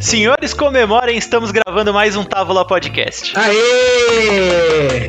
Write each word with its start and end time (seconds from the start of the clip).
Senhores, 0.00 0.54
comemorem, 0.54 1.16
estamos 1.16 1.50
gravando 1.50 1.92
mais 1.92 2.14
um 2.14 2.24
Távola 2.24 2.66
Podcast. 2.66 3.32
Aê! 3.36 5.06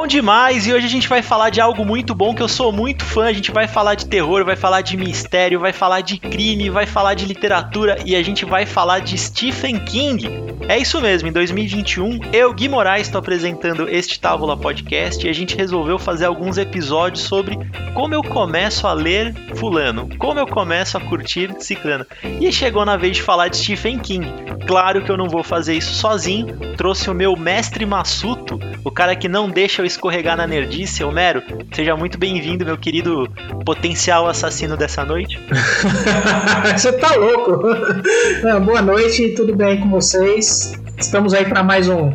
Bom 0.00 0.06
demais, 0.06 0.66
e 0.66 0.72
hoje 0.72 0.86
a 0.86 0.88
gente 0.88 1.06
vai 1.06 1.20
falar 1.20 1.50
de 1.50 1.60
algo 1.60 1.84
muito 1.84 2.14
bom 2.14 2.34
que 2.34 2.42
eu 2.42 2.48
sou 2.48 2.72
muito 2.72 3.04
fã. 3.04 3.26
A 3.26 3.34
gente 3.34 3.50
vai 3.50 3.68
falar 3.68 3.94
de 3.94 4.06
terror, 4.06 4.46
vai 4.46 4.56
falar 4.56 4.80
de 4.80 4.96
mistério, 4.96 5.60
vai 5.60 5.74
falar 5.74 6.00
de 6.00 6.18
crime, 6.18 6.70
vai 6.70 6.86
falar 6.86 7.12
de 7.12 7.26
literatura 7.26 7.98
e 8.06 8.16
a 8.16 8.22
gente 8.22 8.46
vai 8.46 8.64
falar 8.64 9.00
de 9.00 9.18
Stephen 9.18 9.78
King. 9.78 10.26
É 10.70 10.78
isso 10.78 11.00
mesmo, 11.02 11.28
em 11.28 11.32
2021, 11.32 12.20
eu, 12.32 12.54
Gui 12.54 12.68
Moraes, 12.68 13.08
estou 13.08 13.18
apresentando 13.18 13.88
este 13.88 14.18
Távola 14.18 14.56
Podcast 14.56 15.26
e 15.26 15.28
a 15.28 15.32
gente 15.34 15.56
resolveu 15.56 15.98
fazer 15.98 16.24
alguns 16.24 16.56
episódios 16.56 17.24
sobre 17.24 17.58
como 17.92 18.14
eu 18.14 18.22
começo 18.22 18.86
a 18.86 18.92
ler 18.92 19.34
Fulano, 19.56 20.08
como 20.16 20.38
eu 20.38 20.46
começo 20.46 20.96
a 20.96 21.00
curtir 21.00 21.54
Ciclano. 21.58 22.06
E 22.40 22.50
chegou 22.52 22.84
na 22.86 22.96
vez 22.96 23.16
de 23.16 23.22
falar 23.22 23.48
de 23.48 23.56
Stephen 23.56 23.98
King. 23.98 24.32
Claro 24.66 25.02
que 25.02 25.10
eu 25.10 25.16
não 25.16 25.28
vou 25.28 25.42
fazer 25.42 25.74
isso 25.74 25.92
sozinho, 25.94 26.56
trouxe 26.76 27.10
o 27.10 27.14
meu 27.14 27.36
mestre 27.36 27.84
Massuto, 27.84 28.60
o 28.84 28.90
cara 28.90 29.16
que 29.16 29.28
não 29.28 29.50
deixa 29.50 29.82
eu 29.82 29.86
escorregar 29.90 30.36
na 30.36 30.46
nerdice. 30.46 31.04
Homero, 31.04 31.42
seja 31.72 31.96
muito 31.96 32.16
bem-vindo, 32.16 32.64
meu 32.64 32.78
querido 32.78 33.28
potencial 33.64 34.28
assassino 34.28 34.76
dessa 34.76 35.04
noite. 35.04 35.38
Você 36.76 36.92
tá 36.92 37.14
louco? 37.14 37.60
boa 38.64 38.82
noite, 38.82 39.34
tudo 39.34 39.54
bem 39.54 39.80
com 39.80 39.90
vocês? 39.90 40.72
Estamos 40.96 41.34
aí 41.34 41.44
para 41.44 41.62
mais 41.62 41.88
um 41.88 42.10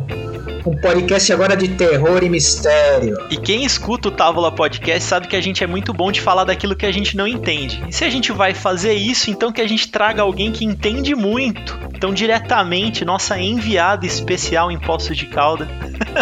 um 0.66 0.76
podcast 0.76 1.32
agora 1.32 1.56
de 1.56 1.68
terror 1.68 2.24
e 2.24 2.28
mistério. 2.28 3.16
E 3.30 3.36
quem 3.36 3.64
escuta 3.64 4.08
o 4.08 4.10
Távola 4.10 4.50
Podcast 4.50 5.08
sabe 5.08 5.28
que 5.28 5.36
a 5.36 5.40
gente 5.40 5.62
é 5.62 5.66
muito 5.66 5.92
bom 5.92 6.10
de 6.10 6.20
falar 6.20 6.42
daquilo 6.42 6.74
que 6.74 6.84
a 6.84 6.90
gente 6.90 7.16
não 7.16 7.26
entende. 7.26 7.84
E 7.88 7.92
se 7.92 8.04
a 8.04 8.10
gente 8.10 8.32
vai 8.32 8.52
fazer 8.52 8.94
isso, 8.94 9.30
então 9.30 9.52
que 9.52 9.60
a 9.60 9.68
gente 9.68 9.88
traga 9.88 10.22
alguém 10.22 10.50
que 10.50 10.64
entende 10.64 11.14
muito. 11.14 11.78
Então, 11.94 12.12
diretamente, 12.12 13.04
nossa 13.04 13.38
enviada 13.38 14.04
especial 14.04 14.70
em 14.70 14.78
Poços 14.78 15.16
de 15.16 15.26
Calda, 15.26 15.68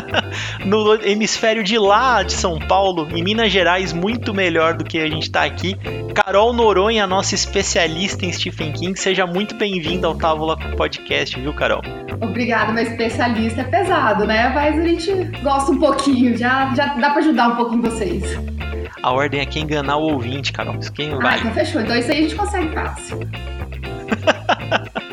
no 0.65 0.95
hemisfério 1.03 1.65
de 1.65 1.79
lá 1.79 2.23
de 2.23 2.33
São 2.33 2.59
Paulo, 2.59 3.09
em 3.13 3.25
Minas 3.25 3.51
Gerais, 3.51 3.95
muito 3.95 4.35
melhor 4.35 4.75
do 4.75 4.85
que 4.85 4.99
a 4.99 5.09
gente 5.09 5.25
está 5.25 5.45
aqui. 5.45 5.75
Carol 6.15 6.53
Noronha, 6.53 7.07
nossa 7.07 7.35
especialista 7.35 8.25
em 8.25 8.33
Stephen 8.33 8.73
King, 8.73 8.99
seja 8.99 9.27
muito 9.27 9.55
bem-vinda 9.57 10.07
ao 10.07 10.15
Távola 10.15 10.57
Podcast, 10.77 11.41
viu, 11.41 11.53
Carol? 11.55 11.83
Obrigada, 12.21 12.73
mas 12.73 12.91
especialista 12.91 13.63
é 13.63 13.65
pesado, 13.65 14.25
né? 14.25 14.34
Mas 14.55 14.79
a 14.79 14.83
gente 14.83 15.13
gosta 15.43 15.73
um 15.73 15.79
pouquinho, 15.79 16.37
já, 16.37 16.75
já 16.75 16.95
dá 16.95 17.11
para 17.11 17.19
ajudar 17.21 17.49
um 17.49 17.57
pouquinho 17.57 17.83
vocês. 17.83 18.23
A 19.03 19.13
ordem 19.13 19.41
é 19.41 19.47
que 19.47 19.61
enganar 19.61 19.97
o 19.97 20.13
ouvinte, 20.13 20.53
Carol. 20.53 20.77
Isso 20.79 20.93
quem 20.93 21.11
vai. 21.11 21.35
Ah, 21.35 21.39
então 21.39 21.53
fechou. 21.53 21.81
Então 21.81 21.97
isso 21.97 22.11
aí 22.11 22.19
a 22.19 22.23
gente 22.23 22.35
consegue 22.35 22.73
fácil. 22.73 23.21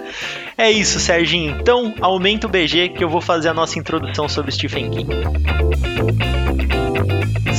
É 0.58 0.70
isso, 0.70 1.00
Serginho. 1.00 1.58
Então, 1.60 1.92
aumenta 2.00 2.46
o 2.46 2.50
BG 2.50 2.90
que 2.90 3.04
eu 3.04 3.10
vou 3.10 3.20
fazer 3.20 3.50
a 3.50 3.54
nossa 3.54 3.80
introdução 3.80 4.30
sobre 4.30 4.52
Stephen 4.52 4.92
King. 4.92 5.08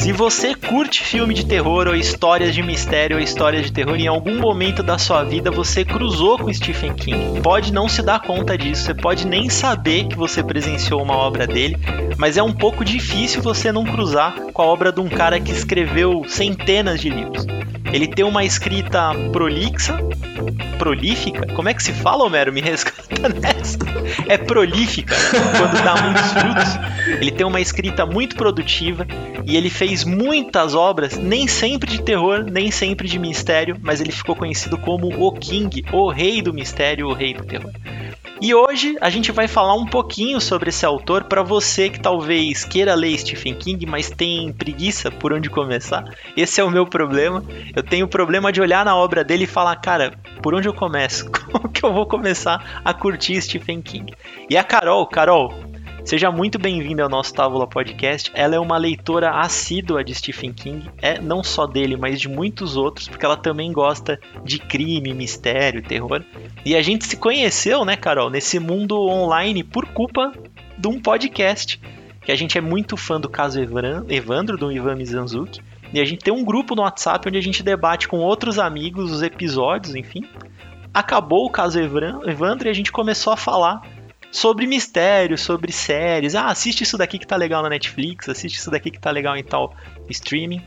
Se 0.03 0.11
você 0.11 0.53
curte 0.53 1.05
filme 1.05 1.33
de 1.33 1.47
terror 1.47 1.87
ou 1.87 1.95
histórias 1.95 2.53
de 2.53 2.61
mistério 2.61 3.19
ou 3.19 3.23
histórias 3.23 3.67
de 3.67 3.73
terror, 3.73 3.95
em 3.95 4.09
algum 4.09 4.37
momento 4.41 4.83
da 4.83 4.99
sua 4.99 5.23
vida 5.23 5.49
você 5.49 5.85
cruzou 5.85 6.37
com 6.37 6.53
Stephen 6.53 6.93
King. 6.93 7.41
Pode 7.41 7.73
não 7.73 7.89
se 7.89 8.03
dar 8.03 8.21
conta 8.21 8.59
disso, 8.59 8.83
você 8.83 8.95
pode 8.95 9.25
nem 9.25 9.49
saber 9.49 10.09
que 10.09 10.17
você 10.17 10.43
presenciou 10.43 11.01
uma 11.01 11.17
obra 11.17 11.47
dele, 11.47 11.79
mas 12.19 12.37
é 12.37 12.43
um 12.43 12.53
pouco 12.53 12.85
difícil 12.85 13.41
você 13.41 13.71
não 13.71 13.85
cruzar 13.85 14.35
com 14.53 14.61
a 14.61 14.67
obra 14.67 14.91
de 14.91 15.01
um 15.01 15.09
cara 15.09 15.39
que 15.39 15.53
escreveu 15.53 16.25
centenas 16.27 17.01
de 17.01 17.09
livros. 17.09 17.47
Ele 17.93 18.09
tem 18.09 18.25
uma 18.25 18.45
escrita 18.45 19.13
prolixa, 19.31 20.01
prolífica? 20.79 21.47
Como 21.55 21.69
é 21.69 21.75
que 21.75 21.83
se 21.83 21.93
fala, 21.93 22.25
Homero? 22.25 22.53
Me 22.53 22.61
resgata 22.61 23.29
nessa. 23.41 23.79
É 24.29 24.37
prolífica, 24.37 25.15
quando 25.57 25.83
dá 25.83 26.03
muitos 26.03 26.33
frutos. 26.33 27.21
Ele 27.21 27.31
tem 27.31 27.47
uma 27.47 27.61
escrita 27.61 28.07
muito 28.07 28.37
produtiva 28.37 29.07
e 29.45 29.57
ele 29.57 29.71
fez 29.71 30.05
muitas 30.05 30.75
obras, 30.75 31.17
nem 31.17 31.47
sempre 31.47 31.91
de 31.91 32.03
terror, 32.03 32.45
nem 32.51 32.71
sempre 32.71 33.09
de 33.09 33.19
mistério, 33.19 33.77
mas 33.83 34.01
ele 34.01 34.13
ficou 34.13 34.35
conhecido 34.35 34.77
como 34.79 35.09
o 35.09 35.33
King, 35.33 35.85
o 35.93 36.11
rei 36.11 36.43
do 36.43 36.53
mistério, 36.53 37.09
o 37.09 37.13
rei 37.13 37.35
do 37.35 37.45
terror. 37.45 37.73
E 38.45 38.53
hoje 38.53 38.97
a 39.01 39.09
gente 39.09 39.31
vai 39.31 39.47
falar 39.47 39.75
um 39.75 39.87
pouquinho 39.87 40.41
sobre 40.41 40.71
esse 40.71 40.85
autor 40.85 41.23
para 41.23 41.45
você 41.45 41.89
que 41.89 42.01
talvez 42.01 42.65
queira 42.65 42.93
ler 42.93 43.17
Stephen 43.17 43.55
King, 43.55 43.87
mas 43.87 44.11
tem 44.11 44.53
preguiça 44.53 45.13
por 45.13 45.33
onde 45.33 45.49
começar. 45.49 46.05
Esse 46.37 46.61
é 46.61 46.65
o 46.65 46.69
meu 46.71 46.85
problema. 46.85 47.45
Eu 47.73 47.85
tenho 47.85 48.07
o 48.07 48.09
problema 48.09 48.51
de 48.51 48.61
olhar 48.61 48.85
na 48.85 48.97
obra 48.97 49.23
dele 49.23 49.45
e 49.45 49.47
falar, 49.47 49.77
cara, 49.77 50.15
por 50.43 50.57
onde 50.57 50.67
eu 50.69 50.75
começo? 50.75 51.31
Como 51.31 51.69
que 51.69 51.85
eu 51.85 51.93
vou 51.93 52.05
começar 52.05 52.83
a 52.85 52.93
curtir 52.93 53.41
Stephen 53.41 53.81
King? 53.81 54.13
E 54.51 54.57
a 54.57 54.65
Carol, 54.65 55.07
Carol, 55.07 55.55
Seja 56.05 56.33
muito 56.33 56.59
bem-vinda 56.59 57.05
ao 57.05 57.09
nosso 57.09 57.33
Távola 57.33 57.67
Podcast. 57.67 58.31
Ela 58.35 58.57
é 58.57 58.59
uma 58.59 58.77
leitora 58.77 59.31
assídua 59.41 60.03
de 60.03 60.13
Stephen 60.15 60.53
King, 60.53 60.91
é 61.01 61.21
não 61.21 61.45
só 61.45 61.65
dele, 61.65 61.97
mas 61.97 62.21
de 62.21 62.29
muitos 62.29 62.77
outros, 62.77 63.09
porque 63.09 63.25
ela 63.25 63.37
também 63.37 63.73
gosta 63.73 64.19
de 64.45 64.59
crime, 64.59 65.15
mistério, 65.15 65.81
terror. 65.81 66.23
E 66.67 66.75
a 66.75 66.83
gente 66.83 67.07
se 67.07 67.17
conheceu, 67.17 67.85
né, 67.85 67.97
Carol, 67.97 68.29
nesse 68.29 68.59
mundo 68.59 68.99
online 69.01 69.63
por 69.63 69.87
culpa 69.87 70.33
de 70.77 70.89
um 70.89 71.01
podcast. 71.01 71.81
Que 72.21 72.33
a 72.33 72.37
gente 72.37 72.59
é 72.59 72.61
muito 72.61 72.97
fã 72.97 73.21
do 73.21 73.29
caso 73.29 73.61
Evandro, 74.09 74.59
do 74.59 74.73
Ivan 74.73 74.97
Mizanzuki. 74.97 75.61
E 75.93 76.01
a 76.01 76.05
gente 76.05 76.25
tem 76.25 76.35
um 76.35 76.45
grupo 76.45 76.75
no 76.75 76.83
WhatsApp 76.83 77.29
onde 77.29 77.39
a 77.39 77.43
gente 77.43 77.63
debate 77.63 78.09
com 78.09 78.19
outros 78.19 78.59
amigos 78.59 79.13
os 79.13 79.23
episódios, 79.23 79.95
enfim. 79.95 80.25
Acabou 80.93 81.47
o 81.47 81.51
caso 81.51 81.79
Evandro 81.81 82.69
e 82.69 82.71
a 82.71 82.75
gente 82.75 82.93
começou 82.93 83.33
a 83.33 83.37
falar 83.37 83.83
sobre 84.33 84.67
mistério, 84.67 85.37
sobre 85.37 85.71
séries. 85.71 86.35
Ah, 86.35 86.47
assiste 86.47 86.83
isso 86.83 86.97
daqui 86.97 87.19
que 87.19 87.27
tá 87.27 87.37
legal 87.37 87.63
na 87.63 87.69
Netflix, 87.69 88.29
assiste 88.31 88.57
isso 88.57 88.71
daqui 88.71 88.91
que 88.91 88.99
tá 88.99 89.11
legal 89.11 89.37
em 89.37 89.45
tal 89.45 89.75
streaming. 90.09 90.63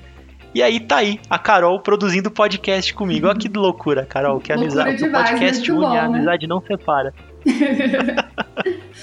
E 0.53 0.61
aí 0.63 0.79
tá 0.79 0.97
aí, 0.97 1.19
a 1.29 1.37
Carol 1.37 1.81
produzindo 1.81 2.31
podcast 2.31 2.93
comigo. 2.93 3.27
Olha 3.27 3.37
que 3.37 3.49
loucura, 3.57 4.05
Carol, 4.05 4.39
que 4.39 4.53
amizade. 4.53 5.03
O 5.03 5.11
podcast 5.11 5.69
une, 5.69 5.85
a 5.85 5.89
né? 5.89 5.99
amizade 5.99 6.47
não 6.47 6.61
separa. 6.61 7.13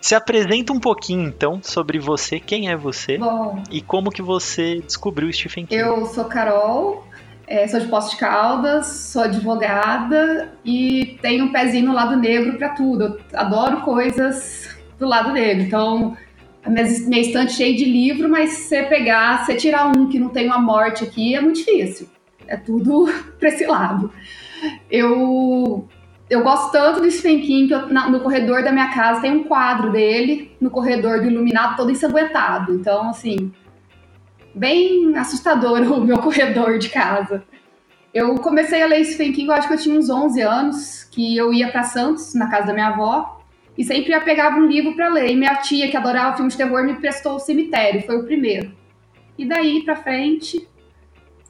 Se 0.00 0.14
apresenta 0.14 0.72
um 0.72 0.78
pouquinho 0.78 1.26
então 1.26 1.60
sobre 1.62 1.98
você, 1.98 2.38
quem 2.38 2.70
é 2.70 2.76
você 2.76 3.18
Bom, 3.18 3.60
e 3.70 3.80
como 3.80 4.10
que 4.10 4.22
você 4.22 4.80
descobriu 4.80 5.32
Stephen 5.32 5.66
King. 5.66 5.80
Eu 5.80 6.06
sou 6.06 6.26
Carol, 6.26 7.04
é, 7.46 7.66
sou 7.68 7.78
de 7.78 7.86
Poços 7.86 8.12
de 8.12 8.16
Caldas, 8.16 8.86
sou 8.86 9.22
advogada 9.22 10.52
e 10.64 11.16
tenho 11.22 11.44
um 11.44 11.52
pezinho 11.52 11.86
no 11.86 11.94
lado 11.94 12.16
negro 12.16 12.58
para 12.58 12.70
tudo. 12.70 13.04
Eu 13.04 13.20
adoro 13.38 13.82
coisas 13.82 14.76
do 14.98 15.06
lado 15.06 15.32
negro. 15.32 15.62
Então, 15.62 16.16
a 16.64 16.70
minha, 16.70 16.84
minha 17.06 17.20
estante 17.20 17.52
cheia 17.52 17.76
de 17.76 17.84
livro, 17.84 18.28
mas 18.28 18.50
se 18.50 18.82
pegar, 18.84 19.46
se 19.46 19.54
tirar 19.54 19.86
um 19.86 20.08
que 20.08 20.18
não 20.18 20.28
tem 20.28 20.46
uma 20.46 20.58
morte 20.58 21.04
aqui, 21.04 21.36
é 21.36 21.40
muito 21.40 21.58
difícil. 21.58 22.08
É 22.48 22.56
tudo 22.56 23.06
para 23.38 23.48
esse 23.48 23.64
lado. 23.64 24.12
Eu 24.90 25.88
eu 26.28 26.42
gosto 26.42 26.72
tanto 26.72 27.00
do 27.00 27.08
Stephen 27.08 27.40
King 27.40 27.68
que 27.68 27.74
eu, 27.74 27.86
na, 27.86 28.10
no 28.10 28.18
corredor 28.18 28.64
da 28.64 28.72
minha 28.72 28.92
casa 28.92 29.20
tem 29.20 29.30
um 29.30 29.44
quadro 29.44 29.92
dele 29.92 30.50
no 30.60 30.70
corredor 30.70 31.20
do 31.20 31.26
iluminado 31.26 31.76
todo 31.76 31.92
ensanguentado. 31.92 32.74
Então, 32.74 33.10
assim, 33.10 33.52
bem 34.56 35.14
assustador 35.16 35.80
o 35.92 36.00
meu 36.00 36.18
corredor 36.18 36.78
de 36.78 36.88
casa. 36.88 37.44
Eu 38.12 38.34
comecei 38.36 38.82
a 38.82 38.86
ler 38.86 39.04
Stephen 39.04 39.32
King, 39.32 39.48
eu 39.48 39.52
acho 39.52 39.68
que 39.68 39.74
eu 39.74 39.78
tinha 39.78 39.98
uns 39.98 40.08
11 40.08 40.40
anos, 40.40 41.04
que 41.04 41.36
eu 41.36 41.52
ia 41.52 41.70
para 41.70 41.82
Santos, 41.82 42.34
na 42.34 42.48
casa 42.48 42.68
da 42.68 42.72
minha 42.72 42.88
avó, 42.88 43.42
e 43.76 43.84
sempre 43.84 44.12
ia 44.12 44.20
pegar 44.22 44.56
um 44.56 44.64
livro 44.64 44.96
para 44.96 45.10
ler. 45.10 45.30
E 45.30 45.36
minha 45.36 45.56
tia, 45.56 45.90
que 45.90 45.96
adorava 45.96 46.34
filmes 46.34 46.54
de 46.54 46.58
terror, 46.58 46.82
me 46.82 46.94
prestou 46.94 47.34
O 47.34 47.38
Cemitério, 47.38 48.02
foi 48.02 48.16
o 48.16 48.24
primeiro. 48.24 48.72
E 49.36 49.44
daí 49.44 49.82
para 49.84 49.96
frente, 49.96 50.66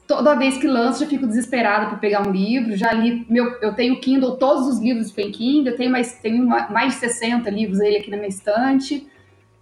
toda 0.05 0.35
vez 0.35 0.57
que 0.57 0.67
lança, 0.67 1.05
já 1.05 1.09
fico 1.09 1.25
desesperada 1.25 1.85
para 1.85 1.97
pegar 1.97 2.27
um 2.27 2.31
livro. 2.31 2.75
Já 2.75 2.91
li, 2.91 3.25
meu, 3.29 3.57
eu 3.61 3.73
tenho 3.73 4.01
Kindle, 4.01 4.35
todos 4.35 4.67
os 4.67 4.79
livros 4.81 5.05
de 5.05 5.11
Stephen 5.13 5.31
King, 5.31 5.69
eu 5.69 5.77
tenho 5.77 5.89
mais, 5.89 6.19
tenho 6.19 6.45
mais 6.45 6.95
de 6.95 6.99
60 6.99 7.49
livros 7.49 7.79
dele 7.79 7.95
aqui 7.95 8.11
na 8.11 8.17
minha 8.17 8.27
estante. 8.27 9.07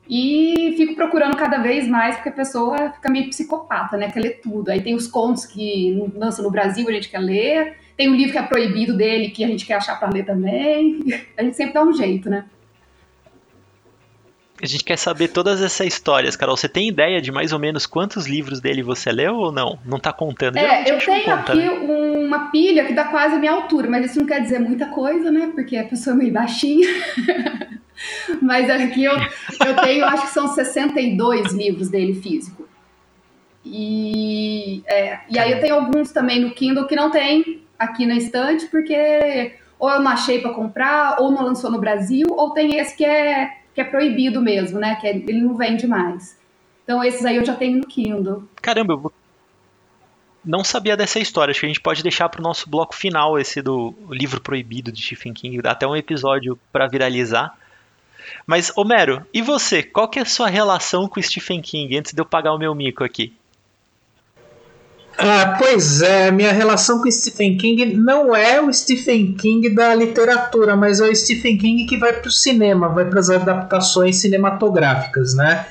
E 0.08 0.74
fico 0.78 0.96
procurando 0.96 1.36
cada 1.36 1.58
vez 1.58 1.88
mais, 1.88 2.16
porque 2.16 2.30
a 2.30 2.34
pessoa 2.34 2.92
fica 2.92 3.10
meio 3.10 3.30
psicopata, 3.30 3.98
né? 3.98 4.12
Quer 4.12 4.20
ler 4.20 4.40
tudo. 4.42 4.70
Aí 4.70 4.82
tem 4.82 4.94
os 4.94 5.08
contos 5.08 5.46
que 5.46 6.12
lançam 6.16 6.44
no 6.44 6.52
Brasil, 6.52 6.88
a 6.88 6.92
gente 6.92 7.10
quer 7.10 7.20
ler. 7.20 7.78
Tem 7.98 8.10
um 8.10 8.16
livro 8.16 8.34
que 8.34 8.38
é 8.38 8.44
proibido 8.44 8.96
dele, 8.96 9.30
que 9.30 9.44
a 9.44 9.48
gente 9.48 9.66
quer 9.66 9.76
achar 9.76 9.98
para 9.98 10.10
ler 10.10 10.26
também. 10.26 11.00
A 11.38 11.44
gente 11.44 11.56
sempre 11.56 11.74
dá 11.74 11.84
um 11.84 11.94
jeito, 11.94 12.30
né? 12.30 12.46
A 14.62 14.66
gente 14.66 14.84
quer 14.84 14.98
saber 14.98 15.30
todas 15.30 15.62
essas 15.62 15.86
histórias, 15.86 16.36
Carol. 16.36 16.56
Você 16.56 16.70
tem 16.70 16.88
ideia 16.88 17.22
de 17.22 17.32
mais 17.32 17.52
ou 17.52 17.60
menos 17.60 17.86
quantos 17.86 18.26
livros 18.26 18.62
dele 18.62 18.82
você 18.82 19.12
leu 19.12 19.36
ou 19.36 19.52
não? 19.52 19.78
Não 19.86 20.00
tá 20.00 20.14
contando? 20.14 20.58
É, 20.58 20.90
eu 20.90 20.98
tenho 20.98 21.24
conta, 21.26 21.54
aqui 21.54 21.58
né? 21.58 21.70
uma 21.70 22.52
pilha 22.52 22.86
que 22.86 22.94
dá 22.94 23.06
quase 23.06 23.36
a 23.36 23.38
minha 23.38 23.52
altura, 23.52 23.90
mas 23.90 24.06
isso 24.06 24.20
não 24.20 24.26
quer 24.26 24.42
dizer 24.42 24.60
muita 24.60 24.88
coisa, 24.88 25.30
né? 25.30 25.52
Porque 25.54 25.76
a 25.76 25.84
pessoa 25.84 26.16
é 26.16 26.18
meio 26.18 26.34
baixinha. 26.34 26.88
Mas 28.42 28.70
aqui 28.70 29.04
eu, 29.04 29.14
eu 29.66 29.76
tenho, 29.82 30.06
acho 30.06 30.28
que 30.28 30.34
são 30.34 30.48
62 30.48 31.54
livros 31.54 31.90
dele 31.90 32.14
físico. 32.14 32.68
E, 33.64 34.84
é, 34.86 35.20
e 35.30 35.40
aí 35.40 35.52
eu 35.52 35.60
tenho 35.60 35.76
alguns 35.76 36.12
também 36.12 36.40
no 36.40 36.52
Kindle 36.52 36.86
que 36.86 36.96
não 36.96 37.10
tem 37.10 37.64
aqui 37.80 38.06
na 38.06 38.16
estante 38.16 38.68
porque 38.68 39.56
ou 39.80 39.90
eu 39.90 40.00
não 40.00 40.12
achei 40.12 40.40
para 40.40 40.54
comprar, 40.54 41.18
ou 41.20 41.32
não 41.32 41.44
lançou 41.44 41.70
no 41.70 41.80
Brasil, 41.80 42.28
ou 42.30 42.52
tem 42.52 42.78
esse 42.78 42.96
que 42.96 43.04
é, 43.04 43.58
que 43.74 43.82
é 43.82 43.84
proibido 43.84 44.42
mesmo, 44.42 44.80
né? 44.80 44.96
Que 44.96 45.08
é, 45.08 45.16
ele 45.16 45.42
não 45.42 45.56
vende 45.56 45.86
mais. 45.86 46.40
Então 46.84 47.04
esses 47.04 47.26
aí 47.26 47.36
eu 47.36 47.46
já 47.46 47.56
tenho 47.56 47.80
no 47.80 47.88
Kindle. 47.88 48.44
Caramba, 48.62 48.94
eu 48.94 49.12
não 50.44 50.64
sabia 50.64 50.96
dessa 50.96 51.20
história. 51.20 51.52
Acho 51.52 51.60
que 51.60 51.66
a 51.66 51.70
gente 51.70 51.82
pode 51.82 52.04
deixar 52.04 52.30
para 52.30 52.40
o 52.40 52.44
nosso 52.44 52.70
bloco 52.70 52.96
final 52.96 53.38
esse 53.40 53.62
do 53.62 53.94
livro 54.10 54.40
proibido 54.40 54.92
de 54.92 55.02
Stephen 55.02 55.34
King, 55.34 55.62
até 55.68 55.88
um 55.88 55.96
episódio 55.96 56.58
para 56.72 56.88
viralizar. 56.88 57.58
Mas, 58.46 58.72
Homero, 58.76 59.26
e 59.34 59.42
você? 59.42 59.84
Qual 59.84 60.08
que 60.08 60.20
é 60.20 60.22
a 60.22 60.26
sua 60.26 60.48
relação 60.48 61.08
com 61.08 61.22
Stephen 61.22 61.62
King 61.62 61.98
antes 61.98 62.14
de 62.14 62.22
eu 62.22 62.26
pagar 62.26 62.54
o 62.54 62.60
meu 62.60 62.74
mico 62.74 63.04
aqui? 63.04 63.34
Ah, 65.18 65.56
pois 65.58 66.02
é, 66.02 66.30
minha 66.30 66.52
relação 66.52 67.02
com 67.02 67.10
Stephen 67.10 67.58
King 67.58 67.96
não 67.96 68.36
é 68.36 68.60
o 68.60 68.72
Stephen 68.74 69.34
King 69.34 69.74
da 69.74 69.96
literatura, 69.96 70.76
mas 70.76 71.00
é 71.00 71.06
o 71.06 71.16
Stephen 71.16 71.58
King 71.58 71.86
que 71.86 71.98
vai 71.98 72.14
para 72.14 72.28
o 72.28 72.32
cinema, 72.32 72.90
vai 72.90 73.06
para 73.06 73.20
as 73.20 73.30
adaptações 73.30 74.18
cinematográficas, 74.18 75.34
né? 75.34 75.66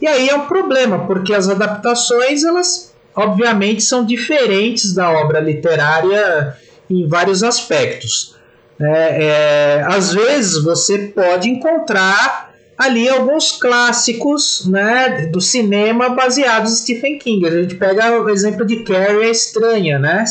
E 0.00 0.06
aí 0.06 0.28
é 0.28 0.34
um 0.34 0.46
problema, 0.46 1.06
porque 1.06 1.32
as 1.32 1.48
adaptações, 1.48 2.44
elas 2.44 2.94
obviamente 3.14 3.82
são 3.82 4.04
diferentes 4.04 4.94
da 4.94 5.10
obra 5.10 5.40
literária 5.40 6.56
em 6.88 7.06
vários 7.06 7.42
aspectos. 7.42 8.36
É, 8.80 9.24
é, 9.24 9.82
às 9.86 10.14
vezes 10.14 10.62
você 10.62 10.98
pode 10.98 11.50
encontrar 11.50 12.50
ali 12.78 13.06
alguns 13.10 13.52
clássicos 13.52 14.66
né, 14.66 15.26
do 15.26 15.38
cinema 15.38 16.08
baseados 16.08 16.72
em 16.72 16.76
Stephen 16.76 17.18
King. 17.18 17.46
A 17.46 17.50
gente 17.50 17.74
pega 17.74 18.22
o 18.22 18.30
exemplo 18.30 18.64
de 18.64 18.76
Carrie 18.84 19.24
a 19.24 19.28
Estranha, 19.28 19.98
né? 19.98 20.24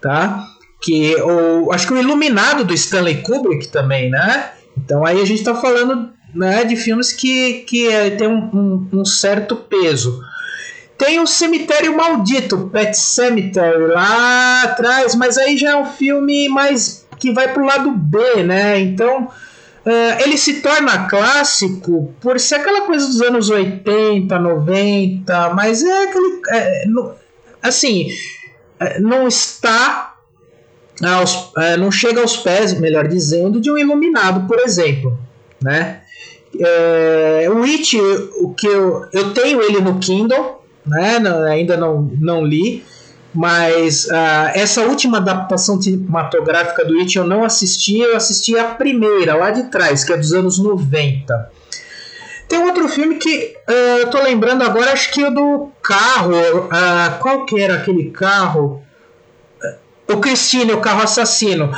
Tá? 0.00 0.46
Que 0.80 1.16
o, 1.16 1.72
acho 1.72 1.88
que 1.88 1.92
o 1.92 1.98
Iluminado 1.98 2.64
do 2.64 2.72
Stanley 2.72 3.22
Kubrick 3.22 3.66
também, 3.66 4.08
né? 4.08 4.52
Então 4.76 5.04
aí 5.04 5.20
a 5.20 5.24
gente 5.24 5.40
está 5.40 5.54
falando 5.56 6.10
né, 6.32 6.64
de 6.64 6.76
filmes 6.76 7.12
que, 7.12 7.64
que 7.66 7.88
é, 7.88 8.10
tem 8.10 8.28
um, 8.28 8.88
um, 8.92 9.00
um, 9.00 9.04
certo 9.04 9.56
peso. 9.56 10.22
Tem 10.96 11.18
o 11.18 11.26
Cemitério 11.26 11.96
Maldito, 11.96 12.68
Pet 12.68 12.96
Cemetery, 12.96 13.88
lá 13.88 14.62
atrás, 14.62 15.16
mas 15.16 15.36
aí 15.36 15.56
já 15.56 15.70
é 15.70 15.76
um 15.76 15.86
filme 15.86 16.48
mais 16.48 16.99
que 17.20 17.32
vai 17.32 17.52
pro 17.52 17.64
lado 17.64 17.92
B, 17.92 18.42
né? 18.42 18.80
Então 18.80 19.28
Uh, 19.80 20.22
ele 20.22 20.36
se 20.36 20.60
torna 20.60 21.08
clássico 21.08 22.14
por 22.20 22.38
ser 22.38 22.56
aquela 22.56 22.82
coisa 22.82 23.06
dos 23.06 23.22
anos 23.22 23.48
80, 23.48 24.38
90, 24.38 25.54
mas 25.54 25.82
é 25.82 26.04
aquele. 26.04 26.40
É, 26.50 26.86
no, 26.86 27.12
assim, 27.62 28.08
é, 28.78 29.00
não 29.00 29.26
está. 29.26 30.16
Aos, 31.02 31.50
é, 31.56 31.78
não 31.78 31.90
chega 31.90 32.20
aos 32.20 32.36
pés, 32.36 32.78
melhor 32.78 33.08
dizendo, 33.08 33.58
de 33.58 33.70
um 33.70 33.78
iluminado, 33.78 34.46
por 34.46 34.58
exemplo. 34.58 35.18
Né? 35.62 36.02
É, 36.58 37.48
o 37.50 37.62
It, 37.62 37.98
o 38.38 38.52
que 38.52 38.66
eu, 38.66 39.06
eu 39.10 39.32
tenho 39.32 39.62
ele 39.62 39.80
no 39.80 39.98
Kindle, 39.98 40.62
né? 40.84 41.18
Não, 41.18 41.42
ainda 41.44 41.78
não, 41.78 42.10
não 42.20 42.44
li. 42.44 42.84
Mas 43.32 44.06
uh, 44.06 44.50
essa 44.54 44.82
última 44.82 45.18
adaptação 45.18 45.80
cinematográfica 45.80 46.84
do 46.84 46.98
It 46.98 47.16
eu 47.16 47.24
não 47.24 47.44
assisti, 47.44 48.00
eu 48.00 48.16
assisti 48.16 48.58
a 48.58 48.64
primeira, 48.64 49.36
lá 49.36 49.50
de 49.50 49.64
trás, 49.70 50.02
que 50.02 50.12
é 50.12 50.16
dos 50.16 50.32
anos 50.32 50.58
90. 50.58 51.50
Tem 52.48 52.58
outro 52.58 52.88
filme 52.88 53.14
que 53.14 53.54
uh, 53.68 53.98
eu 54.00 54.10
tô 54.10 54.20
lembrando 54.20 54.64
agora, 54.64 54.92
acho 54.92 55.12
que 55.12 55.22
é 55.22 55.30
do 55.30 55.70
carro. 55.80 56.32
Uh, 56.32 57.18
qual 57.20 57.46
que 57.46 57.60
era 57.60 57.74
aquele 57.74 58.10
carro? 58.10 58.82
O 60.08 60.16
Christine, 60.16 60.72
o 60.72 60.80
carro 60.80 61.02
assassino. 61.02 61.70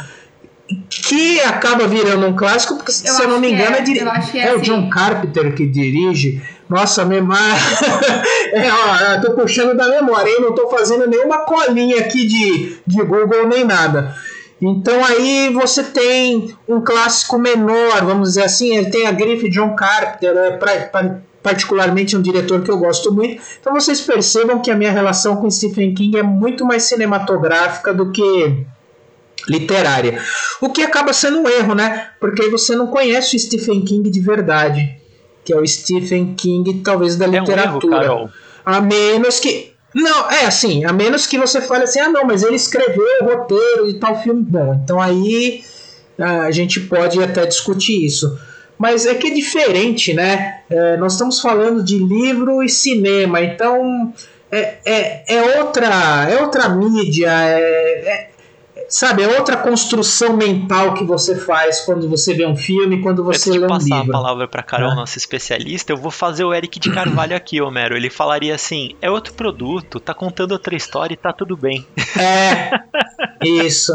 Que 0.89 1.39
acaba 1.41 1.87
virando 1.87 2.27
um 2.27 2.35
clássico, 2.35 2.77
porque, 2.77 2.91
eu 2.91 2.95
se 2.95 3.23
eu 3.23 3.29
não 3.29 3.39
me 3.39 3.53
engano, 3.53 3.77
é, 3.77 3.81
é, 3.81 4.39
é, 4.39 4.49
é, 4.49 4.55
o 4.55 4.57
assim. 4.57 4.63
John 4.63 4.89
Carpenter 4.89 5.55
que 5.55 5.67
dirige. 5.67 6.43
Nossa, 6.69 7.05
memória. 7.05 7.43
é, 8.53 8.71
ó, 8.73 9.21
tô 9.21 9.33
puxando 9.33 9.77
da 9.77 9.89
memória, 9.89 10.31
hein? 10.31 10.39
Não 10.41 10.55
tô 10.55 10.69
fazendo 10.69 11.07
nenhuma 11.07 11.45
colinha 11.45 11.99
aqui 12.01 12.27
de, 12.27 12.79
de 12.87 13.03
Google 13.03 13.47
nem 13.47 13.65
nada. 13.65 14.15
Então 14.61 15.05
aí 15.05 15.51
você 15.53 15.83
tem 15.83 16.57
um 16.69 16.81
clássico 16.81 17.37
menor, 17.37 18.05
vamos 18.05 18.31
dizer 18.31 18.45
assim, 18.45 18.77
ele 18.77 18.91
tem 18.91 19.09
a 19.09 19.13
grife 19.13 19.51
John 19.51 19.75
Carpenter, 19.75 20.37
é 20.37 20.51
pra, 20.53 20.77
pra, 20.87 21.21
particularmente 21.43 22.17
um 22.17 22.23
diretor 22.23 22.63
que 22.63 22.71
eu 22.71 22.79
gosto 22.79 23.13
muito. 23.13 23.43
Então 23.61 23.73
vocês 23.73 24.01
percebam 24.01 24.63
que 24.63 24.71
a 24.71 24.77
minha 24.77 24.93
relação 24.93 25.37
com 25.37 25.51
Stephen 25.51 25.93
King 25.95 26.17
é 26.17 26.23
muito 26.23 26.65
mais 26.65 26.85
cinematográfica 26.85 27.93
do 27.93 28.13
que 28.13 28.65
literária. 29.49 30.23
O 30.61 30.71
que 30.71 30.83
acaba 30.83 31.13
sendo 31.13 31.41
um 31.41 31.49
erro, 31.49 31.75
né? 31.75 32.11
Porque 32.21 32.49
você 32.49 32.77
não 32.77 32.87
conhece 32.87 33.35
o 33.35 33.39
Stephen 33.41 33.85
King 33.85 34.09
de 34.09 34.21
verdade 34.21 35.02
que 35.45 35.53
é 35.53 35.57
o 35.57 35.67
Stephen 35.67 36.35
King, 36.35 36.83
talvez 36.83 37.17
da 37.17 37.27
literatura. 37.27 37.97
É 37.97 38.11
um 38.11 38.19
erro, 38.19 38.31
a 38.65 38.81
menos 38.81 39.41
que. 39.41 39.73
Não, 39.95 40.31
é 40.31 40.47
assim, 40.47 40.85
a 40.85 40.93
menos 40.93 41.27
que 41.27 41.39
você 41.39 41.61
fale 41.61 41.85
assim, 41.85 42.01
ah 42.01 42.09
não, 42.09 42.25
mas 42.25 42.43
ele 42.43 42.57
escreveu 42.57 43.05
o 43.21 43.25
roteiro 43.25 43.93
de 43.93 43.99
tal 43.99 44.21
filme. 44.23 44.43
Bom, 44.43 44.81
então 44.83 45.01
aí 45.01 45.63
a 46.19 46.51
gente 46.51 46.81
pode 46.81 47.23
até 47.23 47.45
discutir 47.45 48.05
isso. 48.05 48.39
Mas 48.79 49.07
é 49.07 49.15
que 49.15 49.29
é 49.29 49.31
diferente, 49.31 50.15
né? 50.15 50.63
É, 50.69 50.97
nós 50.97 51.13
estamos 51.13 51.41
falando 51.41 51.85
de 51.85 51.99
livro 51.99 52.63
e 52.63 52.69
cinema, 52.69 53.41
então 53.41 54.13
é, 54.51 54.79
é, 54.85 55.35
é 55.37 55.61
outra, 55.61 56.27
é 56.29 56.43
outra 56.43 56.69
mídia, 56.69 57.31
é, 57.31 57.61
é 57.61 58.31
sabe, 58.93 59.23
é 59.23 59.39
outra 59.39 59.57
construção 59.57 60.37
mental 60.37 60.95
que 60.95 61.03
você 61.03 61.35
faz 61.35 61.81
quando 61.81 62.09
você 62.09 62.35
vê 62.35 62.47
um 62.47 62.55
filme, 62.55 63.01
quando 63.01 63.25
você 63.25 63.51
Antes 63.51 63.61
lê 63.61 63.67
um 63.67 63.77
livro. 63.77 63.89
passar 63.91 64.01
a 64.03 64.07
palavra 64.07 64.47
para 64.47 64.63
Carol, 64.63 64.93
é. 64.93 64.95
nossa 64.95 65.19
especialista, 65.19 65.93
eu 65.93 65.97
vou 65.97 66.11
fazer 66.11 66.45
o 66.45 66.53
Eric 66.53 66.79
de 66.79 66.93
Carvalho 66.93 67.35
aqui, 67.35 67.61
Homero. 67.61 67.97
Ele 67.97 68.11
falaria 68.11 68.55
assim: 68.55 68.95
é 69.01 69.11
outro 69.11 69.33
produto, 69.33 69.99
tá 69.99 70.13
contando 70.13 70.53
outra 70.53 70.77
história 70.77 71.15
e 71.15 71.17
tá 71.17 71.33
tudo 71.33 71.57
bem. 71.57 71.87
É, 72.19 72.71
isso. 73.43 73.93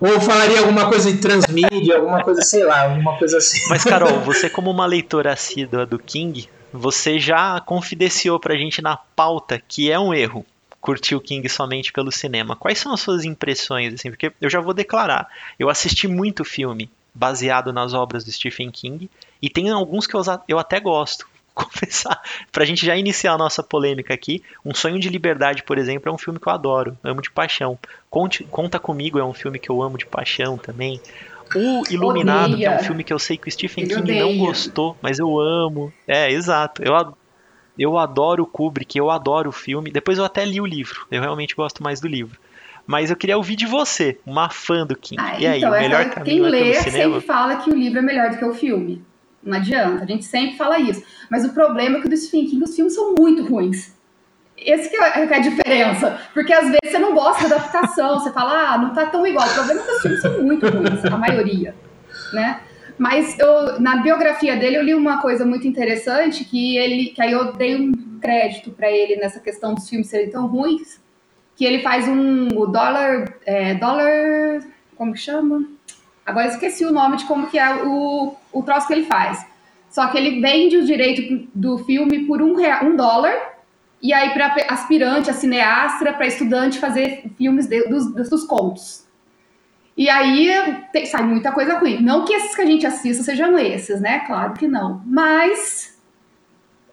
Ou 0.00 0.18
falaria 0.20 0.60
alguma 0.60 0.88
coisa 0.88 1.12
de 1.12 1.18
transmídia, 1.18 1.96
alguma 1.96 2.22
coisa, 2.22 2.40
sei 2.40 2.64
lá, 2.64 2.84
alguma 2.84 3.18
coisa 3.18 3.36
assim. 3.36 3.68
Mas, 3.68 3.84
Carol, 3.84 4.20
você, 4.24 4.48
como 4.48 4.70
uma 4.70 4.86
leitora 4.86 5.32
assídua 5.32 5.84
do 5.84 5.98
King, 5.98 6.48
você 6.72 7.18
já 7.18 7.60
confidenciou 7.60 8.40
pra 8.40 8.56
gente 8.56 8.80
na 8.80 8.96
pauta 8.96 9.60
que 9.66 9.90
é 9.90 9.98
um 9.98 10.14
erro 10.14 10.46
curtir 10.80 11.14
o 11.14 11.20
King 11.20 11.46
somente 11.48 11.92
pelo 11.92 12.10
cinema. 12.10 12.56
Quais 12.56 12.78
são 12.78 12.92
as 12.92 13.00
suas 13.00 13.24
impressões, 13.24 13.94
assim? 13.94 14.10
Porque 14.10 14.32
eu 14.40 14.48
já 14.48 14.60
vou 14.60 14.72
declarar, 14.72 15.28
eu 15.58 15.68
assisti 15.68 16.08
muito 16.08 16.44
filme 16.44 16.90
baseado 17.14 17.72
nas 17.72 17.92
obras 17.92 18.24
do 18.24 18.32
Stephen 18.32 18.70
King 18.70 19.10
e 19.42 19.50
tem 19.50 19.68
alguns 19.70 20.06
que 20.06 20.14
eu, 20.14 20.22
eu 20.48 20.58
até 20.58 20.80
gosto. 20.80 21.28
Confessar, 21.52 22.18
pra 22.50 22.64
gente 22.64 22.86
já 22.86 22.96
iniciar 22.96 23.32
a 23.32 23.38
nossa 23.38 23.62
polêmica 23.62 24.14
aqui, 24.14 24.42
Um 24.64 24.72
Sonho 24.72 24.98
de 24.98 25.08
Liberdade, 25.10 25.62
por 25.64 25.76
exemplo, 25.76 26.08
é 26.08 26.14
um 26.14 26.16
filme 26.16 26.38
que 26.38 26.46
eu 26.46 26.52
adoro, 26.52 26.96
amo 27.04 27.20
de 27.20 27.30
paixão. 27.30 27.78
Conte, 28.08 28.44
Conta 28.44 28.78
Comigo 28.78 29.18
é 29.18 29.24
um 29.24 29.34
filme 29.34 29.58
que 29.58 29.68
eu 29.68 29.82
amo 29.82 29.98
de 29.98 30.06
paixão 30.06 30.56
também. 30.56 31.00
O 31.54 31.82
Iluminado, 31.90 32.56
que 32.56 32.64
é 32.64 32.76
um 32.76 32.78
filme 32.78 33.02
que 33.02 33.12
eu 33.12 33.18
sei 33.18 33.36
que 33.36 33.48
o 33.48 33.52
Stephen 33.52 33.84
Ele 33.84 33.94
King 33.94 34.02
odeia. 34.12 34.22
não 34.24 34.38
gostou, 34.38 34.96
mas 35.02 35.18
eu 35.18 35.38
amo. 35.40 35.92
É, 36.06 36.30
exato. 36.30 36.82
Eu, 36.82 36.94
eu 37.78 37.98
adoro 37.98 38.44
o 38.44 38.46
Kubrick, 38.46 38.96
eu 38.98 39.10
adoro 39.10 39.50
o 39.50 39.52
filme. 39.52 39.90
Depois 39.90 40.18
eu 40.18 40.24
até 40.24 40.44
li 40.44 40.60
o 40.60 40.66
livro. 40.66 41.06
Eu 41.10 41.20
realmente 41.20 41.54
gosto 41.54 41.82
mais 41.82 42.00
do 42.00 42.08
livro. 42.08 42.38
Mas 42.86 43.10
eu 43.10 43.16
queria 43.16 43.36
ouvir 43.36 43.56
de 43.56 43.66
você, 43.66 44.18
uma 44.26 44.50
fã 44.50 44.86
do 44.86 44.96
King. 44.96 45.22
Ah, 45.22 45.38
e 45.38 45.46
aí, 45.46 45.58
então, 45.58 45.70
o 45.70 45.74
melhor 45.74 46.00
essa, 46.00 46.10
caminho 46.10 46.42
quem 46.42 46.50
lê 46.50 46.74
sempre 46.74 47.20
fala 47.20 47.56
que 47.56 47.70
o 47.70 47.74
livro 47.74 47.98
é 47.98 48.02
melhor 48.02 48.30
do 48.30 48.38
que 48.38 48.44
o 48.44 48.54
filme. 48.54 49.04
Não 49.42 49.56
adianta, 49.56 50.02
a 50.02 50.06
gente 50.06 50.24
sempre 50.24 50.56
fala 50.56 50.78
isso. 50.78 51.02
Mas 51.30 51.44
o 51.44 51.52
problema 51.52 51.98
é 51.98 52.00
que 52.00 52.08
do 52.08 52.16
Stephen 52.16 52.46
King 52.46 52.64
os 52.64 52.74
filmes 52.74 52.94
são 52.94 53.14
muito 53.14 53.44
ruins. 53.44 53.94
Esse 54.56 54.90
que 54.90 54.96
é, 54.96 55.26
que 55.26 55.32
é 55.32 55.36
a 55.36 55.40
diferença. 55.40 56.20
Porque 56.34 56.52
às 56.52 56.64
vezes 56.64 56.90
você 56.90 56.98
não 56.98 57.14
gosta 57.14 57.48
da 57.48 57.56
adaptação, 57.56 58.18
você 58.18 58.30
fala, 58.32 58.74
ah, 58.74 58.78
não 58.78 58.92
tá 58.92 59.06
tão 59.06 59.26
igual. 59.26 59.46
O 59.48 59.54
problema 59.54 59.80
é 59.80 59.84
que 59.84 59.90
os 59.92 60.02
filmes 60.02 60.20
são 60.20 60.42
muito 60.42 60.66
ruins, 60.66 61.04
a 61.04 61.16
maioria. 61.16 61.74
Né? 62.32 62.60
Mas 63.00 63.38
eu, 63.38 63.80
na 63.80 63.96
biografia 63.96 64.56
dele 64.56 64.76
eu 64.76 64.82
li 64.82 64.94
uma 64.94 65.22
coisa 65.22 65.46
muito 65.46 65.66
interessante 65.66 66.44
que 66.44 66.76
ele, 66.76 67.06
que 67.06 67.22
aí 67.22 67.32
eu 67.32 67.54
dei 67.54 67.74
um 67.74 67.92
crédito 68.20 68.70
para 68.72 68.90
ele 68.90 69.16
nessa 69.16 69.40
questão 69.40 69.72
dos 69.72 69.88
filmes 69.88 70.08
serem 70.08 70.28
tão 70.28 70.46
ruins, 70.46 71.00
que 71.56 71.64
ele 71.64 71.78
faz 71.78 72.06
um 72.06 72.48
o 72.48 72.66
dólar, 72.66 73.38
é, 73.46 73.72
dólar, 73.72 74.62
como 74.96 75.14
que 75.14 75.18
chama? 75.18 75.64
Agora 76.26 76.48
esqueci 76.48 76.84
o 76.84 76.92
nome 76.92 77.16
de 77.16 77.24
como 77.24 77.46
que 77.46 77.58
é 77.58 77.82
o, 77.82 78.34
o 78.52 78.62
troço 78.62 78.86
que 78.86 78.92
ele 78.92 79.06
faz. 79.06 79.46
Só 79.88 80.08
que 80.08 80.18
ele 80.18 80.42
vende 80.42 80.76
o 80.76 80.84
direito 80.84 81.48
do 81.54 81.78
filme 81.78 82.26
por 82.26 82.42
um, 82.42 82.54
real, 82.54 82.84
um 82.84 82.94
dólar 82.94 83.34
e 84.02 84.12
aí 84.12 84.34
para 84.34 84.54
aspirante, 84.68 85.30
a 85.30 85.32
cineastra, 85.32 86.12
para 86.12 86.26
estudante 86.26 86.78
fazer 86.78 87.24
filmes 87.38 87.66
de, 87.66 87.82
dos, 87.88 88.12
dos 88.28 88.44
contos. 88.44 89.08
E 90.00 90.08
aí 90.08 90.50
tem, 90.94 91.04
sai 91.04 91.22
muita 91.22 91.52
coisa 91.52 91.78
ruim. 91.78 92.00
Não 92.00 92.24
que 92.24 92.32
esses 92.32 92.56
que 92.56 92.62
a 92.62 92.64
gente 92.64 92.86
assista 92.86 93.22
sejam 93.22 93.58
esses, 93.58 94.00
né? 94.00 94.20
Claro 94.20 94.54
que 94.54 94.66
não. 94.66 95.02
Mas 95.04 96.00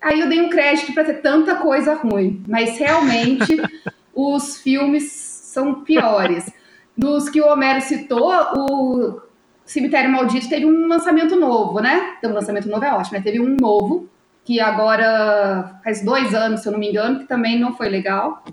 aí 0.01 0.19
eu 0.19 0.27
dei 0.27 0.41
um 0.41 0.49
crédito 0.49 0.93
para 0.93 1.05
ter 1.05 1.21
tanta 1.21 1.55
coisa 1.55 1.93
ruim. 1.93 2.43
Mas 2.45 2.77
realmente 2.77 3.55
os 4.13 4.57
filmes 4.57 5.09
são 5.09 5.85
piores. 5.85 6.51
Dos 6.97 7.29
que 7.29 7.39
o 7.39 7.47
Homero 7.47 7.79
citou, 7.79 8.29
o 8.57 9.21
Cemitério 9.63 10.11
Maldito 10.11 10.49
teve 10.49 10.65
um 10.65 10.85
lançamento 10.85 11.37
novo, 11.37 11.79
né? 11.79 12.15
Então, 12.17 12.31
um 12.31 12.33
lançamento 12.33 12.67
novo 12.67 12.83
é 12.83 12.93
ótimo, 12.93 13.17
né? 13.17 13.23
Teve 13.23 13.39
um 13.39 13.55
novo, 13.55 14.09
que 14.43 14.59
agora 14.59 15.79
faz 15.81 16.03
dois 16.03 16.35
anos, 16.35 16.59
se 16.59 16.67
eu 16.67 16.73
não 16.73 16.79
me 16.79 16.89
engano, 16.89 17.19
que 17.19 17.25
também 17.25 17.57
não 17.57 17.73
foi 17.73 17.87
legal. 17.87 18.43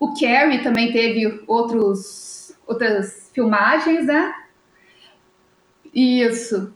O 0.00 0.14
Carrie 0.14 0.64
também 0.64 0.90
teve 0.90 1.44
outros, 1.46 2.56
outras 2.66 3.21
filmagens, 3.32 4.06
né? 4.06 4.34
Isso. 5.94 6.72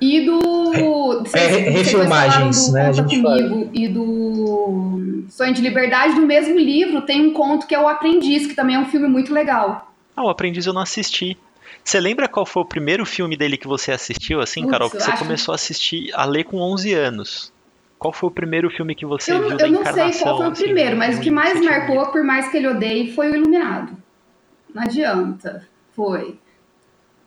E 0.00 0.24
do. 0.24 1.24
É, 1.32 1.38
é, 1.38 1.70
refilmagens, 1.70 2.66
do 2.66 2.72
né? 2.72 2.86
Conta 2.88 3.02
Comigo 3.04 3.70
e 3.72 3.86
do 3.86 5.24
Sonho 5.28 5.54
de 5.54 5.62
Liberdade, 5.62 6.16
do 6.16 6.26
mesmo 6.26 6.58
livro, 6.58 7.02
tem 7.02 7.24
um 7.28 7.32
conto 7.32 7.66
que 7.66 7.74
é 7.74 7.78
O 7.78 7.86
Aprendiz, 7.86 8.46
que 8.46 8.54
também 8.54 8.74
é 8.74 8.78
um 8.78 8.86
filme 8.86 9.06
muito 9.06 9.32
legal. 9.32 9.92
Ah, 10.16 10.24
O 10.24 10.28
Aprendiz 10.28 10.66
eu 10.66 10.72
não 10.72 10.82
assisti. 10.82 11.38
Você 11.84 12.00
lembra 12.00 12.28
qual 12.28 12.44
foi 12.44 12.62
o 12.62 12.66
primeiro 12.66 13.04
filme 13.04 13.36
dele 13.36 13.56
que 13.56 13.66
você 13.66 13.92
assistiu, 13.92 14.40
assim, 14.40 14.66
Carol? 14.66 14.90
Porque 14.90 15.04
você 15.04 15.16
começou 15.16 15.52
a 15.52 15.56
assistir 15.56 16.10
a 16.14 16.24
ler 16.24 16.44
com 16.44 16.58
11 16.58 16.92
anos. 16.94 17.52
Qual 17.98 18.12
foi 18.12 18.28
o 18.28 18.32
primeiro 18.32 18.68
filme 18.70 18.96
que 18.96 19.06
você 19.06 19.32
eu, 19.32 19.38
viu 19.38 19.50
eu 19.50 19.56
da 19.56 19.66
Eu 19.66 19.72
não 19.72 19.84
sei 19.84 20.20
qual 20.20 20.36
foi 20.36 20.46
o 20.46 20.50
assim, 20.50 20.64
primeiro, 20.64 20.96
mas 20.96 21.18
o 21.18 21.20
que 21.20 21.30
mais 21.30 21.60
marcou, 21.60 22.06
por 22.06 22.24
mais 22.24 22.48
que 22.50 22.56
ele 22.56 22.66
odeie, 22.66 23.12
foi 23.12 23.30
o 23.30 23.36
Iluminado. 23.36 23.96
Não 24.74 24.82
adianta. 24.82 25.66
Foi. 25.94 26.38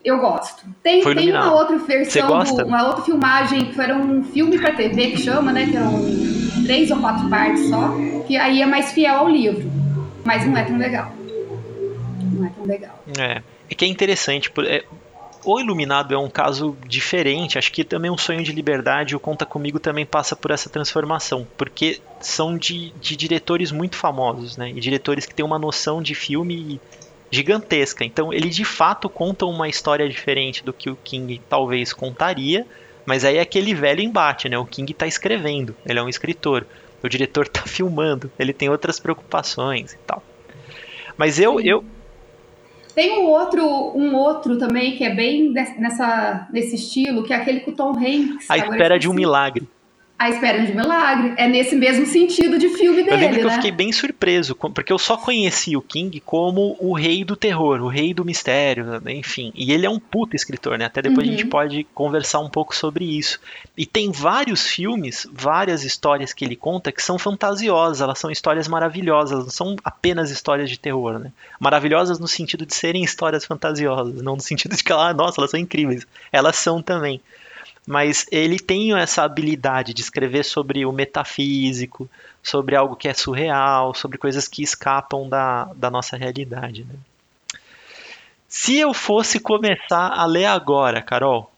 Eu 0.03 0.19
gosto. 0.19 0.63
Tem, 0.83 1.03
tem 1.03 1.31
uma 1.31 1.53
outra 1.53 1.77
versão, 1.79 2.43
do, 2.43 2.65
uma 2.65 2.87
outra 2.87 3.03
filmagem, 3.03 3.71
que 3.71 3.81
era 3.81 3.95
um 3.97 4.23
filme 4.23 4.59
para 4.59 4.71
TV 4.73 5.11
que 5.11 5.17
chama, 5.17 5.51
né? 5.51 5.65
Que 5.65 5.75
eram 5.75 5.93
três 6.63 6.91
ou 6.91 6.99
quatro 6.99 7.27
partes 7.27 7.67
só, 7.69 7.91
que 8.27 8.37
aí 8.37 8.61
é 8.61 8.65
mais 8.65 8.91
fiel 8.91 9.15
ao 9.15 9.29
livro. 9.29 9.69
Mas 10.23 10.45
não 10.45 10.55
é 10.55 10.63
tão 10.63 10.77
legal. 10.77 11.11
Não 12.33 12.45
é 12.45 12.49
tão 12.49 12.65
legal. 12.65 13.03
É. 13.17 13.41
É 13.67 13.73
que 13.73 13.83
é 13.83 13.87
interessante. 13.87 14.51
É, 14.67 14.85
o 15.43 15.59
Iluminado 15.59 16.13
é 16.13 16.17
um 16.17 16.29
caso 16.29 16.75
diferente. 16.87 17.57
Acho 17.57 17.71
que 17.71 17.83
também 17.83 18.11
um 18.11 18.17
sonho 18.17 18.43
de 18.43 18.51
liberdade. 18.51 19.15
O 19.15 19.19
Conta 19.19 19.45
Comigo 19.45 19.79
também 19.79 20.05
passa 20.05 20.35
por 20.35 20.51
essa 20.51 20.69
transformação, 20.69 21.47
porque 21.57 22.01
são 22.19 22.57
de, 22.57 22.91
de 23.01 23.15
diretores 23.15 23.71
muito 23.71 23.95
famosos, 23.95 24.57
né? 24.57 24.69
E 24.69 24.79
diretores 24.79 25.25
que 25.25 25.33
têm 25.33 25.45
uma 25.45 25.59
noção 25.59 26.01
de 26.01 26.15
filme 26.15 26.79
gigantesca. 27.31 28.03
Então 28.03 28.31
ele 28.31 28.49
de 28.49 28.65
fato 28.65 29.09
conta 29.09 29.45
uma 29.45 29.67
história 29.67 30.07
diferente 30.07 30.63
do 30.63 30.73
que 30.73 30.89
o 30.89 30.97
King 31.03 31.41
talvez 31.49 31.93
contaria. 31.93 32.65
Mas 33.05 33.23
aí 33.23 33.37
é 33.37 33.41
aquele 33.41 33.73
velho 33.73 34.01
embate, 34.01 34.49
né? 34.49 34.57
O 34.57 34.65
King 34.65 34.91
está 34.91 35.05
escrevendo, 35.05 35.75
ele 35.85 35.99
é 35.99 36.03
um 36.03 36.09
escritor. 36.09 36.65
O 37.03 37.07
diretor 37.07 37.45
está 37.45 37.61
filmando, 37.67 38.31
ele 38.39 38.51
tem 38.51 38.69
outras 38.69 38.99
preocupações 38.99 39.93
e 39.93 39.97
tal. 39.99 40.23
Mas 41.17 41.39
eu, 41.39 41.59
eu, 41.61 41.85
tem 42.95 43.19
um 43.19 43.27
outro, 43.27 43.63
um 43.93 44.15
outro 44.15 44.57
também 44.57 44.95
que 44.95 45.03
é 45.03 45.13
bem 45.13 45.51
nessa, 45.51 46.47
nesse 46.51 46.75
estilo, 46.75 47.23
que 47.23 47.33
é 47.33 47.35
aquele 47.35 47.59
com 47.59 47.71
o 47.71 47.75
Tom 47.75 47.91
Hanks. 47.91 48.49
A 48.49 48.57
Espera 48.57 48.97
de 48.97 49.09
um 49.09 49.13
Milagre. 49.13 49.67
A 50.17 50.29
Espera 50.29 50.65
de 50.65 50.71
um 50.71 50.75
Milagre. 50.75 51.33
É 51.35 51.45
nesse 51.45 51.75
mesmo 51.75 52.05
sentido 52.05 52.57
de 52.57 52.69
filme 52.69 53.03
dele, 53.03 53.15
Eu 53.15 53.19
lembro 53.19 53.37
que 53.37 53.43
né? 53.43 53.51
eu 53.51 53.55
fiquei 53.55 53.71
bem 53.71 53.91
surpreso, 53.91 54.55
porque 54.55 54.91
eu 54.91 54.97
só 54.97 55.17
conheci 55.17 55.75
o 55.75 55.81
King 55.81 56.21
como 56.21 56.77
o 56.79 56.93
rei 56.93 57.25
do 57.25 57.35
terror, 57.35 57.81
o 57.81 57.87
rei 57.89 58.13
do 58.13 58.23
mistério, 58.23 59.01
enfim. 59.07 59.51
E 59.53 59.73
ele 59.73 59.85
é 59.85 59.89
um 59.89 59.99
puta 59.99 60.35
escritor, 60.35 60.77
né? 60.77 60.85
Até 60.85 61.01
depois 61.01 61.27
uhum. 61.27 61.33
a 61.33 61.37
gente 61.37 61.47
pode 61.47 61.83
conversar 61.93 62.39
um 62.39 62.49
pouco 62.49 62.73
sobre 62.73 63.03
isso. 63.03 63.41
E 63.77 63.85
tem 63.85 64.09
vários 64.09 64.65
filmes, 64.65 65.27
várias 65.31 65.83
histórias 65.83 66.31
que 66.31 66.45
ele 66.45 66.55
conta 66.55 66.93
que 66.93 67.03
são 67.03 67.19
fantasiosas, 67.19 67.99
elas 67.99 68.17
são 68.17 68.31
histórias 68.31 68.69
maravilhosas, 68.69 69.43
não 69.43 69.49
são 69.49 69.75
apenas 69.83 70.31
histórias 70.31 70.69
de 70.69 70.79
terror, 70.79 71.19
né? 71.19 71.31
Maravilhosas 71.59 72.19
no 72.19 72.27
sentido 72.27 72.65
de 72.65 72.73
serem 72.73 73.03
histórias 73.03 73.43
fantasiosas, 73.43 74.21
não 74.21 74.37
no 74.37 74.41
sentido 74.41 74.77
de 74.77 74.83
que, 74.83 74.93
ah, 74.93 75.13
nossa, 75.13 75.41
elas 75.41 75.51
são 75.51 75.59
incríveis. 75.59 76.07
Elas 76.31 76.55
são 76.55 76.81
também 76.81 77.19
mas 77.87 78.25
ele 78.31 78.59
tem 78.59 78.97
essa 78.97 79.23
habilidade 79.23 79.93
de 79.93 80.01
escrever 80.01 80.43
sobre 80.43 80.85
o 80.85 80.91
metafísico, 80.91 82.09
sobre 82.41 82.75
algo 82.75 82.95
que 82.95 83.07
é 83.07 83.13
surreal, 83.13 83.93
sobre 83.93 84.17
coisas 84.17 84.47
que 84.47 84.63
escapam 84.63 85.29
da, 85.29 85.65
da 85.75 85.91
nossa 85.91 86.17
realidade. 86.17 86.83
Né? 86.83 86.95
Se 88.47 88.77
eu 88.77 88.93
fosse 88.93 89.39
começar 89.39 90.07
a 90.07 90.25
ler 90.25 90.45
agora, 90.45 91.01
Carol, 91.01 91.51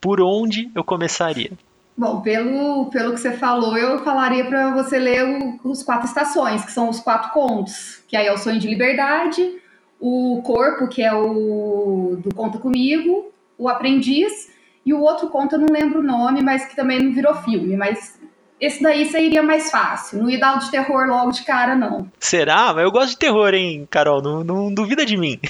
por 0.00 0.20
onde 0.20 0.70
eu 0.74 0.82
começaria? 0.82 1.52
Bom, 1.96 2.20
pelo, 2.20 2.86
pelo 2.86 3.12
que 3.12 3.20
você 3.20 3.32
falou, 3.32 3.76
eu 3.76 3.98
falaria 4.04 4.44
para 4.44 4.70
você 4.70 4.98
ler 4.98 5.24
o, 5.24 5.70
os 5.70 5.82
quatro 5.82 6.06
estações, 6.06 6.64
que 6.64 6.72
são 6.72 6.88
os 6.88 7.00
quatro 7.00 7.32
contos, 7.32 8.00
que 8.06 8.16
aí 8.16 8.26
é 8.26 8.32
o 8.32 8.38
Sonho 8.38 8.60
de 8.60 8.68
Liberdade, 8.68 9.60
o 10.00 10.40
Corpo, 10.44 10.88
que 10.88 11.02
é 11.02 11.12
o 11.12 12.16
do 12.22 12.32
Conta 12.34 12.58
Comigo, 12.58 13.32
o 13.56 13.68
Aprendiz 13.68 14.48
e 14.88 14.94
o 14.94 15.02
outro 15.02 15.28
conto 15.28 15.54
eu 15.54 15.58
não 15.58 15.68
lembro 15.70 16.00
o 16.00 16.02
nome, 16.02 16.42
mas 16.42 16.64
que 16.64 16.74
também 16.74 16.98
não 16.98 17.12
virou 17.12 17.34
filme. 17.34 17.76
Mas 17.76 18.18
esse 18.58 18.82
daí 18.82 19.04
seria 19.04 19.42
mais 19.42 19.70
fácil. 19.70 20.18
Não 20.18 20.30
ia 20.30 20.40
dar 20.40 20.56
o 20.56 20.60
de 20.60 20.70
terror 20.70 21.06
logo 21.06 21.30
de 21.30 21.42
cara, 21.42 21.74
não. 21.74 22.10
Será? 22.18 22.72
Mas 22.72 22.84
eu 22.84 22.90
gosto 22.90 23.10
de 23.10 23.18
terror, 23.18 23.52
hein, 23.52 23.86
Carol? 23.90 24.22
Não, 24.22 24.42
não 24.42 24.72
duvida 24.72 25.04
de 25.04 25.18
mim. 25.18 25.38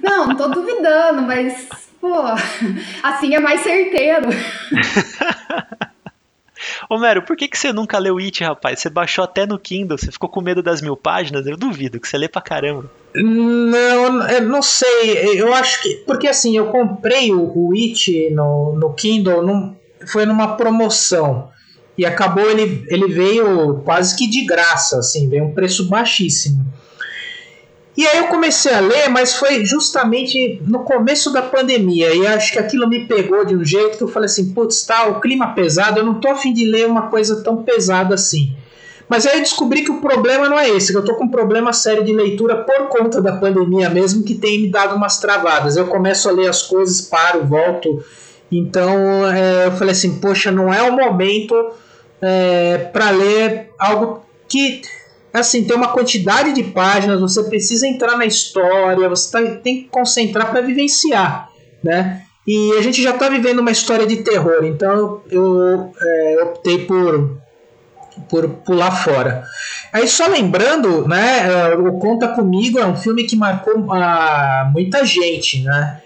Não, 0.00 0.28
não 0.28 0.36
tô 0.36 0.46
duvidando, 0.46 1.22
mas, 1.22 1.68
pô, 2.00 2.14
assim 3.02 3.34
é 3.34 3.40
mais 3.40 3.60
certeiro. 3.60 4.28
Homero, 6.88 7.22
por 7.22 7.36
que, 7.36 7.48
que 7.48 7.58
você 7.58 7.72
nunca 7.72 7.98
leu 7.98 8.18
It, 8.18 8.42
rapaz? 8.42 8.80
Você 8.80 8.90
baixou 8.90 9.24
até 9.24 9.46
no 9.46 9.58
Kindle, 9.58 9.98
você 9.98 10.10
ficou 10.10 10.28
com 10.28 10.40
medo 10.40 10.62
das 10.62 10.80
mil 10.80 10.96
páginas? 10.96 11.46
Eu 11.46 11.56
duvido, 11.56 12.00
que 12.00 12.08
você 12.08 12.18
lê 12.18 12.28
pra 12.28 12.42
caramba. 12.42 12.90
Não, 13.14 14.28
eu 14.28 14.42
não 14.42 14.62
sei. 14.62 15.40
Eu 15.40 15.54
acho 15.54 15.82
que. 15.82 15.94
Porque 16.06 16.28
assim, 16.28 16.56
eu 16.56 16.66
comprei 16.66 17.32
o, 17.32 17.52
o 17.54 17.72
It 17.72 18.30
no, 18.30 18.74
no 18.76 18.92
Kindle, 18.94 19.42
num, 19.42 19.74
foi 20.06 20.26
numa 20.26 20.56
promoção. 20.56 21.50
E 21.96 22.04
acabou, 22.04 22.50
ele, 22.50 22.84
ele 22.88 23.08
veio 23.08 23.80
quase 23.84 24.14
que 24.16 24.28
de 24.28 24.44
graça, 24.44 24.98
assim, 24.98 25.30
veio 25.30 25.44
um 25.44 25.54
preço 25.54 25.88
baixíssimo. 25.88 26.66
E 27.96 28.06
aí 28.06 28.18
eu 28.18 28.26
comecei 28.26 28.74
a 28.74 28.80
ler, 28.80 29.08
mas 29.08 29.36
foi 29.36 29.64
justamente 29.64 30.60
no 30.66 30.80
começo 30.80 31.32
da 31.32 31.40
pandemia. 31.40 32.14
E 32.14 32.26
acho 32.26 32.52
que 32.52 32.58
aquilo 32.58 32.86
me 32.86 33.06
pegou 33.06 33.44
de 33.44 33.56
um 33.56 33.64
jeito 33.64 33.96
que 33.96 34.04
eu 34.04 34.08
falei 34.08 34.26
assim, 34.26 34.52
putz, 34.52 34.84
tá, 34.84 35.08
o 35.08 35.20
clima 35.20 35.54
pesado, 35.54 36.00
eu 36.00 36.04
não 36.04 36.20
tô 36.20 36.28
afim 36.28 36.52
de 36.52 36.66
ler 36.66 36.86
uma 36.86 37.08
coisa 37.08 37.42
tão 37.42 37.62
pesada 37.62 38.14
assim. 38.14 38.54
Mas 39.08 39.24
aí 39.24 39.36
eu 39.36 39.42
descobri 39.42 39.82
que 39.82 39.90
o 39.90 40.00
problema 40.00 40.48
não 40.48 40.58
é 40.58 40.68
esse, 40.68 40.92
que 40.92 40.98
eu 40.98 41.04
tô 41.04 41.14
com 41.14 41.24
um 41.24 41.30
problema 41.30 41.72
sério 41.72 42.04
de 42.04 42.12
leitura 42.12 42.56
por 42.64 42.88
conta 42.88 43.22
da 43.22 43.36
pandemia 43.36 43.88
mesmo, 43.88 44.24
que 44.24 44.34
tem 44.34 44.60
me 44.60 44.68
dado 44.68 44.94
umas 44.94 45.18
travadas. 45.18 45.76
Eu 45.76 45.86
começo 45.86 46.28
a 46.28 46.32
ler 46.32 46.48
as 46.48 46.62
coisas, 46.62 47.00
paro, 47.00 47.44
volto. 47.46 48.04
Então 48.52 49.26
é, 49.32 49.66
eu 49.66 49.72
falei 49.72 49.92
assim, 49.92 50.18
poxa, 50.18 50.50
não 50.50 50.74
é 50.74 50.82
o 50.82 50.92
momento 50.92 51.54
é, 52.20 52.78
para 52.92 53.10
ler 53.10 53.70
algo 53.78 54.22
que 54.48 54.82
assim, 55.40 55.64
tem 55.64 55.76
uma 55.76 55.88
quantidade 55.88 56.52
de 56.52 56.62
páginas, 56.62 57.20
você 57.20 57.42
precisa 57.44 57.86
entrar 57.86 58.16
na 58.16 58.26
história, 58.26 59.08
você 59.08 59.30
tá, 59.30 59.56
tem 59.56 59.82
que 59.82 59.88
concentrar 59.88 60.50
para 60.50 60.60
vivenciar, 60.60 61.48
né? 61.82 62.22
E 62.46 62.72
a 62.78 62.82
gente 62.82 63.02
já 63.02 63.10
está 63.10 63.28
vivendo 63.28 63.58
uma 63.58 63.72
história 63.72 64.06
de 64.06 64.18
terror, 64.18 64.64
então 64.64 65.20
eu 65.30 65.92
é, 66.00 66.42
optei 66.44 66.84
por, 66.86 67.38
por 68.28 68.48
pular 68.48 68.92
fora. 68.92 69.44
Aí 69.92 70.06
só 70.06 70.26
lembrando, 70.26 71.08
né, 71.08 71.48
é, 71.48 71.74
o 71.74 71.98
Conta 71.98 72.28
Comigo 72.28 72.78
é 72.78 72.86
um 72.86 72.96
filme 72.96 73.24
que 73.24 73.34
marcou 73.34 73.74
uh, 73.78 74.72
muita 74.72 75.04
gente, 75.04 75.62
né? 75.62 76.00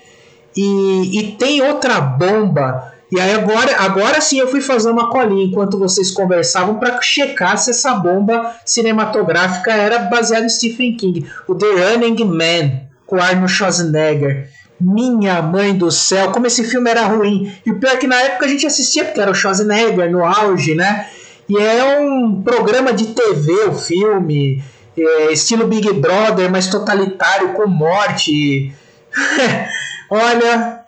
E, 0.57 1.19
e 1.19 1.33
tem 1.33 1.63
outra 1.63 2.01
bomba 2.01 2.90
e 3.11 3.19
aí 3.19 3.33
agora, 3.33 3.77
agora 3.79 4.21
sim 4.21 4.39
eu 4.39 4.49
fui 4.49 4.61
fazer 4.61 4.89
uma 4.89 5.11
colinha 5.11 5.45
enquanto 5.45 5.79
vocês 5.79 6.11
conversavam 6.11 6.79
para 6.79 7.03
checar 7.03 7.59
se 7.59 7.71
essa 7.71 7.95
bomba 7.95 8.55
cinematográfica 8.65 9.73
era 9.73 9.99
baseada 9.99 10.47
em 10.47 10.49
Stephen 10.49 10.97
King. 10.97 11.27
O 11.49 11.55
The 11.55 11.67
Running 11.67 12.25
Man, 12.25 12.81
com 13.07 13.21
Arnold 13.21 13.53
Schwarzenegger. 13.53 14.49
Minha 14.81 15.43
mãe 15.43 15.77
do 15.77 15.91
céu, 15.91 16.31
como 16.31 16.47
esse 16.47 16.63
filme 16.65 16.89
era 16.89 17.03
ruim. 17.03 17.53
E 17.67 17.73
pior 17.73 17.99
que 17.99 18.07
na 18.07 18.17
época 18.17 18.47
a 18.47 18.49
gente 18.49 18.67
assistia 18.67 19.05
porque 19.05 19.21
era 19.21 19.31
o 19.31 19.35
Schwarzenegger 19.35 20.11
no 20.11 20.25
auge, 20.25 20.75
né? 20.75 21.07
E 21.49 21.59
é 21.59 21.99
um 21.99 22.41
programa 22.43 22.93
de 22.93 23.09
TV 23.09 23.53
o 23.65 23.73
filme, 23.73 24.63
é, 24.97 25.33
estilo 25.33 25.67
Big 25.67 25.93
Brother, 25.95 26.49
mas 26.49 26.69
totalitário, 26.69 27.55
com 27.55 27.67
morte. 27.67 28.73
Olha, 30.09 30.80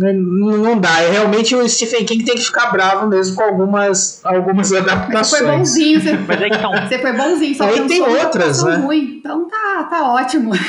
não 0.00 0.78
dá. 0.78 1.02
É, 1.02 1.10
realmente 1.10 1.54
o 1.54 1.68
Stephen 1.68 2.04
King 2.04 2.24
tem 2.24 2.34
que 2.34 2.44
ficar 2.44 2.70
bravo 2.70 3.06
mesmo 3.06 3.36
com 3.36 3.42
algumas, 3.42 4.20
algumas 4.24 4.72
adaptações. 4.72 5.28
Você 5.28 5.46
foi 5.46 5.56
bonzinho, 5.56 6.00
você, 6.00 6.12
Mas 6.26 6.42
é 6.42 6.50
que 6.50 6.58
tá 6.58 6.88
você 6.88 6.98
foi 6.98 7.12
bonzinho, 7.12 7.54
só 7.54 7.64
Aí 7.64 7.86
tem 7.86 8.02
outras, 8.02 8.62
né? 8.62 8.76
Ruim, 8.76 9.18
então 9.18 9.48
tá, 9.48 9.84
tá 9.90 10.12
ótimo. 10.12 10.52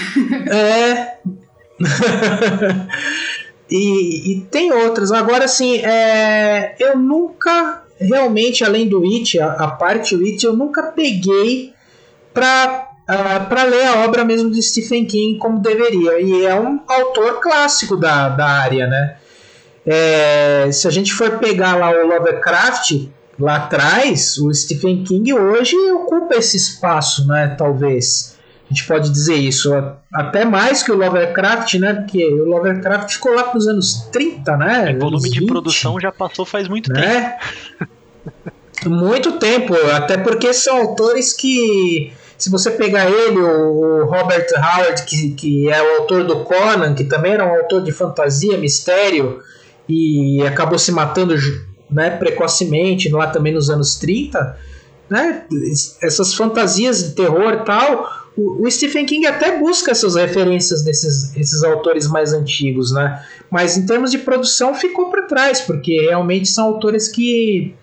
É. 0.52 1.18
e, 3.70 4.34
e, 4.34 4.42
tem 4.52 4.72
outras. 4.72 5.12
Agora, 5.12 5.46
assim, 5.46 5.78
é, 5.78 6.76
eu 6.80 6.98
nunca, 6.98 7.84
realmente, 8.00 8.64
além 8.64 8.88
do 8.88 9.04
It, 9.04 9.40
a, 9.40 9.54
a 9.54 9.72
parte 9.72 10.16
do 10.16 10.24
It, 10.24 10.46
eu 10.46 10.56
nunca 10.56 10.84
peguei 10.84 11.74
pra 12.34 12.92
uh, 13.12 13.48
para 13.48 13.64
ler 13.64 13.86
a 13.88 14.06
obra 14.06 14.24
mesmo 14.24 14.50
de 14.50 14.62
Stephen 14.62 15.06
King 15.06 15.38
como 15.38 15.60
deveria. 15.60 16.20
E 16.22 16.46
é 16.46 16.60
um 16.60 16.80
autor 16.88 17.40
clássico 17.40 17.96
da, 17.98 18.30
da 18.30 18.46
área, 18.46 18.88
né? 18.88 19.18
É, 19.86 20.72
se 20.72 20.88
a 20.88 20.92
gente 20.92 21.14
for 21.14 21.40
pegar 21.40 21.76
lá 21.76 21.90
o 21.90 22.08
Lovecraft 22.08 23.08
lá 23.40 23.56
atrás, 23.58 24.38
o 24.38 24.54
Stephen 24.54 25.04
King 25.04 25.34
hoje 25.34 25.76
ocupa 25.92 26.36
esse 26.36 26.58
espaço, 26.58 27.28
né? 27.28 27.56
Talvez 27.58 28.38
a 28.70 28.74
gente 28.74 28.86
pode 28.86 29.10
dizer 29.10 29.36
isso 29.36 29.74
até 30.14 30.46
mais 30.46 30.84
que 30.84 30.92
o 30.92 30.96
Lovecraft, 30.96 31.74
né? 31.76 31.94
Porque 31.94 32.24
o 32.26 32.46
Lovecraft 32.46 33.14
ficou 33.14 33.34
lá 33.34 33.44
para 33.44 33.58
os 33.58 33.68
anos 33.68 34.08
30, 34.12 34.58
né? 34.58 34.96
O 34.96 35.00
volume 35.00 35.30
de 35.30 35.46
produção 35.46 36.00
já 36.00 36.12
passou 36.12 36.46
faz 36.46 36.68
muito 36.68 36.92
né? 36.94 37.38
tempo. 37.72 37.92
muito 38.88 39.34
tempo, 39.34 39.76
até 39.94 40.18
porque 40.18 40.54
são 40.54 40.78
autores 40.78 41.34
que 41.34 42.14
se 42.38 42.50
você 42.50 42.72
pegar 42.72 43.08
ele, 43.08 43.38
o 43.40 44.06
Robert 44.06 44.48
Howard, 44.56 45.04
que, 45.04 45.32
que 45.32 45.70
é 45.70 45.82
o 45.82 46.02
autor 46.02 46.24
do 46.24 46.44
Conan, 46.44 46.96
que 46.96 47.04
também 47.04 47.34
era 47.34 47.46
um 47.46 47.56
autor 47.56 47.84
de 47.84 47.92
fantasia, 47.92 48.58
mistério, 48.58 49.42
e 49.88 50.42
acabou 50.46 50.80
se 50.80 50.92
matando 50.92 51.36
né, 51.90 52.12
precocemente, 52.12 53.10
lá 53.10 53.28
também 53.28 53.54
nos 53.54 53.70
anos 53.70 53.96
30, 53.96 54.58
né, 55.10 55.44
essas 56.02 56.34
fantasias 56.34 57.04
de 57.04 57.16
terror 57.16 57.54
e 57.54 57.66
tal, 57.66 58.10
o, 58.38 58.66
o, 58.66 58.72
Stephen 58.72 59.06
King 59.06 59.28
até 59.28 59.60
busca 59.60 59.92
essas 59.92 60.16
referências 60.16 60.84
desses 60.84 61.36
esses 61.36 61.64
autores 61.64 62.08
mais 62.08 62.32
antigos, 62.32 62.94
né? 62.94 63.22
Mas 63.50 63.78
em 63.78 63.86
termos 63.86 64.10
de 64.10 64.20
produção 64.20 64.74
ficou 64.74 65.10
para 65.10 65.24
trás, 65.24 65.60
porque 65.60 66.00
realmente 66.00 66.48
são 66.48 66.68
autores 66.68 67.10
que 67.10 67.76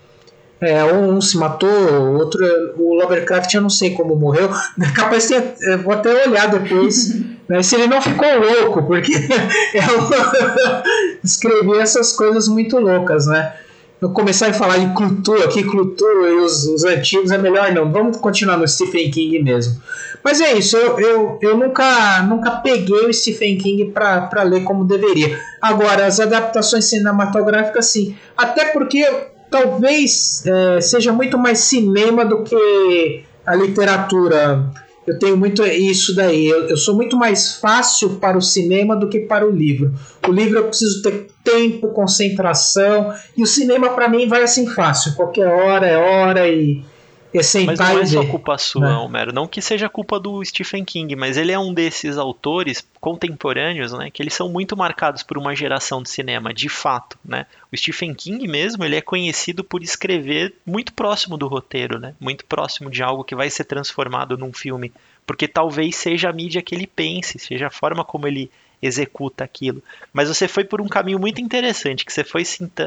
é, 0.61 0.83
um 0.83 1.21
se 1.21 1.37
matou, 1.37 1.69
o 1.69 2.17
outro, 2.17 2.43
o 2.77 2.93
Lovecraft 2.95 3.53
eu 3.53 3.61
não 3.61 3.69
sei 3.69 3.91
como 3.91 4.15
morreu. 4.15 4.49
Capaz 4.93 5.27
de 5.27 5.39
ter, 5.39 5.77
vou 5.77 5.93
até 5.93 6.27
olhar 6.27 6.47
depois 6.47 7.15
né, 7.47 7.63
se 7.63 7.75
ele 7.75 7.87
não 7.87 8.01
ficou 8.01 8.27
louco, 8.37 8.83
porque 8.83 9.13
eu 9.73 11.23
escrevi 11.23 11.77
essas 11.77 12.11
coisas 12.11 12.47
muito 12.47 12.77
loucas, 12.77 13.25
né? 13.25 13.53
Eu 14.01 14.11
começar 14.11 14.47
a 14.47 14.53
falar 14.53 14.77
de 14.77 14.93
Cthulhu 14.93 15.43
aqui, 15.43 15.61
Cthulhu 15.61 16.25
e 16.25 16.39
os, 16.39 16.63
os 16.65 16.85
antigos 16.85 17.31
é 17.31 17.37
melhor 17.37 17.73
não. 17.73 17.91
Vamos 17.91 18.15
continuar 18.17 18.55
no 18.55 18.65
Stephen 18.65 19.11
King 19.11 19.43
mesmo. 19.43 19.81
Mas 20.23 20.39
é 20.39 20.53
isso, 20.53 20.77
eu, 20.77 20.99
eu, 20.99 21.39
eu 21.41 21.57
nunca, 21.57 22.21
nunca 22.23 22.51
peguei 22.51 23.07
o 23.07 23.13
Stephen 23.13 23.57
King 23.57 23.91
para 23.91 24.43
ler 24.43 24.63
como 24.63 24.85
deveria. 24.85 25.37
Agora, 25.61 26.05
as 26.05 26.19
adaptações 26.19 26.85
cinematográficas, 26.85 27.87
sim. 27.87 28.15
Até 28.37 28.65
porque 28.65 29.05
talvez 29.49 30.43
é, 30.45 30.81
seja 30.81 31.11
muito 31.11 31.37
mais 31.37 31.59
cinema 31.59 32.25
do 32.25 32.43
que 32.43 33.23
a 33.45 33.55
literatura. 33.55 34.69
Eu 35.07 35.17
tenho 35.17 35.35
muito 35.35 35.65
isso 35.65 36.15
daí. 36.15 36.47
Eu, 36.47 36.69
eu, 36.69 36.77
sou 36.77 36.95
muito 36.95 37.17
mais 37.17 37.55
fácil 37.55 38.17
para 38.17 38.37
o 38.37 38.41
cinema 38.41 38.95
do 38.95 39.09
que 39.09 39.21
para 39.21 39.47
o 39.47 39.49
livro. 39.49 39.91
O 40.27 40.31
livro 40.31 40.59
eu 40.59 40.65
preciso 40.65 41.01
ter 41.01 41.27
tempo, 41.43 41.87
concentração. 41.89 43.13
E 43.35 43.41
o 43.41 43.47
cinema, 43.47 43.89
para 43.89 44.07
mim, 44.07 44.27
vai 44.27 44.43
assim 44.43 44.67
fácil. 44.67 45.15
Qualquer 45.15 45.47
hora 45.47 45.87
é 45.87 45.97
hora 45.97 46.47
e 46.47 46.83
é 47.33 47.63
mas 47.63 47.79
não 47.79 47.99
é 47.99 48.05
só 48.05 48.25
culpa 48.25 48.57
sua, 48.57 48.81
né? 48.81 48.95
Homero. 48.95 49.31
Não 49.31 49.47
que 49.47 49.61
seja 49.61 49.87
culpa 49.87 50.19
do 50.19 50.43
Stephen 50.43 50.83
King, 50.83 51.15
mas 51.15 51.37
ele 51.37 51.51
é 51.51 51.59
um 51.59 51.73
desses 51.73 52.17
autores 52.17 52.87
contemporâneos, 52.99 53.93
né? 53.93 54.09
Que 54.09 54.23
eles 54.23 54.33
são 54.33 54.49
muito 54.49 54.75
marcados 54.75 55.21
por 55.21 55.37
uma 55.37 55.55
geração 55.55 56.01
de 56.01 56.09
cinema, 56.09 56.53
de 56.53 56.67
fato, 56.69 57.17
né? 57.23 57.45
O 57.71 57.77
Stephen 57.77 58.13
King 58.15 58.47
mesmo, 58.47 58.83
ele 58.83 58.95
é 58.95 59.01
conhecido 59.01 59.63
por 59.63 59.83
escrever 59.83 60.55
muito 60.65 60.93
próximo 60.93 61.37
do 61.37 61.47
roteiro, 61.47 61.99
né? 61.99 62.15
Muito 62.19 62.45
próximo 62.45 62.89
de 62.89 63.03
algo 63.03 63.23
que 63.23 63.35
vai 63.35 63.49
ser 63.49 63.65
transformado 63.65 64.37
num 64.37 64.51
filme. 64.51 64.91
Porque 65.25 65.47
talvez 65.47 65.95
seja 65.95 66.29
a 66.29 66.33
mídia 66.33 66.63
que 66.63 66.73
ele 66.73 66.87
pense, 66.87 67.37
seja 67.37 67.67
a 67.67 67.71
forma 67.71 68.03
como 68.03 68.27
ele 68.27 68.49
executa 68.81 69.43
aquilo. 69.43 69.83
Mas 70.11 70.29
você 70.29 70.47
foi 70.47 70.63
por 70.63 70.81
um 70.81 70.87
caminho 70.87 71.19
muito 71.19 71.41
interessante, 71.41 72.05
que 72.05 72.11
você 72.11 72.23
foi 72.23 72.43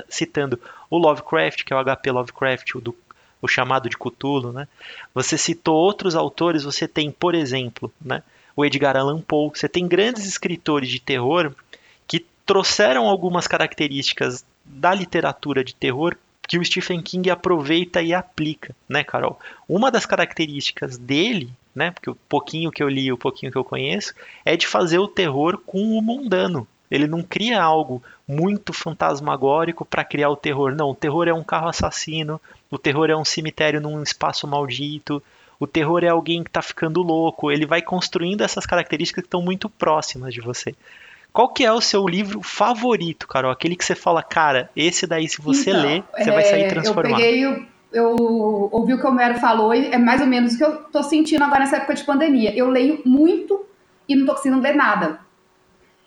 citando 0.08 0.58
o 0.90 0.98
Lovecraft, 0.98 1.64
que 1.64 1.72
é 1.72 1.76
o 1.76 1.84
HP 1.84 2.10
Lovecraft, 2.10 2.74
o 2.74 2.80
do 2.80 2.96
o 3.42 3.48
chamado 3.48 3.90
de 3.90 3.98
Cthulhu, 3.98 4.52
né? 4.52 4.68
Você 5.12 5.36
citou 5.36 5.74
outros 5.74 6.14
autores, 6.14 6.62
você 6.62 6.86
tem, 6.86 7.10
por 7.10 7.34
exemplo, 7.34 7.92
né, 8.00 8.22
o 8.56 8.64
Edgar 8.64 8.96
Allan 8.96 9.20
Poe, 9.20 9.50
você 9.52 9.68
tem 9.68 9.88
grandes 9.88 10.24
escritores 10.26 10.88
de 10.88 11.00
terror 11.00 11.52
que 12.06 12.24
trouxeram 12.46 13.06
algumas 13.06 13.48
características 13.48 14.44
da 14.64 14.94
literatura 14.94 15.64
de 15.64 15.74
terror 15.74 16.16
que 16.46 16.58
o 16.58 16.64
Stephen 16.64 17.00
King 17.02 17.30
aproveita 17.30 18.02
e 18.02 18.14
aplica, 18.14 18.74
né, 18.88 19.02
Carol? 19.02 19.38
Uma 19.68 19.90
das 19.90 20.06
características 20.06 20.98
dele, 20.98 21.50
né, 21.74 21.90
porque 21.90 22.10
o 22.10 22.14
pouquinho 22.28 22.70
que 22.70 22.82
eu 22.82 22.88
li, 22.88 23.10
o 23.10 23.18
pouquinho 23.18 23.50
que 23.50 23.58
eu 23.58 23.64
conheço, 23.64 24.14
é 24.44 24.56
de 24.56 24.66
fazer 24.66 24.98
o 24.98 25.08
terror 25.08 25.58
com 25.64 25.98
o 25.98 26.02
mundano. 26.02 26.66
Ele 26.92 27.06
não 27.06 27.22
cria 27.22 27.62
algo 27.62 28.02
muito 28.28 28.70
fantasmagórico 28.70 29.82
para 29.82 30.04
criar 30.04 30.28
o 30.28 30.36
terror. 30.36 30.74
Não, 30.74 30.90
o 30.90 30.94
terror 30.94 31.26
é 31.26 31.32
um 31.32 31.42
carro 31.42 31.68
assassino, 31.68 32.38
o 32.70 32.76
terror 32.76 33.08
é 33.08 33.16
um 33.16 33.24
cemitério 33.24 33.80
num 33.80 34.02
espaço 34.02 34.46
maldito. 34.46 35.22
O 35.58 35.66
terror 35.66 36.04
é 36.04 36.08
alguém 36.08 36.42
que 36.42 36.50
está 36.50 36.60
ficando 36.60 37.00
louco. 37.00 37.50
Ele 37.50 37.64
vai 37.64 37.80
construindo 37.80 38.42
essas 38.42 38.66
características 38.66 39.22
que 39.22 39.26
estão 39.26 39.40
muito 39.40 39.70
próximas 39.70 40.34
de 40.34 40.42
você. 40.42 40.74
Qual 41.32 41.48
que 41.48 41.64
é 41.64 41.72
o 41.72 41.80
seu 41.80 42.06
livro 42.06 42.42
favorito, 42.42 43.26
Carol? 43.26 43.50
Aquele 43.50 43.74
que 43.74 43.86
você 43.86 43.94
fala, 43.94 44.22
cara, 44.22 44.68
esse 44.76 45.06
daí, 45.06 45.26
se 45.26 45.40
você 45.40 45.70
então, 45.70 45.82
ler, 45.82 46.04
você 46.14 46.28
é, 46.28 46.34
vai 46.34 46.44
sair 46.44 46.68
transformado. 46.68 47.12
Eu 47.12 47.16
peguei, 47.16 47.68
eu 47.90 48.68
ouvi 48.70 48.92
o 48.92 49.00
que 49.00 49.06
o 49.06 49.12
Mero 49.12 49.38
falou 49.40 49.74
e 49.74 49.86
é 49.86 49.96
mais 49.96 50.20
ou 50.20 50.26
menos 50.26 50.52
o 50.52 50.58
que 50.58 50.64
eu 50.64 50.76
tô 50.92 51.02
sentindo 51.02 51.42
agora 51.42 51.60
nessa 51.60 51.78
época 51.78 51.94
de 51.94 52.04
pandemia. 52.04 52.54
Eu 52.54 52.68
leio 52.68 53.00
muito 53.06 53.64
e 54.06 54.14
não 54.14 54.26
tô 54.26 54.34
conseguindo 54.34 54.60
ler 54.60 54.74
nada. 54.74 55.20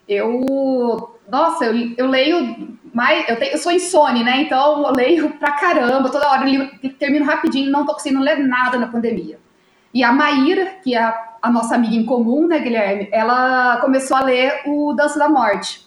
Eu, 0.07 1.15
nossa, 1.27 1.65
eu, 1.65 1.93
eu 1.97 2.07
leio 2.07 2.75
mas 2.95 3.27
eu, 3.27 3.35
tenho, 3.35 3.51
eu 3.51 3.57
sou 3.57 3.73
insone, 3.73 4.23
né? 4.23 4.43
Então 4.43 4.87
eu 4.87 4.93
leio 4.93 5.29
pra 5.31 5.51
caramba, 5.51 6.09
toda 6.09 6.29
hora 6.29 6.49
eu 6.49 6.93
termino 6.93 7.25
rapidinho, 7.25 7.69
não 7.69 7.85
tô 7.85 7.91
conseguindo 7.91 8.23
ler 8.23 8.39
nada 8.39 8.77
na 8.77 8.87
pandemia. 8.87 9.37
E 9.93 10.01
a 10.01 10.13
Maíra, 10.13 10.77
que 10.81 10.95
é 10.95 11.01
a, 11.01 11.35
a 11.41 11.51
nossa 11.51 11.75
amiga 11.75 11.93
em 11.93 12.05
comum, 12.05 12.47
né, 12.47 12.59
Guilherme? 12.59 13.09
Ela 13.11 13.81
começou 13.81 14.15
a 14.15 14.21
ler 14.21 14.61
o 14.65 14.93
Dança 14.93 15.19
da 15.19 15.27
Morte. 15.27 15.85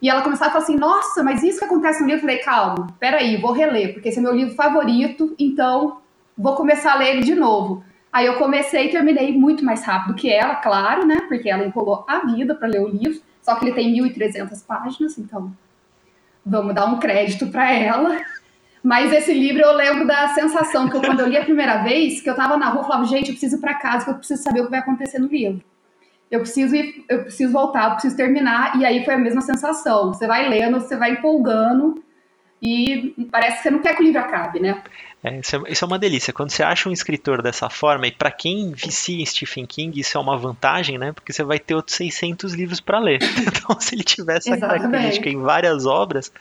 E 0.00 0.08
ela 0.08 0.22
começou 0.22 0.46
a 0.46 0.50
falar 0.50 0.64
assim: 0.64 0.76
Nossa, 0.76 1.22
mas 1.22 1.42
isso 1.42 1.58
que 1.58 1.66
acontece 1.66 2.00
no 2.00 2.06
livro? 2.06 2.20
Eu 2.20 2.22
falei: 2.22 2.38
Calma, 2.38 2.86
peraí, 2.98 3.36
vou 3.36 3.52
reler, 3.52 3.92
porque 3.92 4.08
esse 4.08 4.18
é 4.18 4.22
meu 4.22 4.34
livro 4.34 4.54
favorito, 4.54 5.34
então 5.38 6.00
vou 6.36 6.56
começar 6.56 6.92
a 6.92 6.96
ler 6.96 7.10
ele 7.10 7.24
de 7.24 7.34
novo. 7.34 7.84
Aí 8.10 8.24
eu 8.24 8.38
comecei 8.38 8.86
e 8.86 8.90
terminei 8.90 9.36
muito 9.36 9.62
mais 9.62 9.84
rápido 9.84 10.14
que 10.14 10.30
ela, 10.30 10.54
claro, 10.54 11.06
né? 11.06 11.20
Porque 11.28 11.48
ela 11.48 11.64
enrolou 11.64 12.06
a 12.08 12.20
vida 12.20 12.54
para 12.54 12.68
ler 12.68 12.80
o 12.80 12.88
livro, 12.88 13.20
só 13.42 13.56
que 13.56 13.66
ele 13.66 13.74
tem 13.74 13.92
1.300 13.94 14.64
páginas, 14.66 15.18
então 15.18 15.52
vamos 16.44 16.74
dar 16.74 16.86
um 16.86 16.98
crédito 16.98 17.48
para 17.48 17.70
ela. 17.72 18.20
Mas 18.82 19.12
esse 19.12 19.32
livro 19.32 19.60
eu 19.62 19.72
lembro 19.74 20.06
da 20.06 20.28
sensação 20.28 20.88
que 20.88 20.96
eu, 20.96 21.00
quando 21.00 21.20
eu 21.20 21.28
li 21.28 21.36
a 21.36 21.44
primeira 21.44 21.82
vez, 21.82 22.20
que 22.20 22.28
eu 22.28 22.32
estava 22.32 22.56
na 22.56 22.68
rua, 22.68 22.80
eu 22.80 22.86
falava, 22.86 23.04
gente, 23.04 23.28
eu 23.28 23.34
preciso 23.34 23.56
ir 23.56 23.60
para 23.60 23.74
casa, 23.74 24.04
que 24.04 24.10
eu 24.10 24.14
preciso 24.14 24.42
saber 24.42 24.60
o 24.60 24.64
que 24.64 24.70
vai 24.70 24.80
acontecer 24.80 25.18
no 25.18 25.28
livro. 25.28 25.62
Eu 26.30 26.40
preciso 26.40 26.74
ir, 26.74 27.04
eu 27.08 27.22
preciso 27.24 27.52
voltar, 27.52 27.84
eu 27.84 27.92
preciso 27.92 28.16
terminar, 28.16 28.80
e 28.80 28.84
aí 28.84 29.04
foi 29.04 29.14
a 29.14 29.18
mesma 29.18 29.40
sensação. 29.40 30.12
Você 30.12 30.26
vai 30.26 30.48
lendo, 30.48 30.80
você 30.80 30.96
vai 30.96 31.12
empolgando, 31.12 32.02
e 32.60 33.28
parece 33.30 33.58
que 33.58 33.62
você 33.64 33.70
não 33.70 33.80
quer 33.80 33.94
que 33.94 34.02
o 34.02 34.04
livro 34.04 34.20
acabe, 34.20 34.60
né? 34.60 34.82
É, 35.24 35.38
isso, 35.38 35.56
é, 35.56 35.70
isso, 35.70 35.84
é, 35.84 35.86
uma 35.86 35.98
delícia. 35.98 36.32
Quando 36.32 36.50
você 36.50 36.62
acha 36.62 36.88
um 36.88 36.92
escritor 36.92 37.42
dessa 37.42 37.70
forma, 37.70 38.08
e 38.08 38.10
para 38.10 38.30
quem 38.30 38.72
vicia 38.72 39.22
em 39.22 39.24
Stephen 39.24 39.64
King, 39.64 40.00
isso 40.00 40.18
é 40.18 40.20
uma 40.20 40.36
vantagem, 40.36 40.98
né? 40.98 41.12
Porque 41.12 41.32
você 41.32 41.44
vai 41.44 41.60
ter 41.60 41.74
outros 41.74 41.96
600 41.96 42.54
livros 42.54 42.80
para 42.80 42.98
ler. 42.98 43.20
Então, 43.62 43.78
se 43.78 43.94
ele 43.94 44.02
tiver 44.02 44.38
essa 44.38 44.50
Exatamente. 44.50 44.82
característica 44.82 45.28
em 45.28 45.40
várias 45.40 45.86
obras, 45.86 46.32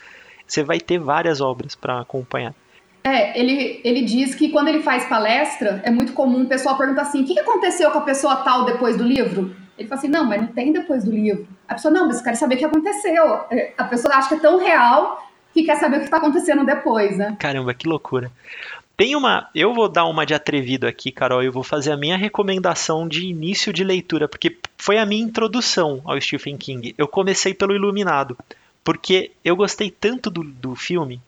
você 0.48 0.64
vai 0.64 0.80
ter 0.80 0.98
várias 0.98 1.40
obras 1.40 1.76
para 1.76 2.00
acompanhar. 2.00 2.56
É, 3.04 3.40
ele, 3.40 3.82
ele 3.84 4.04
diz 4.04 4.34
que 4.34 4.50
quando 4.50 4.68
ele 4.68 4.82
faz 4.82 5.06
palestra, 5.06 5.82
é 5.84 5.92
muito 5.92 6.14
comum 6.14 6.44
o 6.44 6.48
pessoal 6.48 6.78
perguntar 6.78 7.04
assim: 7.04 7.22
o 7.22 7.26
que 7.26 7.40
aconteceu 7.40 7.92
com 7.92 8.00
a 8.00 8.02
pessoa 8.02 8.38
tal 8.38 8.66
depois 8.66 8.98
do 8.98 9.04
livro? 9.04 9.56
Ele 9.78 9.88
fala 9.88 10.00
assim: 10.00 10.08
não, 10.08 10.26
mas 10.26 10.42
não 10.42 10.48
tem 10.50 10.72
depois 10.72 11.04
do 11.04 11.12
livro. 11.12 11.48
A 11.68 11.76
pessoa, 11.76 11.94
não, 11.94 12.08
mas 12.08 12.18
eu 12.18 12.24
quero 12.24 12.36
saber 12.38 12.56
o 12.56 12.58
que 12.58 12.66
aconteceu. 12.66 13.42
É, 13.52 13.74
a 13.78 13.84
pessoa 13.86 14.16
acha 14.16 14.30
que 14.30 14.36
é 14.36 14.40
tão 14.40 14.60
real 14.60 15.22
que 15.54 15.64
quer 15.64 15.78
saber 15.78 15.98
o 15.98 16.00
que 16.00 16.06
está 16.06 16.18
acontecendo 16.18 16.66
depois, 16.66 17.18
né? 17.18 17.36
Caramba, 17.40 17.74
que 17.74 17.88
loucura. 17.88 18.32
Tem 19.02 19.16
uma. 19.16 19.50
Eu 19.56 19.74
vou 19.74 19.90
dar 19.90 20.06
uma 20.06 20.28
de 20.28 20.36
atrevido 20.36 20.86
aqui, 20.86 21.12
Carol. 21.12 21.42
Eu 21.42 21.52
vou 21.52 21.64
fazer 21.64 21.92
a 21.92 21.98
minha 21.98 22.16
recomendação 22.16 23.08
de 23.08 23.26
início 23.26 23.74
de 23.74 23.84
leitura, 23.84 24.28
porque 24.28 24.56
foi 24.78 25.00
a 25.00 25.08
minha 25.08 25.24
introdução 25.24 26.04
ao 26.06 26.22
Stephen 26.22 26.56
King. 26.56 26.94
Eu 26.96 27.08
comecei 27.08 27.52
pelo 27.52 27.74
Iluminado, 27.74 28.38
porque 28.84 29.32
eu 29.44 29.56
gostei 29.56 29.90
tanto 29.90 30.30
do, 30.30 30.44
do 30.44 30.76
filme 30.76 31.20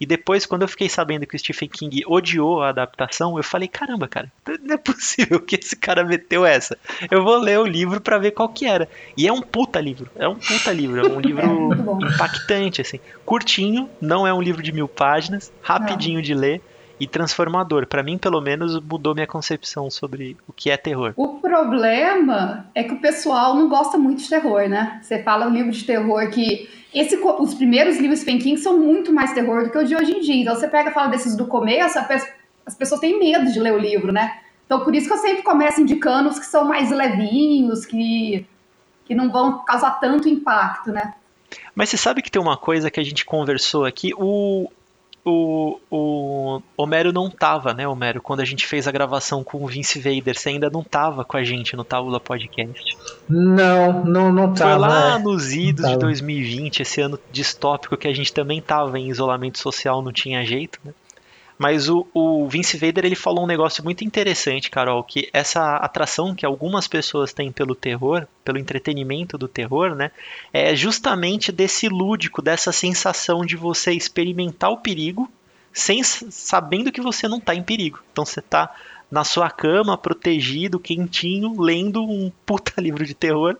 e 0.00 0.06
depois, 0.06 0.46
quando 0.46 0.62
eu 0.62 0.68
fiquei 0.68 0.88
sabendo 0.88 1.26
que 1.26 1.36
o 1.36 1.38
Stephen 1.38 1.68
King 1.68 2.02
odiou 2.06 2.62
a 2.62 2.70
adaptação, 2.70 3.36
eu 3.36 3.42
falei, 3.42 3.68
caramba, 3.68 4.08
cara, 4.08 4.32
não 4.62 4.76
é 4.76 4.78
possível 4.78 5.38
que 5.38 5.56
esse 5.56 5.76
cara 5.76 6.04
meteu 6.04 6.46
essa. 6.46 6.78
Eu 7.10 7.22
vou 7.22 7.36
ler 7.36 7.58
o 7.58 7.66
livro 7.66 8.00
para 8.00 8.16
ver 8.16 8.30
qual 8.30 8.48
que 8.48 8.64
era. 8.64 8.88
E 9.14 9.28
é 9.28 9.32
um 9.32 9.42
puta 9.42 9.78
livro, 9.80 10.10
é 10.16 10.26
um 10.26 10.36
puta 10.36 10.72
livro, 10.72 11.06
é 11.06 11.10
um 11.10 11.18
livro 11.20 11.42
é 11.42 12.14
impactante, 12.14 12.80
assim. 12.80 13.00
Curtinho, 13.26 13.90
não 14.00 14.26
é 14.26 14.32
um 14.32 14.40
livro 14.40 14.62
de 14.62 14.72
mil 14.72 14.88
páginas, 14.88 15.52
rapidinho 15.60 16.16
não. 16.16 16.22
de 16.22 16.32
ler. 16.32 16.62
E 17.00 17.06
transformador. 17.06 17.86
Para 17.86 18.02
mim, 18.02 18.18
pelo 18.18 18.40
menos, 18.40 18.80
mudou 18.80 19.14
minha 19.14 19.26
concepção 19.26 19.90
sobre 19.90 20.36
o 20.46 20.52
que 20.52 20.70
é 20.70 20.76
terror. 20.76 21.12
O 21.16 21.40
problema 21.40 22.66
é 22.74 22.82
que 22.82 22.94
o 22.94 23.00
pessoal 23.00 23.54
não 23.54 23.68
gosta 23.68 23.96
muito 23.96 24.22
de 24.22 24.28
terror, 24.28 24.68
né? 24.68 24.98
Você 25.02 25.22
fala 25.22 25.46
um 25.46 25.52
livro 25.52 25.70
de 25.70 25.84
terror 25.84 26.28
que 26.30 26.68
esse, 26.92 27.16
os 27.16 27.54
primeiros 27.54 27.98
livros 27.98 28.20
Stephen 28.20 28.38
King 28.38 28.58
são 28.58 28.78
muito 28.78 29.12
mais 29.12 29.32
terror 29.32 29.64
do 29.64 29.70
que 29.70 29.78
os 29.78 29.88
de 29.88 29.94
hoje 29.94 30.12
em 30.12 30.20
dia. 30.20 30.42
Então 30.42 30.54
você 30.54 30.68
pega 30.68 30.90
e 30.90 30.94
fala 30.94 31.08
desses 31.08 31.36
do 31.36 31.46
começo, 31.46 31.98
as 32.66 32.74
pessoas 32.74 33.00
têm 33.00 33.18
medo 33.18 33.52
de 33.52 33.60
ler 33.60 33.74
o 33.74 33.78
livro, 33.78 34.12
né? 34.12 34.40
Então 34.64 34.84
por 34.84 34.94
isso 34.94 35.06
que 35.06 35.12
eu 35.12 35.18
sempre 35.18 35.42
começo 35.42 35.80
indicando 35.80 36.28
os 36.28 36.38
que 36.38 36.46
são 36.46 36.64
mais 36.64 36.90
levinhos, 36.90 37.86
que, 37.86 38.46
que 39.04 39.14
não 39.14 39.30
vão 39.30 39.64
causar 39.64 39.92
tanto 40.00 40.28
impacto, 40.28 40.90
né? 40.90 41.14
Mas 41.74 41.88
você 41.88 41.96
sabe 41.96 42.22
que 42.22 42.30
tem 42.30 42.40
uma 42.40 42.56
coisa 42.56 42.90
que 42.90 43.00
a 43.00 43.04
gente 43.04 43.24
conversou 43.24 43.84
aqui, 43.84 44.12
o, 44.16 44.70
o, 45.28 45.80
o 45.90 46.62
Homero 46.76 47.12
não 47.12 47.30
tava, 47.30 47.74
né, 47.74 47.86
Homero, 47.86 48.20
quando 48.20 48.40
a 48.40 48.44
gente 48.44 48.66
fez 48.66 48.88
a 48.88 48.92
gravação 48.92 49.44
com 49.44 49.62
o 49.62 49.66
Vince 49.66 49.98
Vader, 50.00 50.38
você 50.38 50.50
ainda 50.50 50.70
não 50.70 50.82
tava 50.82 51.24
com 51.24 51.36
a 51.36 51.44
gente 51.44 51.76
no 51.76 51.84
Tábula 51.84 52.18
Podcast. 52.18 52.96
Não, 53.28 54.04
não, 54.04 54.32
não 54.32 54.54
tava. 54.54 54.70
Foi 54.70 54.78
lá 54.78 55.16
é. 55.16 55.18
nos 55.18 55.52
idos 55.52 55.88
de 55.88 55.96
2020, 55.98 56.80
esse 56.80 57.00
ano 57.00 57.18
distópico 57.30 57.96
que 57.96 58.08
a 58.08 58.14
gente 58.14 58.32
também 58.32 58.60
tava 58.60 58.98
em 58.98 59.08
isolamento 59.08 59.58
social, 59.58 60.02
não 60.02 60.12
tinha 60.12 60.44
jeito, 60.44 60.78
né? 60.84 60.92
Mas 61.58 61.88
o, 61.88 62.06
o 62.14 62.46
Vince 62.48 62.76
Vader 62.76 63.04
ele 63.04 63.16
falou 63.16 63.42
um 63.42 63.48
negócio 63.48 63.82
muito 63.82 64.04
interessante, 64.04 64.70
Carol, 64.70 65.02
que 65.02 65.28
essa 65.32 65.76
atração 65.76 66.32
que 66.32 66.46
algumas 66.46 66.86
pessoas 66.86 67.32
têm 67.32 67.50
pelo 67.50 67.74
terror, 67.74 68.28
pelo 68.44 68.58
entretenimento 68.58 69.36
do 69.36 69.48
terror, 69.48 69.94
né, 69.96 70.12
é 70.52 70.76
justamente 70.76 71.50
desse 71.50 71.88
lúdico, 71.88 72.40
dessa 72.40 72.70
sensação 72.70 73.44
de 73.44 73.56
você 73.56 73.92
experimentar 73.92 74.70
o 74.70 74.78
perigo 74.78 75.28
sem 75.72 76.02
sabendo 76.02 76.92
que 76.92 77.00
você 77.00 77.26
não 77.26 77.38
está 77.38 77.54
em 77.54 77.62
perigo. 77.62 78.00
Então 78.12 78.24
você 78.24 78.40
está 78.40 78.72
na 79.10 79.24
sua 79.24 79.50
cama, 79.50 79.98
protegido, 79.98 80.78
quentinho, 80.78 81.60
lendo 81.60 82.02
um 82.02 82.30
puta 82.46 82.72
livro 82.80 83.04
de 83.04 83.14
terror. 83.14 83.56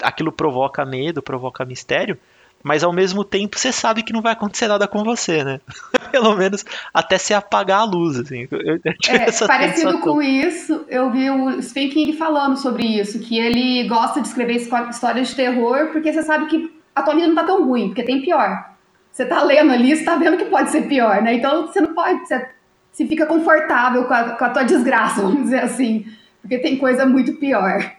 Aquilo 0.00 0.32
provoca 0.32 0.84
medo, 0.84 1.22
provoca 1.22 1.64
mistério 1.64 2.18
mas 2.62 2.84
ao 2.84 2.92
mesmo 2.92 3.24
tempo 3.24 3.58
você 3.58 3.72
sabe 3.72 4.02
que 4.02 4.12
não 4.12 4.22
vai 4.22 4.32
acontecer 4.32 4.68
nada 4.68 4.86
com 4.86 5.02
você, 5.02 5.42
né? 5.42 5.60
Pelo 6.12 6.36
menos 6.36 6.64
até 6.92 7.18
se 7.18 7.34
apagar 7.34 7.80
a 7.80 7.84
luz, 7.84 8.18
assim. 8.18 8.46
Eu, 8.50 8.60
eu 8.60 8.74
é, 8.84 9.46
parecido 9.46 9.92
sensação. 9.92 10.00
com 10.00 10.22
isso, 10.22 10.84
eu 10.88 11.10
vi 11.10 11.30
o 11.30 11.62
Stephen 11.62 11.90
King 11.90 12.12
falando 12.12 12.56
sobre 12.56 12.84
isso, 12.84 13.18
que 13.18 13.38
ele 13.38 13.88
gosta 13.88 14.20
de 14.20 14.28
escrever 14.28 14.56
histórias 14.56 15.28
de 15.28 15.34
terror 15.34 15.88
porque 15.92 16.12
você 16.12 16.22
sabe 16.22 16.46
que 16.46 16.72
a 16.94 17.02
tua 17.02 17.14
vida 17.14 17.26
não 17.26 17.34
tá 17.34 17.44
tão 17.44 17.64
ruim, 17.64 17.88
porque 17.88 18.02
tem 18.02 18.22
pior. 18.22 18.72
Você 19.10 19.26
tá 19.26 19.42
lendo 19.42 19.72
ali, 19.72 19.94
você 19.96 20.04
tá 20.04 20.16
vendo 20.16 20.36
que 20.36 20.46
pode 20.46 20.70
ser 20.70 20.82
pior, 20.82 21.22
né? 21.22 21.34
Então 21.34 21.66
você 21.66 21.80
não 21.80 21.94
pode, 21.94 22.26
você 22.26 22.48
se 22.92 23.06
fica 23.06 23.26
confortável 23.26 24.04
com 24.04 24.14
a, 24.14 24.30
com 24.30 24.44
a 24.44 24.50
tua 24.50 24.62
desgraça, 24.62 25.20
vamos 25.22 25.42
dizer 25.42 25.60
assim, 25.60 26.06
porque 26.40 26.58
tem 26.58 26.76
coisa 26.76 27.06
muito 27.06 27.34
pior. 27.34 27.92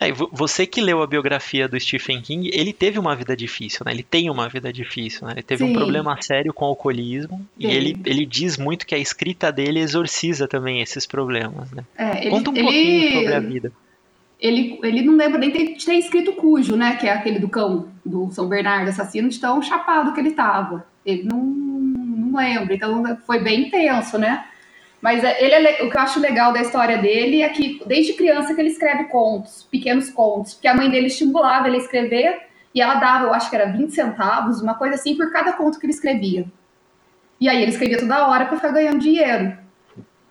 É, 0.00 0.10
você 0.12 0.66
que 0.66 0.80
leu 0.80 1.02
a 1.02 1.06
biografia 1.06 1.68
do 1.68 1.78
Stephen 1.78 2.22
King, 2.22 2.50
ele 2.54 2.72
teve 2.72 2.98
uma 2.98 3.14
vida 3.14 3.36
difícil, 3.36 3.84
né? 3.84 3.92
Ele 3.92 4.02
tem 4.02 4.30
uma 4.30 4.48
vida 4.48 4.72
difícil, 4.72 5.26
né? 5.26 5.34
Ele 5.34 5.42
teve 5.42 5.62
Sim. 5.62 5.70
um 5.70 5.74
problema 5.74 6.16
sério 6.22 6.54
com 6.54 6.64
o 6.64 6.68
alcoolismo 6.68 7.36
Sim. 7.36 7.44
e 7.58 7.66
ele, 7.66 8.00
ele 8.06 8.24
diz 8.24 8.56
muito 8.56 8.86
que 8.86 8.94
a 8.94 8.98
escrita 8.98 9.52
dele 9.52 9.78
exorciza 9.78 10.48
também 10.48 10.80
esses 10.80 11.06
problemas, 11.06 11.70
né? 11.70 11.84
É, 11.98 12.22
ele, 12.22 12.30
Conta 12.30 12.50
um 12.50 12.54
ele, 12.56 12.62
pouquinho 12.62 13.12
sobre 13.12 13.34
a 13.34 13.40
vida. 13.40 13.72
Ele, 14.40 14.80
ele 14.82 15.02
não 15.02 15.16
lembra 15.16 15.38
nem 15.38 15.52
de 15.52 15.84
ter 15.84 15.98
escrito 15.98 16.32
Cujo, 16.32 16.76
né? 16.76 16.96
Que 16.96 17.06
é 17.06 17.12
aquele 17.12 17.38
do 17.38 17.50
cão, 17.50 17.88
do 18.02 18.30
São 18.30 18.48
Bernardo 18.48 18.88
assassino, 18.88 19.28
de 19.28 19.38
tão 19.38 19.60
chapado 19.60 20.14
que 20.14 20.20
ele 20.20 20.30
tava. 20.30 20.86
Ele 21.04 21.24
não, 21.24 21.44
não 21.44 22.38
lembra, 22.38 22.74
então 22.74 23.18
foi 23.26 23.38
bem 23.40 23.66
intenso, 23.66 24.16
né? 24.16 24.46
Mas 25.00 25.24
é, 25.24 25.42
ele 25.42 25.54
é, 25.54 25.82
o 25.82 25.90
que 25.90 25.96
eu 25.96 26.00
acho 26.00 26.20
legal 26.20 26.52
da 26.52 26.60
história 26.60 26.98
dele 26.98 27.42
é 27.42 27.48
que 27.48 27.82
desde 27.86 28.12
criança 28.12 28.54
que 28.54 28.60
ele 28.60 28.70
escreve 28.70 29.04
contos, 29.04 29.66
pequenos 29.70 30.10
contos, 30.10 30.54
porque 30.54 30.68
a 30.68 30.74
mãe 30.74 30.90
dele 30.90 31.06
estimulava 31.06 31.68
ele 31.68 31.76
a 31.76 31.80
escrever 31.80 32.42
e 32.74 32.80
ela 32.80 32.94
dava, 32.94 33.24
eu 33.24 33.34
acho 33.34 33.48
que 33.48 33.56
era 33.56 33.72
20 33.72 33.92
centavos, 33.92 34.60
uma 34.60 34.74
coisa 34.74 34.94
assim, 34.96 35.16
por 35.16 35.32
cada 35.32 35.54
conto 35.54 35.78
que 35.78 35.86
ele 35.86 35.92
escrevia. 35.92 36.46
E 37.40 37.48
aí 37.48 37.62
ele 37.62 37.70
escrevia 37.70 37.98
toda 37.98 38.28
hora 38.28 38.44
para 38.44 38.56
ficar 38.56 38.72
ganhando 38.72 38.98
dinheiro. 38.98 39.56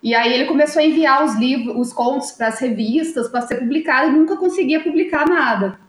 E 0.02 0.14
aí 0.16 0.32
ele 0.32 0.46
começou 0.46 0.82
a 0.82 0.86
enviar 0.86 1.26
os 1.26 1.36
livros, 1.36 1.76
os 1.76 1.92
contos 1.92 2.32
para 2.32 2.48
as 2.48 2.60
revistas 2.60 3.28
para 3.28 3.42
ser 3.42 3.56
publicado 3.58 4.10
e 4.10 4.12
nunca 4.12 4.38
conseguia 4.38 4.82
publicar 4.82 5.28
nada. 5.28 5.80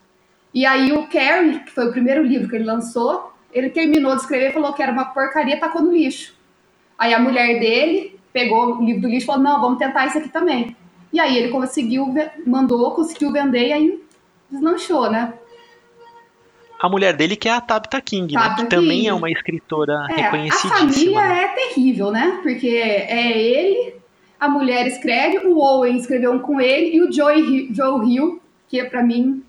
E 0.53 0.67
aí 0.67 0.91
o 0.93 1.07
Carrie, 1.07 1.61
que 1.61 1.71
foi 1.71 1.89
o 1.89 1.93
primeiro 1.93 2.25
livro 2.25 2.49
que 2.49 2.57
ele 2.57 2.65
lançou, 2.65 3.33
ele 3.53 3.71
terminou 3.71 4.17
de 4.17 4.23
escrever 4.23 4.51
e 4.51 4.53
falou 4.53 4.73
que 4.73 4.83
era 4.83 4.91
uma 4.91 5.05
porcaria, 5.05 5.61
tacou 5.61 5.83
no 5.83 5.93
lixo. 5.93 6.35
Aí 6.99 7.15
a 7.15 7.21
mulher 7.21 7.61
dele 7.61 8.20
pegou 8.33 8.77
o 8.77 8.85
livro 8.85 9.03
do 9.03 9.09
lixo 9.09 9.25
e 9.25 9.27
falou: 9.27 9.43
não, 9.43 9.61
vamos 9.61 9.79
tentar 9.79 10.07
isso 10.07 10.19
aqui 10.19 10.29
também. 10.29 10.77
E 11.13 11.19
aí 11.19 11.37
ele 11.37 11.49
conseguiu, 11.49 12.15
mandou, 12.47 12.93
conseguiu 12.93 13.33
vender 13.33 13.69
e 13.69 13.73
aí 13.73 14.05
deslanchou, 14.51 15.11
né? 15.11 15.35
A 16.81 16.89
mulher 16.89 17.15
dele 17.15 17.37
que 17.37 17.49
é 17.49 17.53
a 17.53 17.61
Tabitha 17.61 18.01
King, 18.01 18.35
né? 18.35 18.41
Tabitha 18.41 18.63
né? 18.63 18.69
Que 18.69 18.77
King. 18.77 18.83
também 18.83 19.07
é 19.09 19.13
uma 19.13 19.31
escritora 19.31 20.07
é, 20.11 20.15
reconhecidíssima. 20.15 20.75
A 20.75 20.79
família 20.79 21.29
né? 21.29 21.45
é 21.45 21.49
terrível, 21.49 22.11
né? 22.11 22.41
Porque 22.43 22.69
é 22.69 23.39
ele, 23.39 23.95
a 24.39 24.49
mulher 24.49 24.87
escreve, 24.87 25.47
o 25.47 25.59
Owen 25.59 25.97
escreveu 25.97 26.33
um 26.33 26.39
com 26.39 26.61
ele 26.61 26.97
e 26.97 27.03
o 27.03 27.13
Joe, 27.13 27.69
Joe 27.75 28.09
Hill, 28.09 28.41
que 28.69 28.81
é 28.81 28.85
para 28.85 29.03
mim 29.03 29.43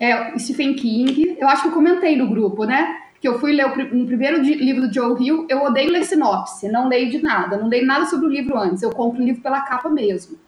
é 0.00 0.38
Stephen 0.38 0.74
King. 0.74 1.36
Eu 1.38 1.46
acho 1.46 1.62
que 1.62 1.68
eu 1.68 1.72
comentei 1.72 2.16
no 2.16 2.26
grupo, 2.26 2.64
né? 2.64 2.98
Que 3.20 3.28
eu 3.28 3.38
fui 3.38 3.52
ler 3.52 3.66
um 3.66 4.06
primeiro 4.06 4.40
livro 4.40 4.88
do 4.88 4.92
Joe 4.92 5.22
Hill, 5.22 5.46
eu 5.48 5.62
odeio 5.62 5.90
ler 5.90 6.04
sinopse, 6.04 6.68
não 6.68 6.88
leio 6.88 7.10
de 7.10 7.22
nada, 7.22 7.58
não 7.58 7.68
leio 7.68 7.86
nada 7.86 8.06
sobre 8.06 8.26
o 8.26 8.30
livro 8.30 8.58
antes, 8.58 8.82
eu 8.82 8.90
compro 8.90 9.22
o 9.22 9.24
livro 9.24 9.42
pela 9.42 9.60
capa 9.60 9.90
mesmo. 9.90 10.38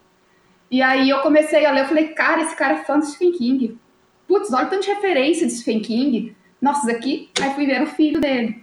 E 0.70 0.80
aí 0.80 1.10
eu 1.10 1.20
comecei 1.20 1.66
a 1.66 1.70
ler, 1.70 1.82
eu 1.82 1.88
falei, 1.88 2.08
cara, 2.08 2.40
esse 2.40 2.56
cara 2.56 2.74
é 2.74 2.84
fã 2.84 2.98
do 2.98 3.04
Stephen 3.04 3.32
King. 3.32 3.78
Putz, 4.26 4.50
olha 4.54 4.66
tanta 4.66 4.86
referência 4.86 5.46
de 5.46 5.52
Stephen 5.52 5.80
King. 5.80 6.34
Nossa, 6.60 6.90
aqui, 6.90 7.28
aí 7.42 7.52
fui 7.54 7.66
ver 7.66 7.82
o 7.82 7.86
filho 7.86 8.18
dele. 8.18 8.62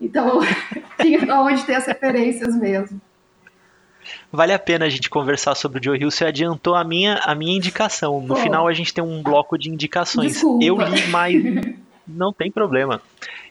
Então, 0.00 0.40
tinha 1.00 1.40
onde 1.40 1.64
ter 1.64 1.76
as 1.76 1.86
referências 1.86 2.56
mesmo. 2.56 3.00
Vale 4.32 4.52
a 4.52 4.58
pena 4.58 4.86
a 4.86 4.88
gente 4.88 5.08
conversar 5.08 5.54
sobre 5.54 5.78
o 5.78 5.82
Joe 5.82 5.98
Hill. 6.00 6.10
Você 6.10 6.24
adiantou 6.24 6.74
a 6.74 6.82
minha, 6.82 7.16
a 7.18 7.32
minha 7.32 7.56
indicação. 7.56 8.20
No 8.20 8.34
Pô. 8.34 8.36
final 8.36 8.66
a 8.66 8.72
gente 8.72 8.92
tem 8.92 9.04
um 9.04 9.22
bloco 9.22 9.56
de 9.56 9.70
indicações. 9.70 10.32
Desculpa. 10.32 10.64
Eu 10.64 10.80
li 10.80 11.06
mais 11.08 11.42
não 12.14 12.32
tem 12.32 12.50
problema. 12.50 13.00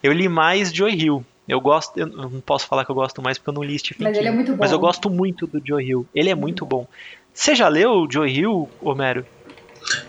Eu 0.01 0.11
li 0.11 0.27
mais 0.27 0.73
Joe 0.73 0.93
Hill. 0.93 1.23
Eu 1.47 1.59
gosto, 1.59 1.99
eu 1.99 2.05
não 2.05 2.39
posso 2.41 2.67
falar 2.67 2.85
que 2.85 2.91
eu 2.91 2.95
gosto 2.95 3.21
mais 3.21 3.37
porque 3.37 3.49
eu 3.49 3.53
não 3.53 3.63
li 3.63 3.79
Stephen 3.79 4.03
Mas 4.05 4.17
King. 4.17 4.19
Ele 4.19 4.27
é 4.27 4.35
muito 4.35 4.51
bom. 4.51 4.57
Mas 4.59 4.71
eu 4.71 4.79
gosto 4.79 5.09
muito 5.09 5.47
do 5.47 5.59
Joe 5.65 5.83
Hill. 5.83 6.05
Ele 6.13 6.29
é 6.29 6.35
muito 6.35 6.65
bom. 6.65 6.87
Você 7.33 7.55
já 7.55 7.67
leu 7.67 7.91
o 7.91 8.11
Joe 8.11 8.29
Hill, 8.29 8.69
Homero? 8.81 9.25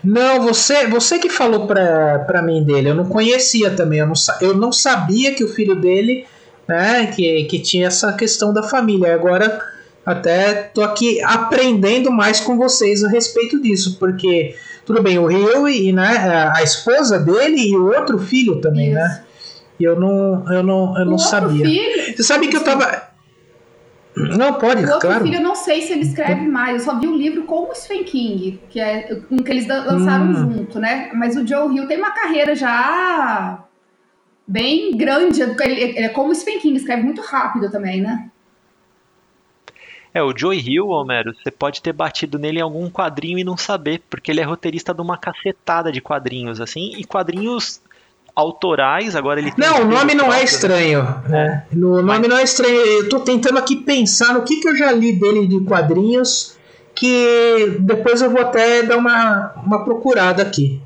Não, 0.03 0.41
você, 0.41 0.85
você 0.87 1.17
que 1.17 1.29
falou 1.29 1.65
pra, 1.65 2.19
pra 2.19 2.41
mim 2.41 2.63
dele. 2.63 2.89
Eu 2.89 2.95
não 2.95 3.05
conhecia 3.05 3.71
também. 3.71 3.99
Eu 3.99 4.07
não, 4.07 4.13
eu 4.41 4.55
não 4.55 4.71
sabia 4.71 5.33
que 5.33 5.43
o 5.43 5.47
filho 5.47 5.75
dele, 5.75 6.27
né, 6.67 7.07
que, 7.07 7.45
que 7.45 7.59
tinha 7.59 7.87
essa 7.87 8.13
questão 8.13 8.53
da 8.53 8.61
família. 8.61 9.15
Agora 9.15 9.59
até 10.05 10.53
tô 10.53 10.81
aqui 10.81 11.21
aprendendo 11.21 12.11
mais 12.11 12.39
com 12.39 12.57
vocês 12.57 13.03
a 13.03 13.09
respeito 13.09 13.61
disso, 13.61 13.97
porque 13.99 14.55
tudo 14.85 15.01
bem, 15.01 15.19
o 15.19 15.27
Rio 15.27 15.67
e 15.67 15.91
né, 15.91 16.51
a 16.55 16.63
esposa 16.63 17.19
dele 17.19 17.69
e 17.69 17.75
o 17.75 17.87
outro 17.87 18.17
filho 18.17 18.59
também, 18.61 18.91
né? 18.91 19.05
Isso. 19.05 19.19
né? 19.19 19.25
E 19.79 19.83
eu 19.83 19.99
não, 19.99 20.45
eu 20.53 20.61
não, 20.61 20.95
eu 20.95 21.05
não 21.05 21.17
sabia. 21.17 21.65
Filho? 21.65 22.15
Você 22.15 22.21
sabe 22.21 22.47
que 22.47 22.55
eu 22.55 22.63
tava. 22.63 23.09
Não, 24.15 24.53
pode, 24.55 24.83
o 24.83 24.91
outro 24.91 25.07
claro. 25.07 25.23
filho, 25.23 25.37
eu 25.37 25.41
não 25.41 25.55
sei 25.55 25.81
se 25.81 25.93
ele 25.93 26.03
escreve 26.03 26.47
mais. 26.47 26.73
Eu 26.73 26.79
só 26.81 26.99
vi 26.99 27.07
o 27.07 27.17
livro 27.17 27.43
com 27.43 27.69
o 27.69 27.73
Stephen 27.73 28.03
King, 28.03 28.59
que 28.69 28.79
é 28.79 29.21
um 29.31 29.37
que 29.37 29.51
eles 29.51 29.67
lançaram 29.67 30.25
hum. 30.25 30.33
junto, 30.33 30.79
né? 30.79 31.09
Mas 31.15 31.35
o 31.35 31.47
Joe 31.47 31.73
Hill 31.73 31.87
tem 31.87 31.97
uma 31.97 32.11
carreira 32.11 32.53
já 32.53 33.65
bem 34.47 34.95
grande. 34.95 35.41
Ele 35.41 35.97
é 35.97 36.09
como 36.09 36.29
o 36.29 36.35
Stephen 36.35 36.59
King, 36.59 36.77
escreve 36.77 37.01
muito 37.01 37.21
rápido 37.21 37.71
também, 37.71 38.01
né? 38.01 38.30
É, 40.13 40.21
o 40.21 40.37
Joey 40.37 40.59
Hill, 40.59 40.87
Homero, 40.87 41.33
você 41.33 41.49
pode 41.49 41.81
ter 41.81 41.93
batido 41.93 42.37
nele 42.37 42.59
em 42.59 42.61
algum 42.61 42.89
quadrinho 42.89 43.39
e 43.39 43.43
não 43.43 43.55
saber, 43.55 44.01
porque 44.09 44.29
ele 44.31 44.41
é 44.41 44.43
roteirista 44.43 44.93
de 44.93 45.01
uma 45.01 45.17
cacetada 45.17 45.91
de 45.91 46.01
quadrinhos, 46.01 46.59
assim, 46.59 46.93
e 46.97 47.05
quadrinhos 47.05 47.79
autorais, 48.35 49.15
agora 49.15 49.39
ele 49.39 49.53
Não, 49.57 49.81
o 49.81 49.85
nome 49.85 50.13
não 50.13 50.33
é 50.33 50.43
estranho. 50.43 51.03
Né? 51.27 51.65
O 51.71 51.77
nome 51.77 52.03
Mas... 52.03 52.27
não 52.27 52.37
é 52.37 52.43
estranho. 52.43 52.75
Eu 52.75 53.09
tô 53.09 53.19
tentando 53.19 53.57
aqui 53.57 53.75
pensar 53.75 54.33
no 54.33 54.43
que, 54.43 54.59
que 54.59 54.67
eu 54.67 54.75
já 54.75 54.91
li 54.91 55.13
dele 55.13 55.47
de 55.47 55.59
quadrinhos, 55.61 56.57
que 56.95 57.77
depois 57.79 58.21
eu 58.21 58.29
vou 58.29 58.41
até 58.41 58.83
dar 58.83 58.97
uma, 58.97 59.53
uma 59.65 59.83
procurada 59.83 60.41
aqui. 60.41 60.81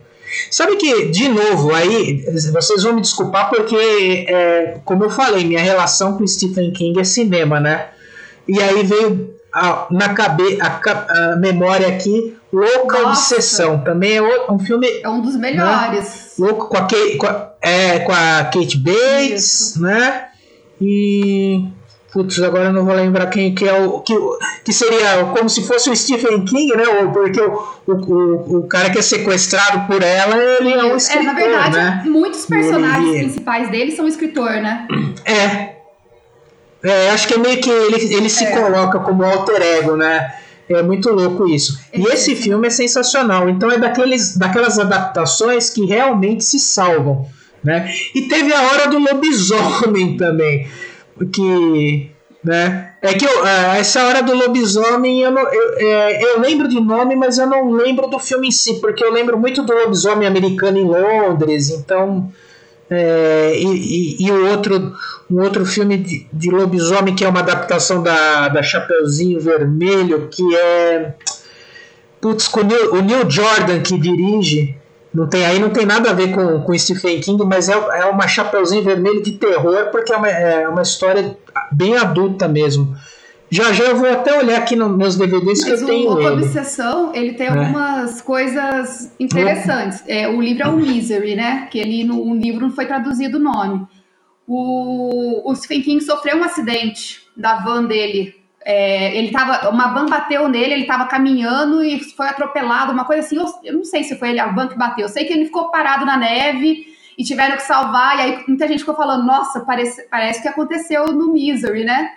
Sabe 0.49 0.75
que, 0.75 1.05
de 1.09 1.29
novo, 1.29 1.73
aí 1.73 2.25
vocês 2.51 2.83
vão 2.83 2.93
me 2.93 3.01
desculpar 3.01 3.49
porque, 3.49 4.25
é, 4.27 4.79
como 4.83 5.03
eu 5.03 5.09
falei, 5.09 5.45
minha 5.45 5.61
relação 5.61 6.17
com 6.17 6.27
Stephen 6.27 6.71
King 6.71 6.99
é 6.99 7.03
cinema, 7.03 7.59
né? 7.59 7.89
E 8.47 8.61
aí 8.61 8.83
veio 8.83 9.35
a, 9.53 9.87
na 9.89 10.13
cabeça 10.13 10.63
a, 10.63 11.33
a, 11.33 11.35
memória 11.37 11.87
aqui 11.87 12.37
Louca 12.51 13.01
Nossa. 13.01 13.35
Obsessão. 13.35 13.79
Também 13.79 14.17
é 14.17 14.51
um 14.51 14.59
filme. 14.59 14.87
É 15.03 15.09
um 15.09 15.21
dos 15.21 15.35
melhores. 15.35 16.35
Né? 16.37 16.47
Louco 16.47 16.69
com 16.69 16.77
a, 16.77 16.81
Kate, 16.81 17.17
com 17.17 17.27
a, 17.27 17.51
é, 17.61 17.99
com 17.99 18.11
a 18.11 18.45
Kate 18.45 18.77
Bates, 18.77 19.71
Isso. 19.71 19.81
né? 19.81 20.27
E 20.79 21.67
Putz, 22.15 22.41
agora 22.41 22.69
eu 22.69 22.73
não 22.73 22.85
vou 22.85 22.95
lembrar 22.95 23.27
quem 23.27 23.53
que 23.53 23.67
é 23.67 23.73
o. 23.73 23.99
Que, 23.99 24.13
que 24.63 24.71
seria 24.71 25.25
como 25.35 25.49
se 25.49 25.67
fosse 25.67 25.89
o 25.89 25.95
Stephen 25.95 26.45
King, 26.45 26.73
né? 26.73 26.85
Porque 27.11 27.41
o, 27.41 27.61
o, 27.85 28.59
o, 28.59 28.67
cara 28.67 28.89
que 28.89 28.99
é 28.99 29.01
sequestrado 29.01 29.85
por 29.85 30.01
ela, 30.01 30.33
ele 30.37 30.71
é 30.71 30.85
um 30.85 30.95
escritor. 30.95 31.23
É, 31.23 31.25
na 31.25 31.33
verdade, 31.33 31.75
né? 31.75 32.03
muitos 32.05 32.45
personagens 32.45 33.17
principais 33.17 33.69
dele 33.69 33.91
são 33.91 34.07
escritor, 34.07 34.49
né? 34.49 34.87
É. 35.25 35.74
É, 36.85 37.09
acho 37.09 37.27
que 37.27 37.33
é 37.33 37.37
meio 37.37 37.59
que 37.59 37.69
ele, 37.69 38.15
ele 38.15 38.29
se 38.29 38.45
é. 38.45 38.51
coloca 38.51 38.99
como 38.99 39.23
alter 39.23 39.61
ego, 39.61 39.95
né? 39.97 40.35
É 40.69 40.81
muito 40.81 41.11
louco 41.11 41.47
isso. 41.47 41.79
É. 41.91 41.99
E 41.99 42.03
esse 42.05 42.35
filme 42.35 42.67
é 42.67 42.69
sensacional. 42.69 43.49
Então 43.49 43.71
é 43.71 43.77
daqueles, 43.77 44.37
daquelas 44.37 44.77
adaptações 44.77 45.69
que 45.69 45.85
realmente 45.85 46.43
se 46.43 46.59
salvam. 46.59 47.27
Né? 47.63 47.91
E 48.13 48.23
teve 48.23 48.53
a 48.53 48.61
hora 48.61 48.87
do 48.87 48.99
lobisomem 48.99 50.17
também 50.17 50.67
que 51.31 52.11
né? 52.43 52.91
É 53.01 53.13
que 53.13 53.25
eu, 53.25 53.45
é, 53.45 53.79
essa 53.79 54.05
hora 54.05 54.21
do 54.21 54.35
lobisomem 54.35 55.21
eu, 55.21 55.31
não, 55.31 55.41
eu, 55.41 55.77
é, 55.79 56.23
eu 56.23 56.39
lembro 56.39 56.67
de 56.67 56.79
nome, 56.79 57.15
mas 57.15 57.39
eu 57.39 57.47
não 57.47 57.71
lembro 57.71 58.07
do 58.07 58.19
filme 58.19 58.49
em 58.49 58.51
si, 58.51 58.79
porque 58.79 59.03
eu 59.03 59.11
lembro 59.11 59.39
muito 59.39 59.63
do 59.63 59.73
lobisomem 59.73 60.27
americano 60.27 60.77
em 60.77 60.85
Londres, 60.85 61.69
então. 61.69 62.31
É, 62.89 63.53
e, 63.57 63.65
e, 63.65 64.27
e, 64.27 64.31
o 64.31 64.49
outro, 64.49 64.93
um 65.29 65.41
outro 65.41 65.65
filme 65.65 65.97
de, 65.97 66.27
de, 66.31 66.51
lobisomem 66.51 67.15
que 67.15 67.25
é 67.25 67.27
uma 67.27 67.39
adaptação 67.39 68.03
da, 68.03 68.47
da 68.49 68.61
Chapeuzinho 68.61 69.39
Vermelho, 69.39 70.27
que 70.29 70.55
é. 70.55 71.13
Putz, 72.21 72.51
o 72.53 72.63
Neil, 72.63 72.93
o 72.93 73.01
Neil 73.01 73.29
Jordan 73.29 73.81
que 73.81 73.97
dirige. 73.97 74.77
Não 75.13 75.27
tem, 75.27 75.45
aí 75.45 75.59
não 75.59 75.69
tem 75.69 75.85
nada 75.85 76.09
a 76.09 76.13
ver 76.13 76.31
com, 76.31 76.59
com 76.61 76.77
Stephen 76.77 77.21
King, 77.21 77.43
mas 77.45 77.69
é, 77.69 77.73
é 77.73 78.05
uma 78.05 78.27
Chapeuzinho 78.27 78.83
Vermelho 78.83 79.23
de 79.23 79.31
terror, 79.33 79.89
porque 79.89 80.11
é 80.11 80.17
uma, 80.17 80.29
é 80.29 80.67
uma 80.67 80.81
história 80.81 81.37
bem 81.71 81.97
adulta 81.97 82.47
mesmo. 82.47 82.95
Já 83.49 83.71
já 83.71 83.85
eu 83.85 83.95
vou 83.95 84.11
até 84.11 84.37
olhar 84.37 84.57
aqui 84.57 84.75
nos 84.75 84.95
meus 84.97 85.15
DVDs 85.15 85.63
que 85.63 85.69
Mas 85.69 85.81
eu 85.81 85.87
tenho. 85.87 86.09
O 86.09 86.33
Obsessão, 86.33 87.13
ele 87.13 87.33
tem 87.33 87.47
é. 87.47 87.49
algumas 87.49 88.21
coisas 88.21 89.13
interessantes. 89.19 90.03
É, 90.07 90.27
o 90.27 90.41
livro 90.41 90.63
é 90.63 90.67
o 90.67 90.75
Misery, 90.77 91.35
né? 91.35 91.67
Que 91.71 91.79
ele 91.79 92.03
no 92.03 92.23
um 92.23 92.35
livro 92.35 92.61
não 92.61 92.71
foi 92.71 92.85
traduzido 92.85 93.37
o 93.37 93.41
nome. 93.41 93.87
O, 94.47 95.49
o 95.49 95.55
Stephen 95.55 95.81
King 95.81 96.03
sofreu 96.03 96.37
um 96.37 96.43
acidente 96.43 97.21
da 97.35 97.55
van 97.55 97.85
dele 97.85 98.45
é, 98.67 99.15
ele 99.15 99.31
tava, 99.31 99.69
uma 99.69 99.93
van 99.93 100.07
bateu 100.07 100.47
nele, 100.49 100.73
ele 100.73 100.81
estava 100.81 101.05
caminhando 101.05 101.83
e 101.83 101.99
foi 101.99 102.27
atropelado, 102.27 102.91
uma 102.91 103.05
coisa 103.05 103.21
assim. 103.21 103.37
Eu, 103.37 103.45
eu, 103.63 103.73
não 103.75 103.83
sei 103.83 104.03
se 104.03 104.17
foi 104.17 104.29
ele, 104.29 104.39
a 104.39 104.47
van 104.47 104.67
que 104.67 104.75
bateu. 104.75 105.05
Eu 105.05 105.09
sei 105.09 105.23
que 105.23 105.31
ele 105.31 105.45
ficou 105.45 105.69
parado 105.69 106.03
na 106.03 106.17
neve 106.17 106.87
e 107.15 107.23
tiveram 107.23 107.57
que 107.57 107.61
salvar. 107.61 108.17
E 108.17 108.21
aí 108.21 108.43
muita 108.47 108.67
gente 108.67 108.79
ficou 108.79 108.95
falando: 108.95 109.23
Nossa, 109.23 109.59
parece, 109.59 110.09
parece 110.09 110.41
que 110.41 110.47
aconteceu 110.47 111.05
no 111.13 111.31
Misery, 111.31 111.85
né? 111.85 112.09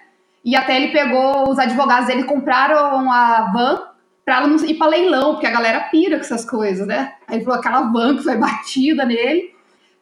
E 0.49 0.57
até 0.57 0.77
ele 0.77 0.93
pegou, 0.93 1.51
os 1.51 1.59
advogados 1.59 2.07
dele 2.07 2.25
compraram 2.25 3.13
a 3.13 3.53
van 3.53 3.83
para 4.25 4.39
ela 4.39 4.67
ir 4.67 4.79
para 4.79 4.87
leilão, 4.87 5.33
porque 5.33 5.47
a 5.47 5.51
galera 5.51 5.81
pira 5.91 6.17
com 6.17 6.23
essas 6.23 6.43
coisas, 6.43 6.87
né? 6.87 7.17
Aí 7.27 7.37
ele 7.37 7.45
falou: 7.45 7.59
aquela 7.59 7.83
van 7.83 8.17
que 8.17 8.23
foi 8.23 8.35
batida 8.35 9.05
nele 9.05 9.55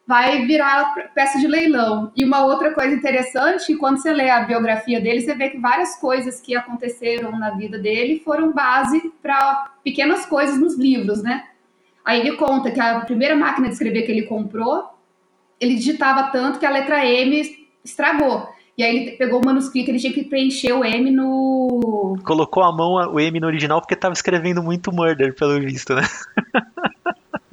vai 0.07 0.47
virar 0.47 0.95
peça 1.13 1.41
de 1.41 1.49
leilão. 1.49 2.13
E 2.15 2.25
uma 2.25 2.45
outra 2.45 2.73
coisa 2.73 2.95
interessante, 2.95 3.75
quando 3.75 4.01
você 4.01 4.13
lê 4.13 4.31
a 4.31 4.43
biografia 4.45 5.01
dele, 5.01 5.21
você 5.21 5.35
vê 5.35 5.51
que 5.51 5.59
várias 5.59 5.97
coisas 5.97 6.41
que 6.41 6.55
aconteceram 6.55 7.37
na 7.37 7.51
vida 7.51 7.77
dele 7.77 8.23
foram 8.25 8.53
base 8.53 9.13
para 9.21 9.73
pequenas 9.83 10.27
coisas 10.27 10.61
nos 10.61 10.79
livros, 10.79 11.25
né? 11.25 11.43
Aí 12.05 12.21
ele 12.21 12.37
conta 12.37 12.71
que 12.71 12.79
a 12.79 13.01
primeira 13.01 13.35
máquina 13.35 13.67
de 13.67 13.73
escrever 13.73 14.03
que 14.03 14.13
ele 14.13 14.23
comprou, 14.23 14.91
ele 15.59 15.75
digitava 15.75 16.31
tanto 16.31 16.61
que 16.61 16.67
a 16.67 16.71
letra 16.71 17.05
M 17.05 17.67
estragou. 17.85 18.55
E 18.77 18.83
aí 18.83 18.95
ele 18.95 19.11
pegou 19.13 19.41
o 19.41 19.45
manuscrito, 19.45 19.91
ele 19.91 19.99
tinha 19.99 20.13
que 20.13 20.25
preencher 20.25 20.73
o 20.73 20.85
M 20.85 21.11
no. 21.11 22.19
Colocou 22.25 22.63
a 22.63 22.71
mão 22.71 22.93
o 23.13 23.19
M 23.19 23.41
no 23.41 23.47
original 23.47 23.81
porque 23.81 23.95
estava 23.95 24.13
escrevendo 24.13 24.63
muito 24.63 24.93
murder, 24.93 25.35
pelo 25.35 25.59
visto, 25.61 25.95
né? 25.95 26.03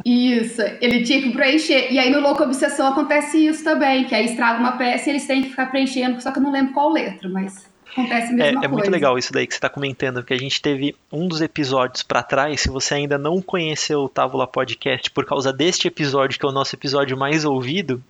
Isso, 0.05 0.61
ele 0.81 1.03
tinha 1.03 1.21
que 1.21 1.31
preencher. 1.31 1.91
E 1.91 1.97
aí 1.97 2.09
no 2.09 2.19
Louco 2.19 2.43
Obsessão 2.43 2.87
acontece 2.87 3.37
isso 3.37 3.63
também, 3.63 4.03
que 4.03 4.13
aí 4.13 4.25
estraga 4.25 4.59
uma 4.59 4.73
peça 4.73 5.09
e 5.09 5.13
eles 5.13 5.25
têm 5.25 5.43
que 5.43 5.49
ficar 5.49 5.67
preenchendo, 5.67 6.21
só 6.21 6.29
que 6.31 6.39
eu 6.39 6.43
não 6.43 6.51
lembro 6.51 6.73
qual 6.73 6.91
letra, 6.91 7.29
mas 7.29 7.71
acontece 7.89 8.33
a 8.33 8.35
mesma 8.35 8.43
é, 8.43 8.51
coisa. 8.51 8.65
É 8.65 8.67
muito 8.67 8.91
legal 8.91 9.17
isso 9.17 9.31
daí 9.31 9.47
que 9.47 9.53
você 9.53 9.59
está 9.59 9.69
comentando, 9.69 10.15
porque 10.15 10.33
a 10.33 10.37
gente 10.37 10.61
teve 10.61 10.93
um 11.09 11.25
dos 11.25 11.39
episódios 11.39 12.03
para 12.03 12.21
trás, 12.21 12.59
se 12.59 12.69
você 12.69 12.95
ainda 12.95 13.17
não 13.17 13.41
conheceu 13.41 14.01
o 14.01 14.09
Távola 14.09 14.45
Podcast 14.45 15.09
por 15.09 15.25
causa 15.25 15.53
deste 15.53 15.87
episódio, 15.87 16.37
que 16.37 16.45
é 16.45 16.49
o 16.49 16.51
nosso 16.51 16.75
episódio 16.75 17.15
mais 17.15 17.45
ouvido, 17.45 18.03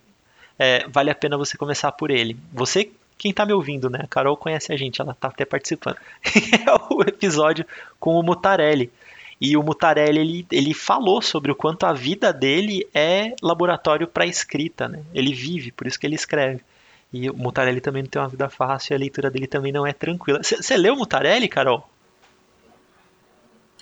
é, 0.58 0.86
vale 0.88 1.10
a 1.10 1.14
pena 1.14 1.38
você 1.38 1.56
começar 1.56 1.92
por 1.92 2.10
ele. 2.10 2.36
Você 2.52 2.90
quem 3.24 3.30
está 3.30 3.46
me 3.46 3.54
ouvindo, 3.54 3.88
né? 3.88 4.00
A 4.02 4.06
Carol 4.06 4.36
conhece 4.36 4.70
a 4.70 4.76
gente, 4.76 5.00
ela 5.00 5.12
está 5.12 5.28
até 5.28 5.46
participando. 5.46 5.96
é 6.28 6.94
o 6.94 7.00
episódio 7.00 7.64
com 7.98 8.20
o 8.20 8.22
Mutarelli. 8.22 8.92
E 9.40 9.56
o 9.56 9.62
Mutarelli 9.62 10.20
ele, 10.20 10.46
ele 10.52 10.74
falou 10.74 11.22
sobre 11.22 11.50
o 11.50 11.54
quanto 11.54 11.86
a 11.86 11.94
vida 11.94 12.34
dele 12.34 12.86
é 12.92 13.34
laboratório 13.42 14.06
para 14.06 14.26
escrita, 14.26 14.88
né? 14.88 15.00
Ele 15.14 15.32
vive, 15.32 15.72
por 15.72 15.86
isso 15.86 15.98
que 15.98 16.06
ele 16.06 16.16
escreve. 16.16 16.60
E 17.10 17.30
o 17.30 17.34
Mutarelli 17.34 17.80
também 17.80 18.02
não 18.02 18.10
tem 18.10 18.20
uma 18.20 18.28
vida 18.28 18.50
fácil 18.50 18.92
e 18.92 18.94
a 18.94 18.98
leitura 18.98 19.30
dele 19.30 19.46
também 19.46 19.72
não 19.72 19.86
é 19.86 19.94
tranquila. 19.94 20.42
Você 20.42 20.76
leu 20.76 20.92
o 20.92 20.98
Mutarelli, 20.98 21.48
Carol? 21.48 21.88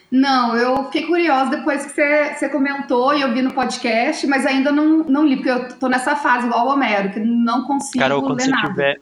Não, 0.08 0.56
eu 0.56 0.84
fiquei 0.84 1.04
curiosa 1.04 1.50
depois 1.50 1.84
que 1.84 1.90
você 1.90 2.48
comentou 2.48 3.12
e 3.12 3.22
eu 3.22 3.34
vi 3.34 3.42
no 3.42 3.52
podcast, 3.52 4.24
mas 4.28 4.46
ainda 4.46 4.70
não, 4.70 4.98
não 4.98 5.26
li, 5.26 5.34
porque 5.34 5.50
eu 5.50 5.68
tô 5.78 5.88
nessa 5.88 6.14
fase 6.14 6.46
igual 6.46 6.68
o 6.68 6.70
Homero, 6.70 7.10
que 7.10 7.18
não 7.18 7.64
consigo 7.64 7.98
Carol, 7.98 8.22
quando 8.22 8.38
ler 8.38 8.44
você 8.44 8.50
nada. 8.50 8.68
Tiver 8.68 9.00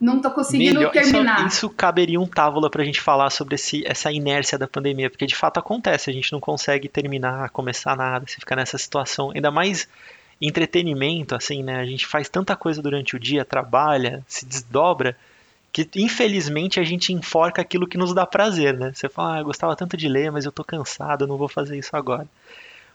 não 0.00 0.20
tô 0.20 0.30
conseguindo 0.30 0.78
Melhor, 0.78 0.92
terminar. 0.92 1.46
Isso, 1.46 1.66
isso 1.66 1.70
caberia 1.70 2.18
um 2.18 2.26
távola 2.26 2.70
pra 2.70 2.82
gente 2.82 3.00
falar 3.00 3.28
sobre 3.28 3.56
esse, 3.56 3.86
essa 3.86 4.10
inércia 4.10 4.56
da 4.56 4.66
pandemia, 4.66 5.10
porque 5.10 5.26
de 5.26 5.36
fato 5.36 5.58
acontece, 5.58 6.08
a 6.08 6.12
gente 6.12 6.32
não 6.32 6.40
consegue 6.40 6.88
terminar, 6.88 7.50
começar 7.50 7.94
nada, 7.94 8.24
você 8.26 8.36
fica 8.36 8.56
nessa 8.56 8.78
situação, 8.78 9.30
ainda 9.34 9.50
mais 9.50 9.86
entretenimento, 10.40 11.34
assim, 11.34 11.62
né? 11.62 11.76
A 11.76 11.84
gente 11.84 12.06
faz 12.06 12.30
tanta 12.30 12.56
coisa 12.56 12.80
durante 12.80 13.14
o 13.14 13.18
dia, 13.18 13.44
trabalha, 13.44 14.24
se 14.26 14.46
desdobra, 14.46 15.14
que 15.70 15.86
infelizmente 15.96 16.80
a 16.80 16.84
gente 16.84 17.12
enforca 17.12 17.60
aquilo 17.60 17.86
que 17.86 17.98
nos 17.98 18.14
dá 18.14 18.24
prazer, 18.24 18.78
né? 18.78 18.92
Você 18.94 19.06
fala, 19.06 19.36
ah, 19.36 19.38
eu 19.40 19.44
gostava 19.44 19.76
tanto 19.76 19.98
de 19.98 20.08
ler, 20.08 20.32
mas 20.32 20.46
eu 20.46 20.52
tô 20.52 20.64
cansado, 20.64 21.24
eu 21.24 21.28
não 21.28 21.36
vou 21.36 21.48
fazer 21.48 21.78
isso 21.78 21.94
agora. 21.94 22.26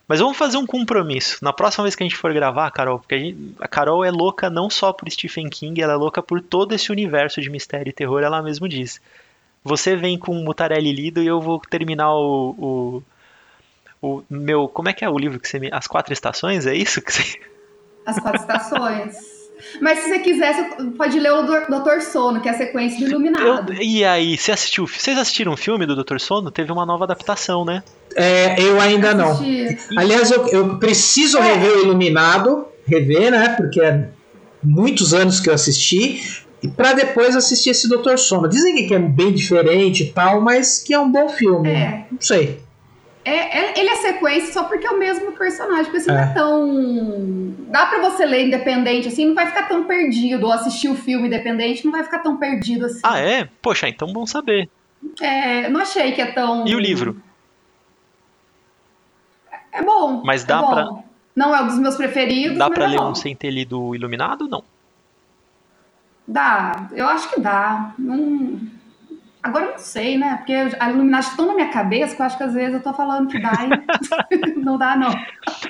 Mas 0.08 0.20
vamos 0.20 0.36
fazer 0.36 0.56
um 0.56 0.66
compromisso. 0.66 1.38
Na 1.42 1.52
próxima 1.52 1.84
vez 1.84 1.96
que 1.96 2.02
a 2.02 2.06
gente 2.06 2.16
for 2.16 2.32
gravar, 2.32 2.70
Carol, 2.70 2.98
porque 3.00 3.14
a, 3.14 3.18
gente, 3.18 3.54
a, 3.58 3.66
Carol 3.66 4.04
é 4.04 4.10
louca 4.10 4.48
não 4.48 4.70
só 4.70 4.92
por 4.92 5.10
Stephen 5.10 5.48
King, 5.48 5.80
ela 5.80 5.94
é 5.94 5.96
louca 5.96 6.22
por 6.22 6.40
todo 6.40 6.74
esse 6.74 6.92
universo 6.92 7.40
de 7.40 7.50
mistério 7.50 7.90
e 7.90 7.92
terror, 7.92 8.22
ela 8.22 8.40
mesmo 8.40 8.68
diz. 8.68 9.00
Você 9.64 9.96
vem 9.96 10.16
com 10.16 10.32
o 10.32 10.44
Mutarelli 10.44 10.92
lido 10.92 11.20
e 11.20 11.26
eu 11.26 11.40
vou 11.40 11.58
terminar 11.58 12.14
o, 12.14 13.02
o, 14.00 14.08
o, 14.08 14.22
meu. 14.30 14.68
Como 14.68 14.88
é 14.88 14.92
que 14.92 15.04
é 15.04 15.08
o 15.08 15.18
livro 15.18 15.40
que 15.40 15.48
você 15.48 15.58
me. 15.58 15.68
As 15.72 15.88
Quatro 15.88 16.12
Estações? 16.12 16.66
É 16.66 16.74
isso 16.74 17.02
que 17.02 17.12
você. 17.12 17.40
As 18.06 18.20
Quatro 18.20 18.40
Estações. 18.40 19.36
Mas 19.80 19.98
se 19.98 20.08
você 20.08 20.18
quiser, 20.20 20.54
você 20.54 20.90
pode 20.92 21.18
ler 21.18 21.32
o 21.32 21.42
Doutor 21.68 22.00
Sono, 22.00 22.40
que 22.40 22.48
é 22.48 22.52
a 22.52 22.56
sequência 22.56 23.00
do 23.00 23.10
Iluminado. 23.10 23.72
Eu, 23.72 23.82
e 23.82 24.04
aí, 24.04 24.36
você 24.36 24.52
assistiu? 24.52 24.86
Vocês 24.86 25.18
assistiram 25.18 25.52
o 25.52 25.56
filme 25.56 25.84
do 25.84 25.96
Doutor 25.96 26.20
Sono? 26.20 26.50
Teve 26.50 26.70
uma 26.70 26.86
nova 26.86 27.04
adaptação, 27.04 27.64
né? 27.64 27.82
É, 28.16 28.60
eu 28.60 28.80
ainda 28.80 29.12
não. 29.12 29.38
Aliás, 29.96 30.30
eu, 30.30 30.46
eu 30.48 30.78
preciso 30.78 31.38
é. 31.38 31.52
rever 31.52 31.76
o 31.76 31.82
Iluminado, 31.82 32.66
rever, 32.86 33.30
né? 33.30 33.50
Porque 33.56 33.80
é 33.80 34.08
muitos 34.62 35.12
anos 35.12 35.38
que 35.38 35.50
eu 35.50 35.54
assisti. 35.54 36.44
E 36.62 36.68
para 36.68 36.94
depois 36.94 37.36
assistir 37.36 37.70
esse 37.70 37.86
Doutor 37.88 38.18
Sono. 38.18 38.48
Dizem 38.48 38.86
que 38.86 38.94
é 38.94 38.98
bem 38.98 39.32
diferente 39.32 40.04
e 40.04 40.12
tal, 40.12 40.40
mas 40.40 40.82
que 40.82 40.94
é 40.94 40.98
um 40.98 41.12
bom 41.12 41.28
filme. 41.28 41.68
É. 41.68 42.06
Não 42.10 42.20
sei. 42.20 42.60
É, 43.22 43.58
é, 43.58 43.80
ele 43.80 43.90
é 43.90 43.96
sequência 43.96 44.52
só 44.52 44.64
porque 44.64 44.86
é 44.86 44.90
o 44.90 44.98
mesmo 44.98 45.32
personagem, 45.32 45.84
porque 45.84 45.98
assim, 45.98 46.10
é. 46.10 46.14
não 46.14 46.20
é 46.20 46.32
tão. 46.32 47.54
Dá 47.68 47.86
pra 47.86 47.98
você 47.98 48.24
ler 48.24 48.46
independente, 48.46 49.08
assim, 49.08 49.26
não 49.26 49.34
vai 49.34 49.46
ficar 49.48 49.64
tão 49.64 49.84
perdido, 49.84 50.46
ou 50.46 50.52
assistir 50.52 50.88
o 50.88 50.94
filme 50.94 51.26
independente, 51.26 51.84
não 51.84 51.92
vai 51.92 52.04
ficar 52.04 52.20
tão 52.20 52.36
perdido 52.36 52.86
assim. 52.86 53.00
Ah, 53.02 53.18
é? 53.18 53.48
Poxa, 53.60 53.88
então 53.88 54.12
bom 54.12 54.24
saber. 54.26 54.68
É, 55.20 55.68
não 55.68 55.80
achei 55.80 56.12
que 56.12 56.22
é 56.22 56.26
tão. 56.26 56.66
E 56.66 56.74
o 56.74 56.78
livro? 56.78 57.20
É 59.76 59.82
bom. 59.82 60.22
Mas 60.24 60.42
dá 60.42 60.56
é 60.56 60.60
bom. 60.60 60.70
pra. 60.70 60.88
Não 61.36 61.54
é 61.54 61.62
um 61.62 61.66
dos 61.66 61.78
meus 61.78 61.96
preferidos. 61.96 62.56
Dá 62.56 62.70
pra 62.70 62.84
é 62.84 62.88
ler 62.88 62.98
bom. 62.98 63.10
um 63.10 63.14
sem 63.14 63.36
ter 63.36 63.50
lido 63.50 63.94
Iluminado? 63.94 64.48
Não. 64.48 64.64
Dá, 66.26 66.88
eu 66.92 67.06
acho 67.06 67.30
que 67.30 67.40
dá. 67.40 67.92
Não... 67.98 68.58
Agora 69.42 69.66
eu 69.66 69.72
não 69.72 69.78
sei, 69.78 70.16
né? 70.16 70.36
Porque 70.38 70.52
a 70.80 70.90
Illuminati 70.90 71.28
estão 71.28 71.46
na 71.46 71.54
minha 71.54 71.68
cabeça 71.68 72.16
que 72.16 72.22
eu 72.22 72.26
acho 72.26 72.36
que 72.36 72.42
às 72.42 72.54
vezes 72.54 72.74
eu 72.74 72.82
tô 72.82 72.92
falando 72.94 73.28
que 73.28 73.38
dá 73.38 73.52
e 74.30 74.36
não 74.58 74.76
dá, 74.78 74.96
não. 74.96 75.14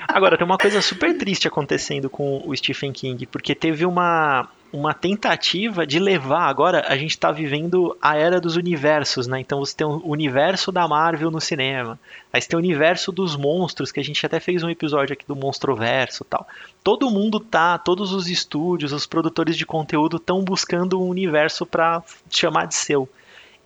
Agora, 0.09 0.39
tem 0.39 0.47
uma 0.47 0.57
coisa 0.57 0.81
super 0.81 1.19
triste 1.19 1.47
acontecendo 1.49 2.09
com 2.09 2.43
o 2.47 2.57
Stephen 2.57 2.93
King, 2.93 3.27
porque 3.27 3.55
teve 3.55 3.85
uma, 3.85 4.49
uma 4.77 4.93
tentativa 4.93 5.87
de 5.87 5.99
levar. 5.99 6.49
Agora 6.49 6.85
a 6.87 6.97
gente 6.97 7.13
está 7.13 7.33
vivendo 7.33 7.97
a 8.01 8.17
era 8.17 8.41
dos 8.41 8.57
universos, 8.57 9.27
né? 9.27 9.41
Então 9.41 9.59
você 9.61 9.75
tem 9.75 9.87
o 9.87 10.03
universo 10.05 10.71
da 10.71 10.87
Marvel 10.87 11.31
no 11.31 11.41
cinema, 11.41 11.99
aí 12.33 12.41
você 12.41 12.49
tem 12.49 12.57
o 12.57 12.63
universo 12.63 13.11
dos 13.11 13.37
monstros, 13.37 13.91
que 13.91 13.99
a 13.99 14.05
gente 14.05 14.25
até 14.25 14.39
fez 14.39 14.63
um 14.63 14.69
episódio 14.69 15.15
aqui 15.15 15.27
do 15.27 15.35
Monstroverso 15.35 16.25
tal. 16.25 16.47
Todo 16.85 17.11
mundo 17.11 17.41
tá, 17.41 17.79
todos 17.79 18.13
os 18.13 18.29
estúdios, 18.29 18.93
os 18.93 19.07
produtores 19.07 19.57
de 19.57 19.65
conteúdo 19.65 20.19
estão 20.19 20.43
buscando 20.43 21.01
um 21.01 21.09
universo 21.09 21.65
para 21.65 22.03
chamar 22.31 22.67
de 22.67 22.75
seu. 22.75 23.09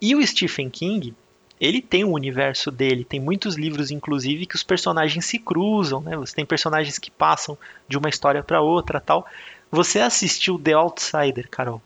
E 0.01 0.15
o 0.15 0.27
Stephen 0.27 0.71
King, 0.71 1.15
ele 1.61 1.83
tem 1.83 2.05
um 2.05 2.13
universo 2.13 2.71
dele, 2.71 3.05
tem 3.05 3.21
muitos 3.21 3.57
livros, 3.57 3.91
inclusive, 3.91 4.47
que 4.47 4.55
os 4.55 4.63
personagens 4.63 5.27
se 5.27 5.39
cruzam, 5.39 6.01
né? 6.01 6.17
Você 6.17 6.35
tem 6.35 6.47
personagens 6.47 6.99
que 6.99 7.11
passam 7.11 7.59
de 7.87 7.99
uma 7.99 8.09
história 8.09 8.43
para 8.43 8.63
outra, 8.63 8.99
tal. 8.99 9.27
Você 9.71 10.01
assistiu 10.01 10.59
The 10.59 10.73
Outsider, 10.73 11.49
Carol? 11.49 11.81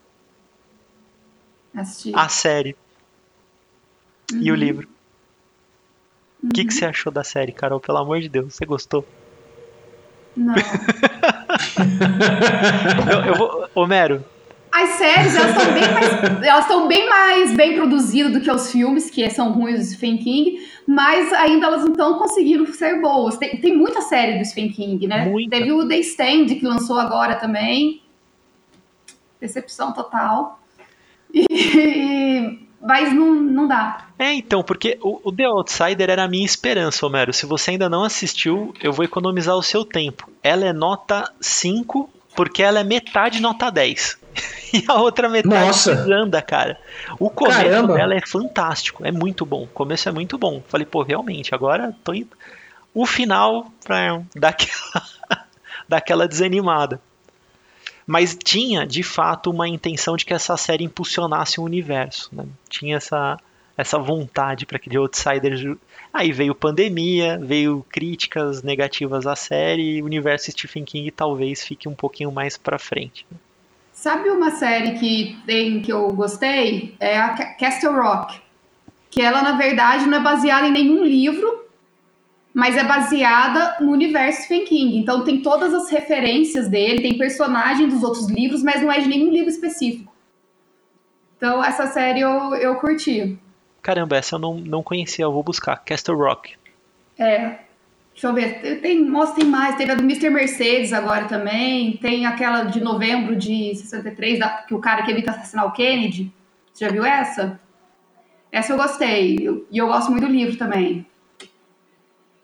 Assisti. 1.75 2.13
A 2.15 2.29
série 2.29 2.77
Uhum. 4.33 4.39
e 4.41 4.51
o 4.51 4.55
livro. 4.55 4.89
O 6.43 6.49
que, 6.49 6.65
que 6.65 6.73
você 6.73 6.85
achou 6.87 7.13
da 7.13 7.23
série, 7.25 7.53
Carol? 7.53 7.81
Pelo 7.81 7.99
amor 7.99 8.21
de 8.21 8.29
Deus, 8.29 8.55
você 8.55 8.65
gostou? 8.65 9.07
Não. 10.37 10.55
Eu, 13.11 13.25
eu 13.27 13.35
vou, 13.35 13.69
Homero, 13.75 14.25
As 14.77 14.91
séries, 14.91 15.37
elas 15.37 15.51
estão 15.57 15.73
bem 15.73 15.93
mais, 15.93 16.43
elas 16.43 16.65
estão 16.65 16.89
bem 16.89 17.09
mais 17.09 17.55
bem 17.55 17.75
produzidas 17.77 18.33
do 18.33 18.41
que 18.41 18.51
os 18.51 18.73
filmes, 18.73 19.09
que 19.09 19.31
são 19.31 19.53
ruins 19.53 19.79
do 19.79 19.85
Stephen 19.85 20.19
King, 20.19 20.69
mas 20.85 21.33
ainda 21.33 21.67
elas 21.67 21.83
não 21.83 21.93
estão 21.93 22.19
conseguindo 22.19 22.67
ser 22.75 23.01
boas. 23.01 23.37
Tem, 23.37 23.57
tem 23.61 23.77
muita 23.77 24.01
série 24.01 24.37
do 24.37 24.45
Stephen 24.45 24.73
King, 24.73 25.07
né? 25.07 25.27
Muita. 25.27 25.57
Teve 25.57 25.71
o 25.71 25.87
The 25.87 25.99
Stand, 25.99 26.47
que 26.47 26.67
lançou 26.67 26.99
agora 26.99 27.37
também. 27.37 28.03
Decepção 29.41 29.93
total. 29.93 30.59
E- 31.33 32.65
mas 32.87 33.15
não, 33.15 33.35
não 33.35 33.67
dá. 33.67 34.09
É, 34.19 34.35
então, 34.35 34.63
porque 34.63 34.99
o, 35.01 35.21
o 35.25 35.33
The 35.33 35.45
Outsider 35.45 36.11
era 36.11 36.25
a 36.25 36.29
minha 36.29 36.45
esperança, 36.45 37.07
Homero. 37.07 37.33
Se 37.33 37.47
você 37.47 37.71
ainda 37.71 37.89
não 37.89 38.05
assistiu, 38.05 38.75
eu 38.83 38.93
vou 38.93 39.05
economizar 39.05 39.57
o 39.57 39.63
seu 39.63 39.85
tempo. 39.85 40.29
Ela 40.43 40.67
é 40.67 40.73
nota 40.73 41.33
5, 41.41 42.11
porque 42.35 42.63
ela 42.63 42.81
é 42.81 42.85
metade 42.85 43.41
nota 43.41 43.71
10. 43.71 44.19
e 44.73 44.85
a 44.89 44.95
outra 44.95 45.29
metade 45.29 45.67
Nossa. 45.67 45.93
anda, 45.93 46.43
cara. 46.43 46.79
O 47.19 47.31
começo 47.31 47.61
Caramba. 47.61 47.95
dela 47.95 48.15
é 48.15 48.21
fantástico, 48.21 49.05
é 49.07 49.13
muito 49.13 49.47
bom. 49.47 49.65
O 49.65 49.69
começo 49.69 50.09
é 50.09 50.13
muito 50.13 50.37
bom. 50.37 50.63
Falei, 50.69 50.87
pô, 50.87 51.03
realmente, 51.03 51.55
agora 51.55 51.95
tô 52.03 52.13
indo. 52.13 52.31
O 52.93 53.07
final, 53.07 53.67
pra 53.85 54.23
dar 54.35 54.51
aquela, 54.51 55.07
dar 55.89 55.97
aquela 55.99 56.29
desanimada. 56.29 57.01
Mas 58.07 58.37
tinha, 58.37 58.87
de 58.87 59.03
fato, 59.03 59.51
uma 59.51 59.67
intenção 59.67 60.17
de 60.17 60.25
que 60.25 60.35
essa 60.35 60.57
série 60.57 60.85
impulsionasse 60.85 61.59
o 61.59 61.65
universo. 61.65 62.29
né? 62.33 62.45
Tinha 62.69 62.97
essa, 62.97 63.39
essa 63.77 63.99
vontade 63.99 64.67
para 64.67 64.79
que 64.79 64.91
The 64.91 64.99
Outsider. 64.99 65.77
Aí 66.15 66.31
veio 66.31 66.55
pandemia, 66.55 67.41
veio 67.43 67.85
críticas 67.91 68.63
negativas 68.63 69.27
à 69.27 69.35
série, 69.35 69.97
e 69.97 70.03
o 70.03 70.05
universo 70.05 70.49
Stephen 70.53 70.85
King 70.85 71.11
talvez 71.11 71.65
fique 71.65 71.89
um 71.89 71.95
pouquinho 71.95 72.31
mais 72.31 72.57
pra 72.57 72.79
frente. 72.79 73.27
Sabe 73.93 74.31
uma 74.31 74.53
série 74.53 74.93
que 74.93 75.37
tem 75.45 75.83
que 75.83 75.93
eu 75.93 76.07
gostei? 76.13 76.95
É 77.01 77.19
a 77.19 77.31
Ca- 77.31 77.55
Castle 77.55 77.93
Rock. 77.95 78.41
Que 79.11 79.23
ela, 79.23 79.43
na 79.43 79.57
verdade, 79.57 80.07
não 80.07 80.19
é 80.19 80.21
baseada 80.21 80.69
em 80.69 80.73
nenhum 80.73 81.03
livro, 81.03 81.65
mas 82.55 82.77
é 82.77 82.85
baseada 82.85 83.79
no 83.81 83.91
universo 83.91 84.43
Stephen 84.43 84.67
King. 84.67 84.99
Então 84.99 85.25
tem 85.25 85.43
todas 85.43 85.75
as 85.75 85.91
referências 85.91 86.69
dele, 86.69 87.03
tem 87.03 87.19
personagem 87.19 87.89
dos 87.89 88.05
outros 88.05 88.29
livros, 88.29 88.63
mas 88.63 88.81
não 88.81 88.93
é 88.93 89.01
de 89.01 89.09
nenhum 89.09 89.33
livro 89.33 89.51
específico. 89.51 90.15
Então 91.37 91.63
essa 91.63 91.89
série 91.89 92.21
eu, 92.21 92.55
eu 92.55 92.77
curti. 92.77 93.37
Caramba, 93.85 94.17
essa 94.17 94.37
eu 94.37 94.39
não, 94.39 94.55
não 94.55 94.83
conhecia, 94.83 95.27
eu 95.27 95.31
vou 95.33 95.43
buscar. 95.43 95.77
Castle 95.77 96.17
Rock. 96.17 96.55
É. 97.19 97.59
Deixa 98.15 98.29
eu 98.29 98.33
ver. 98.33 98.61
Tem- 98.63 98.81
Tem, 98.81 99.05
nossa, 99.05 99.35
tem 99.35 99.45
mais. 99.45 99.77
Teve 99.77 99.93
a 99.93 99.95
do 99.95 100.03
Mr. 100.03 100.31
Mercedes 100.31 100.91
agora 100.93 101.27
também. 101.27 101.99
Tem 101.99 102.25
aquela 102.25 102.63
de 102.65 102.81
novembro 102.81 103.37
de 103.37 103.75
63, 103.77 104.39
da, 104.39 104.49
que 104.63 104.73
o 104.75 104.79
cara 104.79 105.03
que 105.03 105.11
evita 105.11 105.33
assassinar 105.33 105.67
o 105.67 105.73
Kennedy. 105.73 106.33
Você 106.73 106.87
já 106.87 106.91
viu 106.91 107.05
essa? 107.05 107.61
Essa 108.51 108.73
eu 108.73 108.77
gostei. 108.79 109.37
Eu- 109.43 109.67
E 109.71 109.77
eu, 109.77 109.87
gosto 109.87 110.11
muito 110.11 110.27
do 110.27 110.33
livro 110.33 110.57
também. 110.57 111.05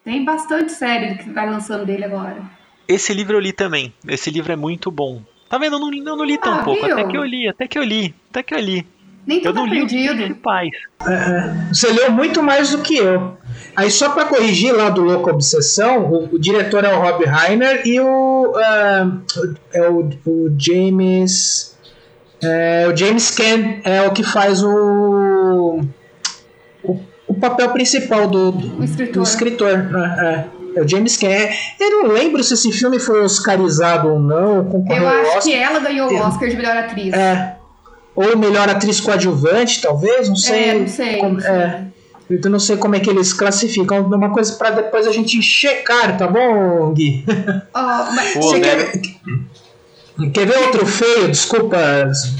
Tem 0.04 0.22
bastante 0.24 0.72
série 0.72 1.16
que 1.16 1.30
vai 1.30 1.48
lançando 1.48 1.86
dele 1.86 2.04
agora. 2.04 2.42
Esse 2.86 3.14
livro 3.14 3.36
eu 3.36 3.40
li 3.40 3.52
também. 3.52 3.94
Esse 4.06 4.30
livro 4.30 4.52
é 4.52 4.56
muito 4.56 4.90
bom. 4.90 5.22
Tá 5.48 5.56
vendo? 5.56 5.76
Eu 5.76 5.80
não, 5.80 5.90
li- 5.90 5.98
eu 6.00 6.16
não 6.16 6.24
li 6.24 6.36
tão 6.38 6.54
Ah, 6.60 6.62
pouco. 6.64 6.84
viu? 6.84 6.94
Até 6.98 7.08
que 7.10 7.16
eu 7.16 7.24
li, 7.24 7.48
até 7.48 7.66
que 7.68 7.78
eu 7.78 7.82
li, 7.82 8.14
até 8.30 8.42
que 8.42 8.54
eu 8.54 8.58
li. 8.58 8.86
Nem 9.26 9.44
Eu 9.44 9.52
não 9.52 9.64
tá 9.66 9.72
li 9.74 9.82
os 9.82 9.92
perdido. 9.92 10.14
principais. 10.16 10.70
Você 11.72 11.88
leu 11.92 12.10
muito 12.10 12.42
mais 12.42 12.70
do 12.70 12.78
que 12.78 12.96
eu. 12.96 13.36
Aí 13.76 13.90
só 13.90 14.10
pra 14.10 14.24
corrigir 14.24 14.72
lá 14.74 14.90
do 14.90 15.02
Louco 15.02 15.30
Obsessão, 15.30 16.04
o, 16.10 16.34
o 16.34 16.38
diretor 16.38 16.84
é 16.84 16.92
o 16.94 17.00
Rob 17.00 17.24
Reiner 17.24 17.82
e 17.86 18.00
o 18.00 18.52
ah, 18.56 19.10
é 19.72 19.88
o, 19.88 20.08
o 20.26 20.54
James 20.58 21.76
é, 22.42 22.88
o 22.92 22.96
James 22.96 23.30
Caan 23.30 23.80
é 23.84 24.02
o 24.02 24.12
que 24.12 24.22
faz 24.24 24.62
o 24.62 25.80
o, 26.82 26.98
o 27.28 27.34
papel 27.34 27.68
principal 27.70 28.26
do, 28.26 28.50
do, 28.52 28.80
O 28.80 28.84
escritor. 28.84 29.14
do 29.14 29.22
escritor. 29.22 29.78
né? 29.78 30.46
É, 30.74 30.78
é 30.80 30.82
o 30.82 30.88
James 30.88 31.16
Caan. 31.16 31.48
Eu 31.78 31.90
não 32.02 32.12
lembro 32.12 32.42
se 32.42 32.54
esse 32.54 32.72
filme 32.72 32.98
foi 32.98 33.22
oscarizado 33.22 34.08
ou 34.08 34.18
não, 34.18 34.64
concorreu 34.64 35.02
Eu 35.02 35.08
acho 35.08 35.26
Oscar. 35.28 35.42
que 35.42 35.54
ela 35.54 35.78
ganhou 35.80 36.10
o 36.10 36.16
Oscar 36.16 36.48
de 36.48 36.56
melhor 36.56 36.76
atriz. 36.76 37.12
É. 37.14 37.56
Ou 38.14 38.36
melhor 38.36 38.68
atriz 38.68 39.00
coadjuvante, 39.00 39.80
talvez, 39.80 40.28
não 40.28 40.36
sei. 40.36 40.64
É, 40.70 40.74
não 40.74 40.88
sei, 40.88 41.16
como- 41.16 41.34
não 41.34 41.40
sei. 41.40 41.50
é. 41.50 41.84
Eu 42.30 42.48
não 42.50 42.60
sei 42.60 42.76
como 42.76 42.94
é 42.94 43.00
que 43.00 43.10
eles 43.10 43.32
classificam. 43.32 44.02
Uma 44.06 44.30
coisa 44.30 44.52
pra 44.54 44.70
depois 44.70 45.04
a 45.06 45.10
gente 45.12 45.42
checar, 45.42 46.16
tá 46.16 46.28
bom, 46.28 46.92
Gui? 46.92 47.24
Ó, 47.74 48.12
mas- 48.14 48.34
Pô, 48.34 48.52
quer, 48.52 48.92
quer 50.32 50.46
ver 50.46 50.58
outro 50.58 50.86
feio? 50.86 51.28
Desculpa 51.28 51.76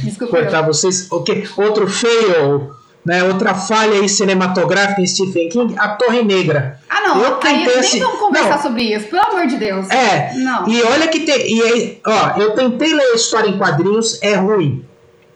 Desculpa 0.05 0.37
cortar 0.39 0.63
vocês. 0.63 1.09
Ok, 1.11 1.45
Outro 1.57 1.89
feio, 1.89 2.71
né? 3.05 3.25
Outra 3.25 3.53
falha 3.55 3.95
aí 4.01 4.09
cinematográfica 4.09 5.01
em 5.01 5.07
Stephen 5.09 5.49
King, 5.49 5.75
A 5.77 5.89
Torre 5.89 6.23
Negra. 6.23 6.79
Ah, 6.89 7.01
não. 7.09 7.21
Eu 7.25 7.35
aí 7.35 7.41
tentei 7.41 7.67
nem 7.67 7.79
assi- 7.79 7.99
vamos 7.99 8.21
conversar 8.21 8.51
Não. 8.57 8.63
sobre 8.63 8.83
isso, 8.95 9.07
pelo 9.09 9.23
amor 9.23 9.47
de 9.49 9.57
Deus. 9.57 9.91
É, 9.91 10.35
Não. 10.35 10.69
e 10.69 10.83
olha 10.83 11.09
que 11.09 11.21
tem. 11.21 11.53
E 11.53 11.63
aí, 11.63 12.01
ó, 12.07 12.39
eu 12.41 12.53
tentei 12.55 12.95
ler 12.95 13.03
a 13.13 13.15
história 13.15 13.49
em 13.49 13.59
quadrinhos, 13.59 14.23
é 14.23 14.35
ruim. 14.35 14.85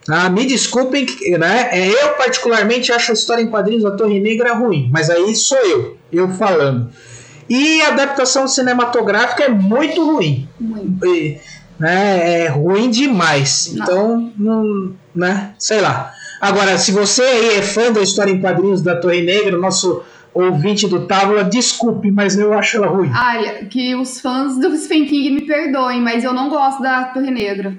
Ah, 0.09 0.29
me 0.29 0.45
desculpem, 0.45 1.07
né? 1.38 1.69
é, 1.73 1.88
Eu 1.88 2.11
particularmente 2.11 2.93
acho 2.93 3.11
a 3.11 3.14
história 3.14 3.43
em 3.43 3.49
quadrinhos 3.49 3.83
da 3.83 3.93
Torre 3.93 4.21
Negra 4.21 4.55
ruim, 4.55 4.88
mas 4.93 5.09
aí 5.09 5.35
sou 5.35 5.59
eu, 5.59 5.97
eu 6.12 6.29
falando. 6.31 6.90
E 7.49 7.81
a 7.83 7.88
adaptação 7.88 8.47
cinematográfica 8.49 9.45
é 9.45 9.49
muito 9.49 10.05
ruim. 10.05 10.49
Muito. 10.59 11.07
E, 11.07 11.38
né, 11.79 12.45
é 12.45 12.49
ruim 12.49 12.90
demais. 12.90 13.73
Não. 13.75 13.83
Então, 13.83 14.33
não, 14.37 14.93
né? 15.14 15.55
Sei 15.59 15.81
lá. 15.81 16.12
Agora, 16.40 16.77
se 16.79 16.93
você 16.93 17.23
aí 17.23 17.59
é 17.59 17.62
fã 17.62 17.90
da 17.93 18.01
história 18.01 18.31
em 18.31 18.40
quadrinhos 18.40 18.83
da 18.83 18.97
Torre 18.97 19.23
Negra, 19.23 19.57
nosso 19.57 20.03
ouvinte 20.33 20.87
do 20.88 21.07
Távola, 21.07 21.45
desculpe, 21.45 22.11
mas 22.11 22.37
eu 22.37 22.53
acho 22.53 22.77
ela 22.77 22.88
ruim. 22.88 23.11
Olha, 23.11 23.64
que 23.67 23.95
os 23.95 24.21
fãs 24.21 24.59
do 24.59 24.77
Stephen 24.77 25.07
King 25.07 25.31
me 25.31 25.47
perdoem, 25.47 26.01
mas 26.01 26.25
eu 26.25 26.35
não 26.35 26.49
gosto 26.49 26.83
da 26.83 27.05
Torre 27.05 27.31
Negra. 27.31 27.75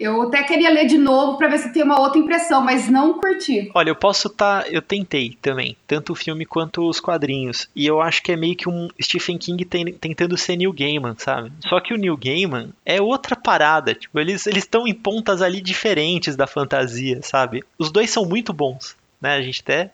Eu 0.00 0.22
até 0.22 0.42
queria 0.42 0.70
ler 0.70 0.86
de 0.86 0.96
novo 0.96 1.36
pra 1.36 1.46
ver 1.46 1.58
se 1.58 1.72
tem 1.74 1.82
uma 1.82 2.00
outra 2.00 2.18
impressão, 2.18 2.62
mas 2.62 2.88
não 2.88 3.18
curti. 3.18 3.70
Olha, 3.74 3.90
eu 3.90 3.94
posso 3.94 4.28
estar. 4.28 4.66
eu 4.72 4.80
tentei 4.80 5.36
também, 5.42 5.76
tanto 5.86 6.12
o 6.14 6.16
filme 6.16 6.46
quanto 6.46 6.88
os 6.88 6.98
quadrinhos. 6.98 7.68
E 7.76 7.86
eu 7.86 8.00
acho 8.00 8.22
que 8.22 8.32
é 8.32 8.36
meio 8.36 8.56
que 8.56 8.66
um 8.66 8.88
Stephen 9.00 9.36
King 9.36 9.62
ten- 9.66 9.92
tentando 9.92 10.38
ser 10.38 10.56
Neil 10.56 10.72
Gaiman, 10.72 11.14
sabe? 11.18 11.52
Só 11.68 11.78
que 11.80 11.92
o 11.92 11.98
Neil 11.98 12.16
Gaiman 12.16 12.70
é 12.86 13.00
outra 13.02 13.36
parada. 13.36 13.94
Tipo, 13.94 14.18
eles 14.18 14.46
estão 14.46 14.86
em 14.88 14.94
pontas 14.94 15.42
ali 15.42 15.60
diferentes 15.60 16.34
da 16.34 16.46
fantasia, 16.46 17.20
sabe? 17.22 17.62
Os 17.78 17.92
dois 17.92 18.08
são 18.10 18.24
muito 18.24 18.54
bons, 18.54 18.96
né? 19.20 19.34
A 19.34 19.42
gente 19.42 19.60
até 19.60 19.90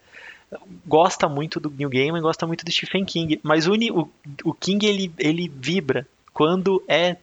gosta 0.87 1.29
muito 1.29 1.59
do 1.59 1.69
Neil 1.71 1.91
Gaiman, 1.91 2.23
gosta 2.23 2.47
muito 2.47 2.65
do 2.65 2.71
Stephen 2.71 3.05
King. 3.05 3.41
Mas 3.43 3.67
o, 3.67 3.73
o, 3.75 4.09
o 4.45 4.55
King, 4.55 4.87
ele, 4.87 5.13
ele 5.19 5.51
vibra 5.53 6.07
quando 6.33 6.83
é 6.87 7.17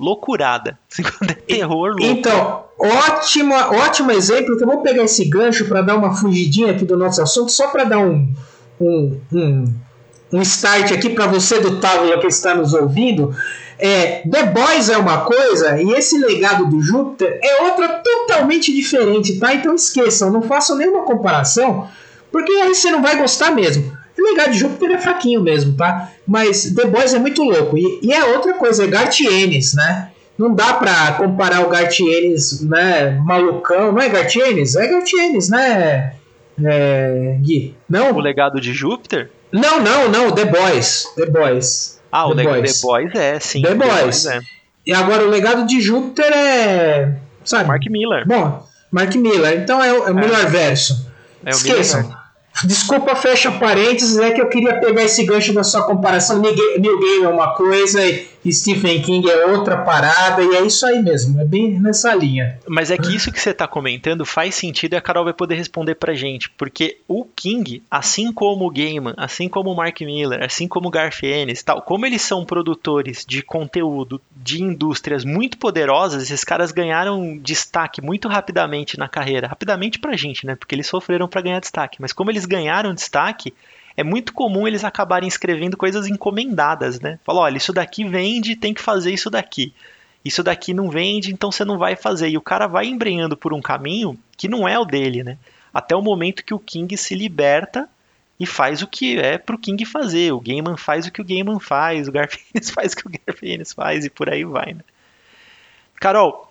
loucurada. 0.00 0.78
É 1.28 1.34
terror 1.34 1.90
louco. 1.90 2.04
Então, 2.04 2.64
ótimo, 2.78 3.54
ótimo 3.54 4.10
exemplo, 4.10 4.56
que 4.56 4.64
eu 4.64 4.66
vou 4.66 4.80
pegar 4.80 5.04
esse 5.04 5.24
gancho 5.26 5.66
para 5.66 5.82
dar 5.82 5.96
uma 5.96 6.14
fugidinha 6.14 6.72
aqui 6.72 6.84
do 6.84 6.96
nosso 6.96 7.20
assunto, 7.20 7.52
só 7.52 7.68
para 7.68 7.84
dar 7.84 7.98
um, 7.98 8.32
um, 8.80 9.20
um, 9.32 9.74
um 10.32 10.42
start 10.42 10.92
aqui 10.92 11.10
para 11.10 11.26
você 11.26 11.60
do 11.60 11.78
Távola 11.78 12.18
que 12.18 12.26
está 12.26 12.54
nos 12.54 12.72
ouvindo. 12.72 13.34
É, 13.78 14.22
The 14.28 14.44
Boys 14.44 14.88
é 14.88 14.98
uma 14.98 15.24
coisa 15.24 15.80
e 15.80 15.92
esse 15.92 16.18
legado 16.18 16.66
do 16.66 16.80
Júpiter 16.80 17.38
é 17.42 17.62
outra 17.64 17.88
totalmente 18.02 18.74
diferente, 18.74 19.38
tá? 19.38 19.54
Então 19.54 19.74
esqueçam, 19.74 20.30
não 20.30 20.42
façam 20.42 20.76
nenhuma 20.76 21.04
comparação, 21.04 21.88
porque 22.30 22.52
aí 22.52 22.74
você 22.74 22.90
não 22.90 23.02
vai 23.02 23.16
gostar 23.16 23.50
mesmo. 23.50 23.99
O 24.20 24.30
legado 24.30 24.52
de 24.52 24.58
Júpiter 24.58 24.92
é 24.92 24.98
fraquinho 24.98 25.42
mesmo, 25.42 25.76
tá? 25.76 26.10
Mas 26.26 26.74
The 26.74 26.86
Boys 26.86 27.14
é 27.14 27.18
muito 27.18 27.42
louco. 27.42 27.76
E, 27.76 28.00
e 28.02 28.12
é 28.12 28.24
outra 28.24 28.54
coisa, 28.54 28.84
é 28.84 28.86
Garth 28.86 29.20
Ennis, 29.20 29.74
né? 29.74 30.10
não 30.40 30.54
dá 30.54 30.72
pra 30.72 31.12
comparar 31.18 31.60
o 31.60 31.68
Gartienes, 31.68 32.62
né, 32.62 33.10
malucão. 33.22 33.92
Não 33.92 34.00
é 34.00 34.08
Gartienes? 34.08 34.74
É 34.74 34.86
Gartienes, 34.86 35.50
né, 35.50 36.14
é, 36.64 37.36
Gui? 37.40 37.74
Não? 37.88 38.12
O 38.12 38.20
legado 38.20 38.58
de 38.58 38.72
Júpiter? 38.72 39.30
Não, 39.52 39.80
não, 39.80 40.08
não, 40.08 40.32
The 40.32 40.46
Boys. 40.46 41.04
The 41.14 41.26
Boys. 41.26 42.00
Ah, 42.10 42.24
The 42.24 42.30
o 42.30 42.34
legado 42.34 42.56
Boys. 42.56 42.80
The 42.80 42.86
Boys 42.86 43.14
é, 43.14 43.40
sim. 43.40 43.62
The 43.62 43.74
Boys. 43.74 44.26
é. 44.26 44.40
E 44.86 44.94
agora 44.94 45.24
o 45.24 45.28
legado 45.28 45.66
de 45.66 45.80
Júpiter 45.80 46.32
é. 46.32 47.16
Sabe? 47.44 47.68
Mark 47.68 47.82
Miller. 47.90 48.26
Bom, 48.26 48.66
Mark 48.90 49.14
Miller. 49.16 49.60
Então 49.60 49.82
é 49.82 49.92
o, 49.92 50.08
é 50.08 50.10
o 50.10 50.14
Miller 50.14 50.48
verso. 50.48 51.06
É 51.44 51.50
Esqueçam. 51.50 52.19
Desculpa, 52.64 53.14
fecha 53.16 53.50
parênteses, 53.52 54.18
é 54.18 54.30
que 54.30 54.40
eu 54.40 54.48
queria 54.48 54.78
pegar 54.80 55.02
esse 55.04 55.24
gancho 55.24 55.52
da 55.52 55.62
sua 55.64 55.82
comparação. 55.82 56.40
Neil 56.40 56.54
Ga- 56.54 56.78
Neil 56.80 57.00
Gaiman 57.00 57.24
é 57.24 57.28
uma 57.28 57.54
coisa 57.54 58.00
e 58.06 58.26
Stephen 58.48 59.02
King 59.02 59.28
é 59.28 59.46
outra 59.46 59.78
parada, 59.78 60.42
e 60.42 60.56
é 60.56 60.62
isso 60.62 60.86
aí 60.86 61.02
mesmo, 61.02 61.40
é 61.40 61.44
bem 61.44 61.78
nessa 61.78 62.14
linha. 62.14 62.58
Mas 62.66 62.90
é 62.90 62.96
que 62.96 63.14
isso 63.14 63.30
que 63.30 63.40
você 63.40 63.52
tá 63.52 63.66
comentando 63.66 64.24
faz 64.24 64.54
sentido 64.54 64.94
e 64.94 64.96
a 64.96 65.00
Carol 65.00 65.24
vai 65.24 65.32
poder 65.32 65.56
responder 65.56 65.94
pra 65.96 66.14
gente. 66.14 66.48
Porque 66.50 66.98
o 67.06 67.24
King, 67.24 67.82
assim 67.90 68.32
como 68.32 68.66
o 68.66 68.70
Gaiman, 68.70 69.14
assim 69.16 69.48
como 69.48 69.70
o 69.70 69.76
Mark 69.76 70.00
Miller, 70.00 70.42
assim 70.42 70.66
como 70.66 70.88
o 70.88 70.90
Garth 70.90 71.22
Ennis, 71.22 71.62
tal, 71.62 71.82
como 71.82 72.06
eles 72.06 72.22
são 72.22 72.44
produtores 72.44 73.24
de 73.26 73.42
conteúdo 73.42 74.20
de 74.34 74.62
indústrias 74.62 75.24
muito 75.24 75.58
poderosas, 75.58 76.22
esses 76.22 76.44
caras 76.44 76.72
ganharam 76.72 77.36
destaque 77.36 78.00
muito 78.00 78.28
rapidamente 78.28 78.98
na 78.98 79.08
carreira. 79.08 79.48
Rapidamente 79.48 79.98
pra 79.98 80.16
gente, 80.16 80.46
né? 80.46 80.56
Porque 80.56 80.74
eles 80.74 80.86
sofreram 80.86 81.28
pra 81.28 81.42
ganhar 81.42 81.60
destaque. 81.60 81.98
Mas 82.00 82.12
como 82.12 82.30
eles 82.30 82.46
ganharam 82.46 82.94
destaque, 82.94 83.52
é 84.00 84.04
muito 84.04 84.32
comum 84.32 84.66
eles 84.66 84.82
acabarem 84.82 85.28
escrevendo 85.28 85.76
coisas 85.76 86.06
encomendadas, 86.06 87.00
né? 87.00 87.18
Fala, 87.22 87.40
olha, 87.40 87.58
isso 87.58 87.72
daqui 87.72 88.02
vende, 88.08 88.56
tem 88.56 88.72
que 88.72 88.80
fazer 88.80 89.12
isso 89.12 89.28
daqui. 89.28 89.74
Isso 90.24 90.42
daqui 90.42 90.72
não 90.72 90.88
vende, 90.88 91.32
então 91.32 91.52
você 91.52 91.66
não 91.66 91.76
vai 91.76 91.96
fazer. 91.96 92.30
E 92.30 92.38
o 92.38 92.42
cara 92.42 92.66
vai 92.66 92.86
embrenhando 92.86 93.36
por 93.36 93.52
um 93.52 93.60
caminho 93.60 94.18
que 94.38 94.48
não 94.48 94.66
é 94.66 94.78
o 94.78 94.86
dele, 94.86 95.22
né? 95.22 95.36
Até 95.72 95.94
o 95.94 96.00
momento 96.00 96.44
que 96.44 96.54
o 96.54 96.58
King 96.58 96.96
se 96.96 97.14
liberta 97.14 97.88
e 98.38 98.46
faz 98.46 98.80
o 98.80 98.86
que 98.86 99.18
é 99.18 99.36
pro 99.36 99.58
King 99.58 99.84
fazer. 99.84 100.32
O 100.32 100.40
Gaiman 100.40 100.78
faz 100.78 101.06
o 101.06 101.12
que 101.12 101.20
o 101.20 101.24
Gaiman 101.24 101.60
faz, 101.60 102.08
o 102.08 102.12
Garfienes 102.12 102.70
faz 102.72 102.94
o 102.94 102.96
que 102.96 103.06
o 103.06 103.10
Garfienes 103.26 103.72
faz 103.74 104.06
e 104.06 104.10
por 104.10 104.30
aí 104.30 104.44
vai, 104.44 104.72
né? 104.72 104.80
Carol, 105.96 106.50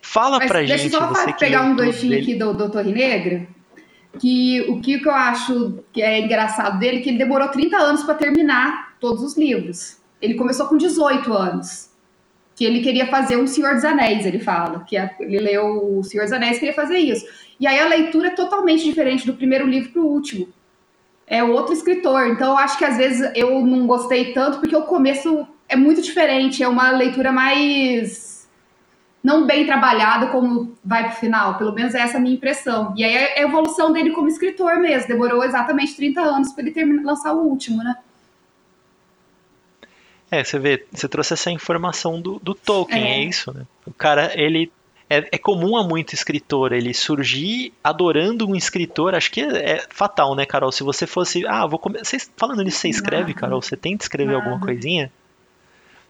fala 0.00 0.38
Mas 0.38 0.48
pra 0.48 0.60
deixa 0.60 0.78
gente. 0.78 0.94
eu 0.94 1.00
só 1.00 1.32
pegar 1.32 1.62
um 1.62 1.74
ganchinho 1.74 2.16
aqui 2.16 2.36
do, 2.36 2.54
do 2.54 2.70
Torre 2.70 2.92
Negra, 2.92 3.48
que 4.18 4.62
o 4.68 4.80
que 4.80 5.00
eu 5.02 5.12
acho 5.12 5.78
que 5.92 6.02
é 6.02 6.20
engraçado 6.20 6.78
dele, 6.78 7.00
que 7.00 7.10
ele 7.10 7.18
demorou 7.18 7.48
30 7.48 7.76
anos 7.76 8.02
para 8.02 8.14
terminar 8.14 8.94
todos 9.00 9.22
os 9.22 9.36
livros. 9.36 9.98
Ele 10.20 10.34
começou 10.34 10.66
com 10.66 10.76
18 10.76 11.32
anos. 11.32 11.90
Que 12.56 12.64
ele 12.64 12.80
queria 12.82 13.08
fazer 13.08 13.36
um 13.36 13.46
Senhor 13.46 13.74
dos 13.74 13.84
Anéis, 13.84 14.24
ele 14.24 14.38
fala. 14.38 14.84
Que 14.86 14.96
é- 14.96 15.14
ele 15.20 15.38
leu 15.38 15.98
o 15.98 16.04
Senhor 16.04 16.24
dos 16.24 16.32
Anéis 16.32 16.56
e 16.56 16.60
queria 16.60 16.74
fazer 16.74 16.98
isso. 16.98 17.26
E 17.58 17.66
aí 17.66 17.78
a 17.78 17.88
leitura 17.88 18.28
é 18.28 18.30
totalmente 18.30 18.84
diferente 18.84 19.26
do 19.26 19.34
primeiro 19.34 19.66
livro 19.66 19.90
pro 19.90 20.06
último. 20.06 20.48
É 21.26 21.42
outro 21.42 21.72
escritor. 21.72 22.28
Então 22.28 22.52
eu 22.52 22.58
acho 22.58 22.78
que 22.78 22.84
às 22.84 22.96
vezes 22.96 23.30
eu 23.34 23.64
não 23.66 23.86
gostei 23.86 24.32
tanto, 24.32 24.60
porque 24.60 24.76
o 24.76 24.82
começo 24.82 25.46
é 25.68 25.74
muito 25.76 26.00
diferente. 26.00 26.62
É 26.62 26.68
uma 26.68 26.90
leitura 26.90 27.32
mais 27.32 28.33
não 29.24 29.46
bem 29.46 29.64
trabalhado 29.64 30.28
como 30.28 30.76
vai 30.84 31.08
pro 31.08 31.18
final. 31.18 31.56
Pelo 31.56 31.72
menos 31.72 31.94
essa 31.94 32.14
é 32.14 32.16
a 32.18 32.20
minha 32.20 32.34
impressão. 32.34 32.92
E 32.94 33.02
aí 33.02 33.14
é 33.14 33.38
a 33.38 33.42
evolução 33.42 33.90
dele 33.90 34.10
como 34.10 34.28
escritor 34.28 34.76
mesmo. 34.76 35.08
Demorou 35.08 35.42
exatamente 35.42 35.96
30 35.96 36.20
anos 36.20 36.52
para 36.52 36.62
ele 36.62 36.72
terminar, 36.72 37.02
lançar 37.02 37.32
o 37.32 37.38
último, 37.38 37.82
né? 37.82 37.96
É, 40.30 40.44
você 40.44 40.58
vê, 40.58 40.84
você 40.92 41.08
trouxe 41.08 41.32
essa 41.32 41.50
informação 41.50 42.20
do, 42.20 42.38
do 42.40 42.54
Tolkien, 42.54 43.02
é. 43.02 43.18
É. 43.20 43.24
isso, 43.24 43.50
né? 43.54 43.62
O 43.86 43.94
cara, 43.94 44.30
ele. 44.34 44.70
É, 45.08 45.28
é 45.32 45.38
comum 45.38 45.76
a 45.76 45.86
muito 45.86 46.14
escritor 46.14 46.72
ele 46.72 46.92
surgir 46.94 47.72
adorando 47.82 48.48
um 48.48 48.54
escritor. 48.54 49.14
Acho 49.14 49.30
que 49.30 49.40
é, 49.40 49.76
é 49.76 49.86
fatal, 49.88 50.34
né, 50.34 50.44
Carol? 50.44 50.70
Se 50.70 50.82
você 50.82 51.06
fosse. 51.06 51.46
Ah, 51.46 51.66
vou. 51.66 51.80
Vocês, 51.98 52.30
falando 52.36 52.62
nisso, 52.62 52.78
você 52.78 52.88
escreve. 52.88 53.32
Carol? 53.32 53.62
Você 53.62 53.76
tenta 53.76 54.04
escrever 54.04 54.32
Nada. 54.32 54.44
alguma 54.44 54.60
coisinha? 54.60 55.10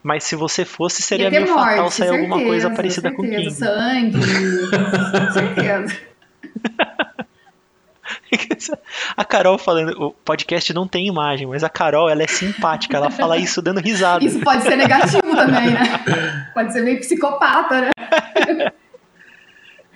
Mas 0.05 0.23
se 0.25 0.37
você 0.37 0.67
fosse, 0.67 1.01
seria 1.01 1.25
Ia 1.25 1.31
ter 1.31 1.41
meio 1.41 1.55
fatal 1.55 1.77
morte, 1.85 1.95
sair 1.95 2.11
alguma 2.11 2.37
coisa 2.37 2.69
certeza, 2.69 2.77
parecida 2.77 3.11
com 3.11 3.23
certeza. 3.23 3.67
King. 3.97 4.23
Sangue, 4.23 5.33
certeza. 5.33 5.99
A 9.17 9.25
Carol 9.25 9.57
falando, 9.57 9.91
o 9.99 10.13
podcast 10.13 10.73
não 10.75 10.87
tem 10.87 11.07
imagem, 11.07 11.47
mas 11.47 11.63
a 11.65 11.69
Carol, 11.71 12.11
ela 12.11 12.23
é 12.23 12.27
simpática, 12.27 12.97
ela 12.97 13.11
fala 13.11 13.39
isso 13.39 13.63
dando 13.63 13.81
risada. 13.81 14.25
Isso 14.25 14.41
pode 14.41 14.63
ser 14.63 14.77
negativo 14.77 15.23
também, 15.35 15.71
né? 15.71 16.51
Pode 16.53 16.73
ser 16.73 16.83
meio 16.83 16.99
psicopata, 16.99 17.81
né? 17.81 17.91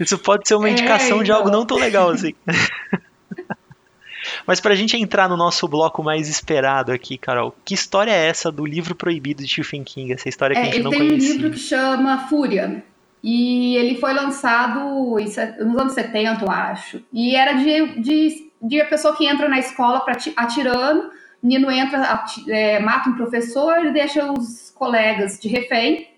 Isso 0.00 0.16
pode 0.16 0.46
ser 0.46 0.54
uma 0.54 0.68
É, 0.68 0.72
indicação 0.72 1.18
de 1.18 1.24
então. 1.24 1.36
algo 1.38 1.50
não 1.50 1.66
tão 1.66 1.76
legal 1.76 2.10
assim. 2.10 2.32
Mas 4.46 4.60
pra 4.60 4.74
gente 4.74 4.96
entrar 4.96 5.28
no 5.28 5.36
nosso 5.36 5.66
bloco 5.68 6.02
mais 6.02 6.28
esperado 6.28 6.92
aqui, 6.92 7.18
Carol, 7.18 7.54
que 7.64 7.74
história 7.74 8.10
é 8.10 8.26
essa 8.28 8.50
do 8.50 8.64
livro 8.64 8.94
proibido 8.94 9.42
de 9.42 9.48
Stephen 9.50 9.84
King? 9.84 10.12
Essa 10.12 10.28
história 10.28 10.54
que 10.54 10.60
a 10.60 10.62
É, 10.62 10.64
gente 10.66 10.74
ele 10.76 10.84
não 10.84 10.90
tem 10.90 11.02
um 11.02 11.08
conhecia. 11.08 11.32
livro 11.34 11.50
que 11.50 11.58
chama 11.58 12.28
Fúria. 12.28 12.82
E 13.22 13.76
ele 13.76 13.96
foi 13.96 14.12
lançado 14.14 14.78
nos 14.80 15.80
anos 15.80 15.92
70, 15.92 16.44
eu 16.44 16.50
acho. 16.50 17.02
E 17.12 17.34
era 17.34 17.52
de, 17.54 18.00
de, 18.00 18.50
de 18.62 18.80
a 18.80 18.86
pessoa 18.86 19.16
que 19.16 19.26
entra 19.26 19.48
na 19.48 19.58
escola 19.58 20.00
pra 20.00 20.12
ati- 20.14 20.32
atirando, 20.36 21.10
o 21.42 21.46
menino 21.46 21.70
entra, 21.70 22.00
ati- 22.02 22.50
é, 22.50 22.78
mata 22.78 23.10
um 23.10 23.16
professor 23.16 23.84
e 23.84 23.92
deixa 23.92 24.30
os 24.32 24.70
colegas 24.70 25.38
de 25.40 25.48
refém. 25.48 26.08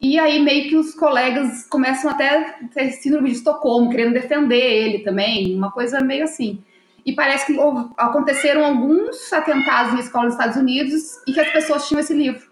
E 0.00 0.18
aí 0.18 0.40
meio 0.42 0.68
que 0.68 0.76
os 0.76 0.94
colegas 0.94 1.66
começam 1.68 2.10
até 2.10 2.28
a 2.38 2.54
ter 2.72 2.92
síndrome 2.92 3.30
de 3.30 3.36
Estocolmo, 3.36 3.90
querendo 3.90 4.12
defender 4.14 4.56
ele 4.60 4.98
também, 5.00 5.54
uma 5.56 5.70
coisa 5.70 6.00
meio 6.00 6.24
assim. 6.24 6.62
E 7.06 7.12
parece 7.14 7.46
que 7.46 7.56
houve- 7.58 7.88
aconteceram 7.96 8.64
alguns 8.64 9.32
atentados 9.32 9.94
em 9.94 10.00
escolas 10.00 10.26
nos 10.26 10.34
Estados 10.34 10.56
Unidos 10.60 11.22
e 11.26 11.32
que 11.32 11.40
as 11.40 11.50
pessoas 11.52 11.86
tinham 11.88 12.00
esse 12.00 12.12
livro 12.12 12.44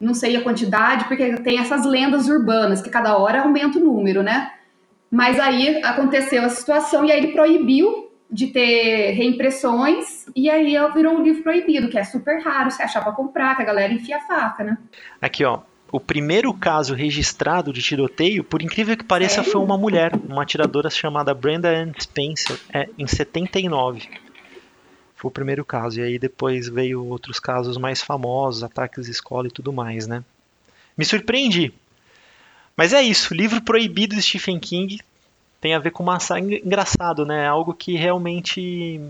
não 0.00 0.14
sei 0.14 0.36
a 0.36 0.42
quantidade, 0.42 1.06
porque 1.06 1.34
tem 1.38 1.58
essas 1.58 1.84
lendas 1.84 2.28
urbanas, 2.28 2.80
que 2.80 2.88
cada 2.88 3.16
hora 3.16 3.42
aumenta 3.42 3.78
o 3.78 3.84
número, 3.84 4.22
né? 4.22 4.52
Mas 5.10 5.40
aí 5.40 5.82
aconteceu 5.82 6.44
a 6.44 6.48
situação 6.48 7.04
e 7.04 7.10
aí 7.10 7.18
ele 7.18 7.32
proibiu 7.32 8.08
de 8.30 8.48
ter 8.48 9.12
reimpressões 9.12 10.26
e 10.36 10.48
aí 10.50 10.76
virou 10.94 11.14
um 11.14 11.22
livro 11.22 11.42
proibido, 11.42 11.88
que 11.88 11.98
é 11.98 12.04
super 12.04 12.40
raro 12.42 12.70
se 12.70 12.82
achar 12.82 13.02
pra 13.02 13.12
comprar, 13.12 13.56
que 13.56 13.62
a 13.62 13.64
galera 13.64 13.92
enfia 13.92 14.18
a 14.18 14.20
faca, 14.20 14.62
né? 14.62 14.78
Aqui, 15.20 15.44
ó. 15.44 15.60
O 15.90 15.98
primeiro 15.98 16.52
caso 16.52 16.94
registrado 16.94 17.72
de 17.72 17.80
tiroteio, 17.80 18.44
por 18.44 18.60
incrível 18.60 18.96
que 18.96 19.04
pareça, 19.04 19.42
foi 19.42 19.60
uma 19.60 19.78
mulher, 19.78 20.12
uma 20.28 20.42
atiradora 20.42 20.90
chamada 20.90 21.32
Brenda 21.32 21.70
Ann 21.70 21.92
Spencer, 21.98 22.58
é, 22.72 22.88
em 22.98 23.06
79. 23.06 24.08
Foi 25.16 25.28
o 25.28 25.32
primeiro 25.32 25.64
caso. 25.64 25.98
E 25.98 26.02
aí 26.02 26.18
depois 26.18 26.68
veio 26.68 27.04
outros 27.06 27.40
casos 27.40 27.78
mais 27.78 28.02
famosos, 28.02 28.62
ataques 28.62 29.06
de 29.06 29.12
escola 29.12 29.48
e 29.48 29.50
tudo 29.50 29.72
mais, 29.72 30.06
né? 30.06 30.22
Me 30.96 31.04
surpreendi. 31.04 31.72
Mas 32.76 32.92
é 32.92 33.02
isso, 33.02 33.34
livro 33.34 33.62
proibido 33.62 34.14
de 34.14 34.22
Stephen 34.22 34.60
King 34.60 35.00
tem 35.60 35.74
a 35.74 35.78
ver 35.78 35.90
com 35.90 36.04
massacre 36.04 36.62
engraçado, 36.64 37.26
né? 37.26 37.46
Algo 37.46 37.74
que 37.74 37.96
realmente 37.96 39.00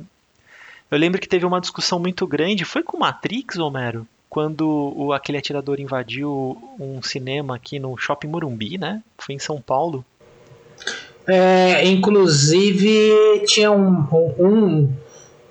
eu 0.91 0.99
lembro 0.99 1.21
que 1.21 1.29
teve 1.29 1.45
uma 1.45 1.61
discussão 1.61 1.99
muito 1.99 2.27
grande, 2.27 2.65
foi 2.65 2.83
com 2.83 2.99
Matrix, 2.99 3.59
Homero, 3.59 4.07
quando 4.29 4.93
o, 4.97 5.13
aquele 5.13 5.39
atirador 5.39 5.81
invadiu 5.81 6.57
um 6.79 7.03
cinema 7.03 7.57
aqui 7.57 7.79
no 7.79 7.97
Shopping 7.97 8.29
Morumbi, 8.29 8.79
né? 8.79 9.03
Foi 9.17 9.35
em 9.35 9.39
São 9.39 9.61
Paulo. 9.61 10.05
É, 11.27 11.87
inclusive, 11.87 13.43
tinha 13.47 13.71
um, 13.71 14.07
um, 14.39 14.93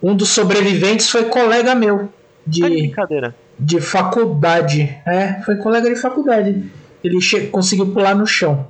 um 0.02 0.16
dos 0.16 0.30
sobreviventes 0.30 1.10
foi 1.10 1.26
colega 1.26 1.76
meu 1.76 2.10
de 2.46 2.62
de, 2.62 2.70
brincadeira. 2.70 3.36
de 3.60 3.82
faculdade. 3.82 4.98
É, 5.06 5.42
foi 5.44 5.58
colega 5.58 5.90
de 5.90 5.96
faculdade. 5.96 6.64
Ele 7.04 7.20
conseguiu 7.52 7.88
pular 7.88 8.16
no 8.16 8.26
chão. 8.26 8.68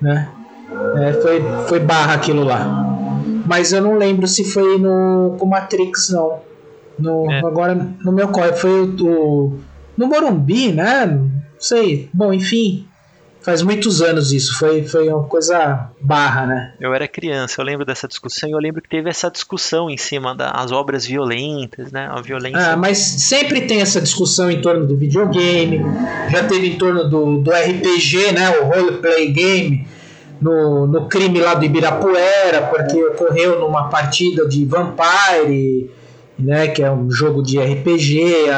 Né? 0.00 0.30
É, 0.98 1.12
foi, 1.14 1.42
foi 1.68 1.80
barra 1.80 2.14
aquilo 2.14 2.44
lá. 2.44 2.86
Mas 3.46 3.72
eu 3.72 3.82
não 3.82 3.96
lembro 3.96 4.26
se 4.26 4.44
foi 4.44 4.78
no 4.78 5.36
com 5.38 5.46
Matrix, 5.46 6.10
não. 6.10 6.40
No, 7.00 7.30
É. 7.30 7.40
Agora, 7.40 7.74
no 7.74 8.12
meu 8.12 8.28
corre, 8.28 8.52
foi 8.52 8.82
o, 8.82 9.58
no 9.96 10.06
Morumbi, 10.06 10.72
né? 10.72 11.06
Não 11.06 11.30
sei. 11.58 12.08
Bom, 12.12 12.32
enfim. 12.32 12.86
Faz 13.42 13.62
muitos 13.62 14.02
anos 14.02 14.32
isso. 14.32 14.58
Foi, 14.58 14.82
foi 14.82 15.08
uma 15.08 15.24
coisa 15.24 15.88
barra, 16.00 16.46
né? 16.46 16.74
Eu 16.78 16.92
era 16.92 17.08
criança, 17.08 17.60
eu 17.60 17.64
lembro 17.64 17.86
dessa 17.86 18.06
discussão 18.06 18.48
e 18.48 18.52
eu 18.52 18.58
lembro 18.58 18.82
que 18.82 18.88
teve 18.88 19.08
essa 19.08 19.30
discussão 19.30 19.88
em 19.88 19.96
cima 19.96 20.34
das 20.34 20.70
obras 20.70 21.06
violentas, 21.06 21.90
né? 21.90 22.06
A 22.10 22.20
violência. 22.20 22.72
Ah, 22.72 22.76
mas 22.76 22.98
sempre 22.98 23.62
tem 23.62 23.80
essa 23.80 24.00
discussão 24.00 24.50
em 24.50 24.60
torno 24.60 24.86
do 24.86 24.94
videogame, 24.94 25.80
já 26.30 26.44
teve 26.44 26.68
em 26.68 26.76
torno 26.76 27.08
do, 27.08 27.38
do 27.38 27.50
RPG, 27.50 28.32
né, 28.32 28.58
o 28.58 28.64
roleplay 28.66 29.32
game, 29.32 29.88
no, 30.40 30.86
no 30.86 31.08
crime 31.08 31.40
lá 31.40 31.54
do 31.54 31.64
Ibirapuera, 31.64 32.62
porque 32.62 33.02
ocorreu 33.02 33.58
numa 33.58 33.88
partida 33.88 34.46
de 34.46 34.66
Vampire, 34.66 35.90
né, 36.40 36.68
que 36.68 36.82
é 36.82 36.90
um 36.90 37.10
jogo 37.10 37.42
de 37.42 37.58
RPG, 37.58 38.48
a- 38.50 38.56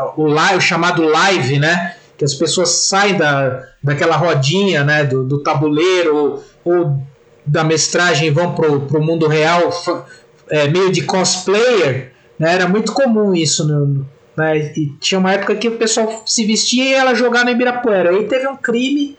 a- 0.00 0.14
o, 0.16 0.26
live, 0.26 0.56
o 0.56 0.60
chamado 0.60 1.02
live, 1.02 1.58
né, 1.58 1.94
que 2.16 2.24
as 2.24 2.34
pessoas 2.34 2.70
saem 2.70 3.16
da, 3.16 3.64
daquela 3.82 4.16
rodinha, 4.16 4.82
né, 4.84 5.04
do, 5.04 5.24
do 5.24 5.42
tabuleiro 5.42 6.16
ou, 6.16 6.44
ou, 6.64 7.02
da 7.46 7.64
mestragem 7.64 8.28
e 8.28 8.30
vão 8.30 8.54
pro, 8.54 8.80
pro 8.82 9.02
mundo 9.02 9.26
real 9.26 9.70
é, 10.50 10.68
meio 10.68 10.90
de 10.92 11.02
cosplayer, 11.02 12.12
né, 12.38 12.54
era 12.54 12.68
muito 12.68 12.92
comum 12.92 13.34
isso 13.34 13.66
no, 13.66 14.04
né, 14.36 14.72
e 14.76 14.92
tinha 15.00 15.18
uma 15.18 15.32
época 15.32 15.54
que 15.56 15.68
o 15.68 15.76
pessoal 15.78 16.22
se 16.26 16.44
vestia 16.44 16.84
e 16.84 16.92
ela 16.94 17.14
jogar 17.14 17.44
no 17.44 17.50
Ibirapuera. 17.50 18.10
Aí 18.10 18.24
teve 18.24 18.46
um 18.48 18.56
crime 18.56 19.16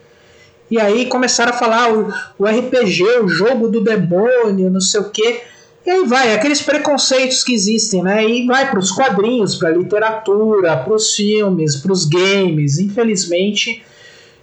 e 0.71 0.79
aí 0.79 1.07
começaram 1.07 1.51
a 1.51 1.55
falar 1.57 1.91
o, 1.91 2.13
o 2.37 2.45
RPG, 2.45 3.03
o 3.23 3.27
jogo 3.27 3.67
do 3.67 3.83
demônio, 3.83 4.69
não 4.69 4.79
sei 4.81 5.01
o 5.01 5.09
que. 5.09 5.41
E 5.89 5.91
aí 5.91 6.05
vai, 6.05 6.35
aqueles 6.35 6.61
preconceitos 6.61 7.43
que 7.43 7.51
existem, 7.51 8.03
né? 8.03 8.23
E 8.23 8.45
vai 8.45 8.69
para 8.69 8.77
os 8.77 8.91
quadrinhos, 8.91 9.55
para 9.55 9.69
a 9.69 9.71
literatura, 9.71 10.77
para 10.77 10.93
os 10.93 11.15
filmes, 11.15 11.77
para 11.77 11.91
os 11.91 12.05
games. 12.05 12.77
Infelizmente, 12.77 13.83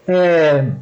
é, 0.08 0.72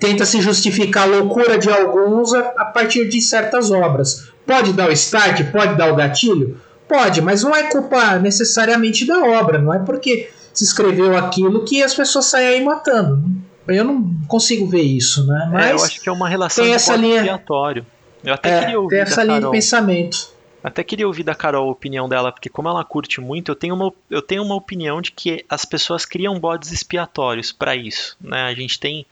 tenta 0.00 0.26
se 0.26 0.40
justificar 0.40 1.04
a 1.04 1.06
loucura 1.06 1.56
de 1.56 1.70
alguns 1.70 2.34
a, 2.34 2.40
a 2.40 2.64
partir 2.64 3.08
de 3.08 3.22
certas 3.22 3.70
obras. 3.70 4.32
Pode 4.44 4.72
dar 4.72 4.88
o 4.88 4.92
start, 4.92 5.44
pode 5.52 5.76
dar 5.76 5.92
o 5.92 5.94
gatilho? 5.94 6.60
Pode, 6.88 7.22
mas 7.22 7.44
não 7.44 7.54
é 7.54 7.62
culpa 7.70 8.18
necessariamente 8.18 9.06
da 9.06 9.20
obra, 9.20 9.60
não 9.60 9.72
é 9.72 9.78
porque 9.78 10.28
se 10.52 10.64
escreveu 10.64 11.16
aquilo 11.16 11.64
que 11.64 11.84
as 11.84 11.94
pessoas 11.94 12.24
saem 12.24 12.48
aí 12.48 12.64
matando. 12.64 13.22
Eu 13.68 13.84
não 13.84 14.12
consigo 14.26 14.66
ver 14.66 14.82
isso, 14.82 15.24
né? 15.24 15.48
Mas 15.52 15.66
é, 15.66 15.72
eu 15.72 15.84
acho 15.84 16.00
que 16.00 16.08
é 16.08 16.12
uma 16.12 16.28
relação 16.28 16.64
tem 16.64 16.74
essa 16.74 16.96
linha 16.96 17.18
expiatório. 17.18 17.86
Eu 18.24 18.34
até 18.34 18.50
é, 18.50 18.60
queria 18.60 18.80
ouvir 18.80 18.96
tem 18.96 19.00
essa 19.00 19.22
linha 19.22 19.40
de 19.40 19.50
pensamento. 19.50 20.34
Até 20.62 20.82
queria 20.82 21.06
ouvir 21.06 21.24
da 21.24 21.34
Carol 21.34 21.68
a 21.68 21.72
opinião 21.72 22.08
dela, 22.08 22.32
porque 22.32 22.48
como 22.48 22.68
ela 22.68 22.82
curte 22.82 23.20
muito, 23.20 23.52
eu 23.52 23.54
tenho 23.54 23.74
uma, 23.74 23.92
eu 24.08 24.22
tenho 24.22 24.42
uma 24.42 24.54
opinião 24.54 25.02
de 25.02 25.12
que 25.12 25.44
as 25.46 25.66
pessoas 25.66 26.06
criam 26.06 26.40
bodes 26.40 26.72
expiatórios 26.72 27.52
para 27.52 27.76
isso. 27.76 28.16
Né? 28.18 28.44
A 28.44 28.54
gente 28.54 28.80
tem 28.80 29.04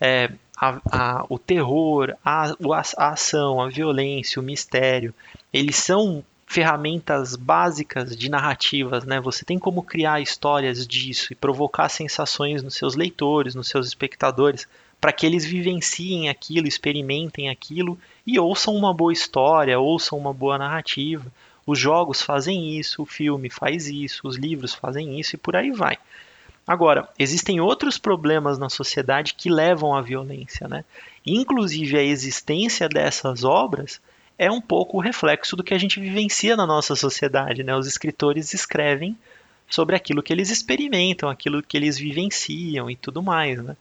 é, 0.00 0.30
a, 0.56 0.80
a, 0.90 1.26
o 1.28 1.36
terror, 1.36 2.14
a, 2.24 2.54
a 2.96 3.08
ação, 3.08 3.60
a 3.60 3.68
violência, 3.68 4.40
o 4.40 4.44
mistério. 4.44 5.12
Eles 5.52 5.76
são 5.76 6.22
ferramentas 6.46 7.36
básicas 7.36 8.16
de 8.16 8.28
narrativas, 8.28 9.04
né? 9.04 9.20
Você 9.20 9.44
tem 9.44 9.56
como 9.56 9.84
criar 9.84 10.20
histórias 10.20 10.84
disso 10.84 11.32
e 11.32 11.36
provocar 11.36 11.88
sensações 11.88 12.60
nos 12.60 12.74
seus 12.74 12.96
leitores, 12.96 13.54
nos 13.54 13.68
seus 13.68 13.86
espectadores, 13.86 14.66
para 15.00 15.12
que 15.12 15.24
eles 15.24 15.44
vivenciem 15.44 16.28
aquilo, 16.28 16.68
experimentem 16.68 17.48
aquilo 17.48 17.98
e 18.26 18.38
ouçam 18.38 18.74
uma 18.74 18.92
boa 18.92 19.12
história, 19.12 19.78
ouçam 19.78 20.18
uma 20.18 20.32
boa 20.32 20.58
narrativa. 20.58 21.26
Os 21.66 21.78
jogos 21.78 22.20
fazem 22.20 22.78
isso, 22.78 23.02
o 23.02 23.06
filme 23.06 23.48
faz 23.48 23.86
isso, 23.86 24.26
os 24.26 24.36
livros 24.36 24.74
fazem 24.74 25.18
isso 25.18 25.36
e 25.36 25.38
por 25.38 25.56
aí 25.56 25.70
vai. 25.70 25.96
Agora, 26.66 27.08
existem 27.18 27.60
outros 27.60 27.98
problemas 27.98 28.58
na 28.58 28.68
sociedade 28.68 29.34
que 29.34 29.50
levam 29.50 29.94
à 29.94 30.02
violência, 30.02 30.68
né? 30.68 30.84
Inclusive 31.26 31.98
a 31.98 32.02
existência 32.02 32.88
dessas 32.88 33.44
obras 33.44 34.00
é 34.38 34.50
um 34.50 34.60
pouco 34.60 34.96
o 34.96 35.00
reflexo 35.00 35.54
do 35.54 35.62
que 35.62 35.74
a 35.74 35.78
gente 35.78 36.00
vivencia 36.00 36.56
na 36.56 36.66
nossa 36.66 36.96
sociedade. 36.96 37.62
Né? 37.62 37.76
Os 37.76 37.86
escritores 37.86 38.54
escrevem 38.54 39.14
sobre 39.68 39.94
aquilo 39.94 40.22
que 40.22 40.32
eles 40.32 40.50
experimentam, 40.50 41.28
aquilo 41.28 41.62
que 41.62 41.76
eles 41.76 41.98
vivenciam 41.98 42.90
e 42.90 42.96
tudo 42.96 43.22
mais. 43.22 43.62
Né? 43.62 43.76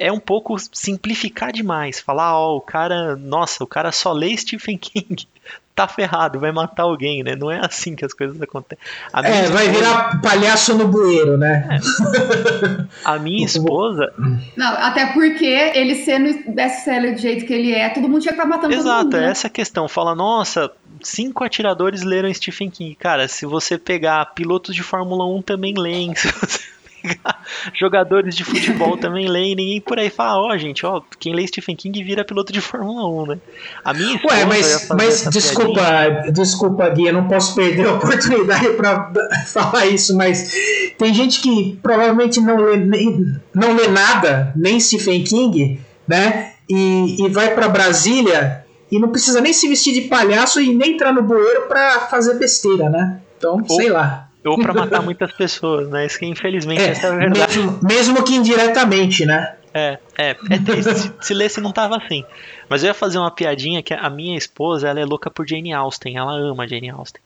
É 0.00 0.10
um 0.10 0.18
pouco 0.18 0.56
simplificar 0.72 1.52
demais, 1.52 2.00
falar, 2.00 2.34
ó, 2.34 2.54
oh, 2.54 2.56
o 2.56 2.60
cara, 2.60 3.14
nossa, 3.16 3.62
o 3.62 3.66
cara 3.66 3.92
só 3.92 4.12
lê 4.12 4.34
Stephen 4.36 4.78
King 4.78 5.26
tá 5.74 5.88
ferrado, 5.88 6.38
vai 6.38 6.52
matar 6.52 6.82
alguém, 6.82 7.22
né? 7.22 7.34
Não 7.34 7.50
é 7.50 7.60
assim 7.64 7.94
que 7.94 8.04
as 8.04 8.12
coisas 8.12 8.40
acontecem. 8.40 8.82
é, 9.14 9.46
vai 9.48 9.66
esposa... 9.66 9.70
virar 9.70 10.20
palhaço 10.20 10.74
no 10.74 10.88
bueiro, 10.88 11.38
né? 11.38 11.68
É. 11.70 12.86
A 13.04 13.18
minha 13.18 13.44
esposa. 13.46 14.12
Não, 14.56 14.72
até 14.76 15.06
porque 15.06 15.46
ele 15.46 15.94
sendo 15.96 16.52
best-seller 16.52 17.14
do 17.14 17.20
jeito 17.20 17.46
que 17.46 17.52
ele 17.52 17.72
é, 17.72 17.88
todo 17.88 18.08
mundo 18.08 18.20
tinha 18.20 18.34
que 18.34 18.40
estar 18.40 18.48
matando 18.48 18.74
Exato, 18.74 18.84
todo 18.84 19.04
mundo. 19.04 19.14
Exato, 19.14 19.22
né? 19.22 19.28
é 19.28 19.30
essa 19.30 19.48
questão. 19.48 19.88
Fala, 19.88 20.14
nossa, 20.14 20.70
cinco 21.02 21.44
atiradores 21.44 22.02
leram 22.02 22.32
Stephen 22.32 22.70
King. 22.70 22.94
Cara, 22.94 23.26
se 23.28 23.46
você 23.46 23.78
pegar 23.78 24.34
pilotos 24.34 24.74
de 24.74 24.82
Fórmula 24.82 25.26
1 25.26 25.42
também 25.42 25.74
leem. 25.76 26.14
Se 26.20 26.28
você 26.28 26.60
jogadores 27.74 28.34
de 28.34 28.44
futebol 28.44 28.96
também 28.96 29.28
leem, 29.28 29.54
ninguém 29.54 29.80
por 29.80 29.98
aí 29.98 30.10
fala, 30.10 30.40
ó, 30.40 30.54
oh, 30.54 30.58
gente, 30.58 30.84
ó, 30.84 31.00
quem 31.18 31.34
lê 31.34 31.46
Stephen 31.46 31.76
King 31.76 32.02
vira 32.02 32.24
piloto 32.24 32.52
de 32.52 32.60
Fórmula 32.60 33.06
1, 33.22 33.26
né? 33.26 33.38
A 33.84 33.92
minha 33.92 34.20
Ué, 34.24 34.44
mas, 34.44 34.88
mas 34.90 35.28
desculpa, 35.30 35.80
piadinha. 35.80 36.32
desculpa, 36.32 36.88
Gui, 36.90 37.06
eu 37.06 37.12
não 37.12 37.28
posso 37.28 37.54
perder 37.54 37.86
a 37.86 37.94
oportunidade 37.94 38.70
para 38.74 39.12
falar 39.46 39.86
isso, 39.86 40.16
mas 40.16 40.52
tem 40.98 41.12
gente 41.14 41.40
que 41.40 41.78
provavelmente 41.82 42.40
não 42.40 42.56
lê, 42.56 42.76
nem, 42.76 43.24
não 43.54 43.74
lê 43.74 43.88
nada, 43.88 44.52
nem 44.56 44.78
Stephen 44.78 45.22
King, 45.24 45.80
né? 46.06 46.52
E, 46.68 47.24
e 47.24 47.28
vai 47.28 47.54
para 47.54 47.68
Brasília 47.68 48.64
e 48.90 48.98
não 48.98 49.08
precisa 49.08 49.40
nem 49.40 49.52
se 49.52 49.68
vestir 49.68 49.94
de 49.94 50.02
palhaço 50.02 50.60
e 50.60 50.74
nem 50.74 50.94
entrar 50.94 51.12
no 51.12 51.22
bueiro 51.22 51.62
para 51.68 52.00
fazer 52.00 52.34
besteira, 52.34 52.88
né? 52.88 53.20
Então, 53.38 53.62
Ou, 53.68 53.76
sei 53.76 53.88
lá. 53.88 54.29
Ou 54.44 54.58
para 54.58 54.72
matar 54.72 55.02
muitas 55.02 55.32
pessoas, 55.32 55.88
né? 55.90 56.06
Isso 56.06 56.18
que 56.18 56.26
infelizmente 56.26 56.80
é, 56.80 56.88
essa 56.88 57.08
é 57.08 57.10
a 57.10 57.14
verdade. 57.14 57.58
Mesmo, 57.58 57.80
mesmo 57.82 58.24
que 58.24 58.34
indiretamente, 58.34 59.26
né? 59.26 59.56
É, 59.72 59.98
é, 60.16 60.30
é 60.30 60.58
triste. 60.58 60.94
se, 60.94 61.12
se 61.20 61.34
lesse 61.34 61.60
não 61.60 61.72
tava 61.72 61.96
assim. 61.96 62.24
Mas 62.68 62.82
eu 62.82 62.88
ia 62.88 62.94
fazer 62.94 63.18
uma 63.18 63.30
piadinha 63.30 63.82
que 63.82 63.94
a 63.94 64.10
minha 64.10 64.36
esposa, 64.36 64.88
ela 64.88 65.00
é 65.00 65.04
louca 65.04 65.30
por 65.30 65.46
Jane 65.46 65.72
Austen, 65.72 66.16
ela 66.16 66.32
ama 66.32 66.66
Jane 66.66 66.90
Austen. 66.90 67.20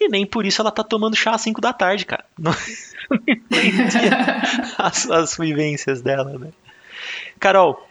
E 0.00 0.08
nem 0.08 0.26
por 0.26 0.46
isso 0.46 0.60
ela 0.60 0.70
tá 0.70 0.82
tomando 0.82 1.16
chá 1.16 1.32
às 1.32 1.42
5 1.42 1.60
da 1.60 1.72
tarde, 1.72 2.06
cara. 2.06 2.24
Não, 2.38 2.52
as, 4.78 5.10
as 5.10 5.36
vivências 5.36 6.00
dela, 6.00 6.38
né? 6.38 6.48
Carol. 7.38 7.88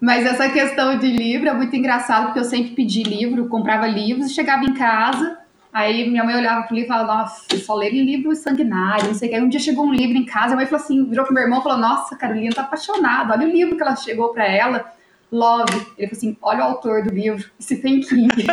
Mas 0.00 0.26
essa 0.26 0.48
questão 0.48 0.98
de 0.98 1.06
livro 1.06 1.48
é 1.48 1.52
muito 1.52 1.74
engraçado, 1.76 2.26
porque 2.26 2.38
eu 2.38 2.44
sempre 2.44 2.72
pedi 2.72 3.02
livro, 3.02 3.48
comprava 3.48 3.86
livros, 3.86 4.32
chegava 4.32 4.64
em 4.64 4.74
casa, 4.74 5.37
Aí 5.72 6.08
minha 6.08 6.24
mãe 6.24 6.34
olhava 6.34 6.66
pro 6.66 6.74
livro 6.74 6.86
e 6.86 6.96
falava, 6.96 7.22
nossa, 7.22 7.58
só 7.58 7.74
ler 7.74 7.90
livro 7.90 8.34
sanguinário, 8.34 9.06
não 9.06 9.14
sei 9.14 9.28
o 9.28 9.30
que. 9.30 9.36
Aí 9.36 9.42
um 9.42 9.48
dia 9.48 9.60
chegou 9.60 9.86
um 9.86 9.92
livro 9.92 10.16
em 10.16 10.24
casa, 10.24 10.54
a 10.54 10.56
mãe 10.56 10.66
falou 10.66 10.82
assim, 10.82 11.04
virou 11.04 11.24
pro 11.24 11.34
meu 11.34 11.42
irmão 11.42 11.60
e 11.60 11.62
falou, 11.62 11.78
nossa, 11.78 12.16
Carolina 12.16 12.54
tá 12.54 12.62
apaixonada, 12.62 13.34
olha 13.34 13.46
o 13.46 13.50
livro 13.50 13.76
que 13.76 13.82
ela 13.82 13.96
chegou 13.96 14.32
para 14.32 14.46
ela. 14.46 14.92
Love. 15.30 15.74
Ele 15.98 16.08
falou 16.08 16.12
assim: 16.12 16.36
olha 16.40 16.60
o 16.60 16.68
autor 16.68 17.02
do 17.02 17.10
livro, 17.10 17.44
Stephen 17.60 18.00
King. 18.08 18.46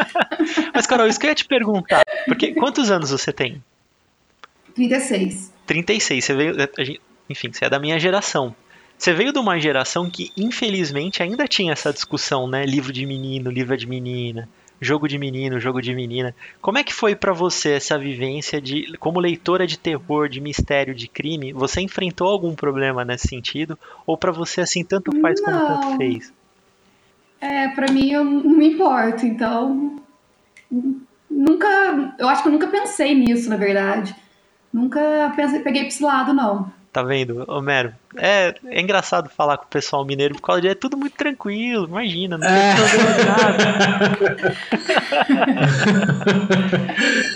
Mas, 0.74 0.86
Carol, 0.86 1.08
isso 1.08 1.18
que 1.18 1.26
eu 1.26 1.30
ia 1.30 1.36
te 1.36 1.46
perguntar. 1.46 2.02
Porque 2.26 2.54
quantos 2.54 2.92
anos 2.92 3.12
você 3.12 3.32
tem? 3.32 3.64
36. 4.76 5.54
36. 5.66 6.26
Você 6.26 6.34
veio. 6.34 6.54
Enfim, 7.30 7.50
você 7.50 7.64
é 7.64 7.70
da 7.70 7.80
minha 7.80 7.98
geração. 7.98 8.54
Você 8.98 9.14
veio 9.14 9.32
de 9.32 9.40
uma 9.40 9.58
geração 9.58 10.10
que, 10.10 10.34
infelizmente, 10.36 11.24
ainda 11.24 11.48
tinha 11.48 11.72
essa 11.72 11.94
discussão, 11.94 12.46
né? 12.46 12.66
Livro 12.66 12.92
de 12.92 13.06
menino, 13.06 13.50
livro 13.50 13.78
de 13.78 13.88
menina 13.88 14.50
jogo 14.86 15.08
de 15.08 15.18
menino, 15.18 15.60
jogo 15.60 15.82
de 15.82 15.94
menina. 15.94 16.34
Como 16.62 16.78
é 16.78 16.84
que 16.84 16.94
foi 16.94 17.16
para 17.16 17.34
você 17.34 17.74
essa 17.74 17.98
vivência 17.98 18.62
de, 18.62 18.96
como 19.00 19.20
leitora 19.20 19.68
de 19.68 19.78
terror, 19.78 20.30
de 20.30 20.40
mistério, 20.40 20.96
de 20.96 21.08
crime? 21.08 21.52
Você 21.52 21.82
enfrentou 21.82 22.28
algum 22.28 22.56
problema 22.56 23.04
nesse 23.04 23.28
sentido? 23.28 23.78
Ou 24.06 24.18
para 24.18 24.32
você 24.32 24.62
assim 24.62 24.84
tanto 24.84 25.12
faz 25.20 25.42
não. 25.42 25.52
como 25.52 25.68
tanto 25.68 25.98
fez? 25.98 26.32
É, 27.42 27.68
para 27.70 27.92
mim 27.92 28.12
eu 28.12 28.24
não 28.24 28.58
me 28.58 28.74
importo, 28.74 29.26
então 29.26 30.02
nunca, 31.30 32.16
eu 32.18 32.28
acho 32.30 32.42
que 32.42 32.48
eu 32.48 32.54
nunca 32.54 32.68
pensei 32.68 33.14
nisso, 33.14 33.50
na 33.50 33.58
verdade. 33.58 34.16
Nunca 34.72 35.34
pensei, 35.36 35.60
peguei 35.60 35.82
para 35.82 35.90
esse 35.90 36.04
lado 36.04 36.34
não. 36.34 36.72
Tá 36.96 37.04
vendo, 37.04 37.44
Homero? 37.50 37.94
É, 38.16 38.56
é 38.68 38.80
engraçado 38.80 39.30
falar 39.30 39.58
com 39.58 39.66
o 39.66 39.68
pessoal 39.68 40.06
mineiro 40.06 40.34
por 40.36 40.42
causa 40.42 40.62
de 40.62 40.70
é 40.70 40.74
tudo 40.74 40.96
muito 40.96 41.18
tranquilo, 41.18 41.88
imagina, 41.88 42.38
não 42.38 42.48
tem 42.48 42.56
é. 42.56 42.74
nada. 43.26 44.56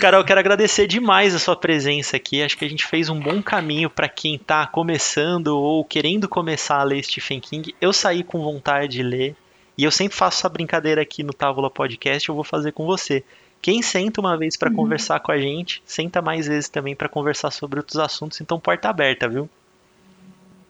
Carol, 0.00 0.24
quero 0.24 0.40
agradecer 0.40 0.86
demais 0.86 1.34
a 1.34 1.38
sua 1.38 1.54
presença 1.54 2.16
aqui. 2.16 2.42
Acho 2.42 2.56
que 2.56 2.64
a 2.64 2.68
gente 2.70 2.86
fez 2.86 3.10
um 3.10 3.20
bom 3.20 3.42
caminho 3.42 3.90
para 3.90 4.08
quem 4.08 4.38
tá 4.38 4.66
começando 4.66 5.48
ou 5.48 5.84
querendo 5.84 6.26
começar 6.26 6.80
a 6.80 6.84
ler 6.84 7.04
Stephen 7.04 7.38
King. 7.38 7.74
Eu 7.82 7.92
saí 7.92 8.22
com 8.24 8.42
vontade 8.42 8.88
de 8.92 9.02
ler 9.02 9.36
e 9.76 9.84
eu 9.84 9.90
sempre 9.90 10.16
faço 10.16 10.38
essa 10.38 10.48
brincadeira 10.48 11.02
aqui 11.02 11.22
no 11.22 11.34
Távola 11.34 11.70
Podcast, 11.70 12.26
eu 12.26 12.34
vou 12.34 12.44
fazer 12.44 12.72
com 12.72 12.86
você. 12.86 13.22
Quem 13.62 13.82
senta 13.82 14.20
uma 14.20 14.36
vez 14.36 14.56
para 14.56 14.70
uhum. 14.70 14.76
conversar 14.76 15.20
com 15.20 15.32
a 15.32 15.38
gente, 15.38 15.82
senta 15.84 16.22
mais 16.22 16.46
vezes 16.46 16.68
também 16.68 16.96
para 16.96 17.08
conversar 17.08 17.50
sobre 17.50 17.78
outros 17.78 17.98
assuntos, 17.98 18.40
então 18.40 18.58
porta 18.58 18.88
aberta, 18.88 19.28
viu? 19.28 19.48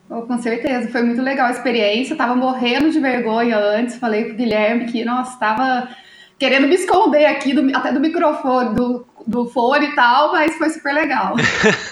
Oh, 0.09 0.22
com 0.22 0.38
certeza, 0.38 0.88
foi 0.88 1.03
muito 1.03 1.22
legal 1.22 1.47
a 1.47 1.53
experiência. 1.53 2.14
Eu 2.14 2.18
tava 2.18 2.34
morrendo 2.34 2.91
de 2.91 2.99
vergonha 2.99 3.57
antes, 3.57 3.97
falei 3.97 4.24
pro 4.24 4.34
Guilherme 4.34 4.86
que, 4.91 5.05
nossa, 5.05 5.38
tava 5.38 5.88
querendo 6.36 6.66
me 6.66 6.74
esconder 6.74 7.26
aqui 7.26 7.55
do, 7.55 7.76
até 7.76 7.93
do 7.93 8.01
microfone, 8.01 8.74
do, 8.74 9.07
do 9.24 9.49
fone 9.49 9.86
e 9.86 9.95
tal, 9.95 10.32
mas 10.32 10.57
foi 10.57 10.68
super 10.70 10.93
legal. 10.93 11.36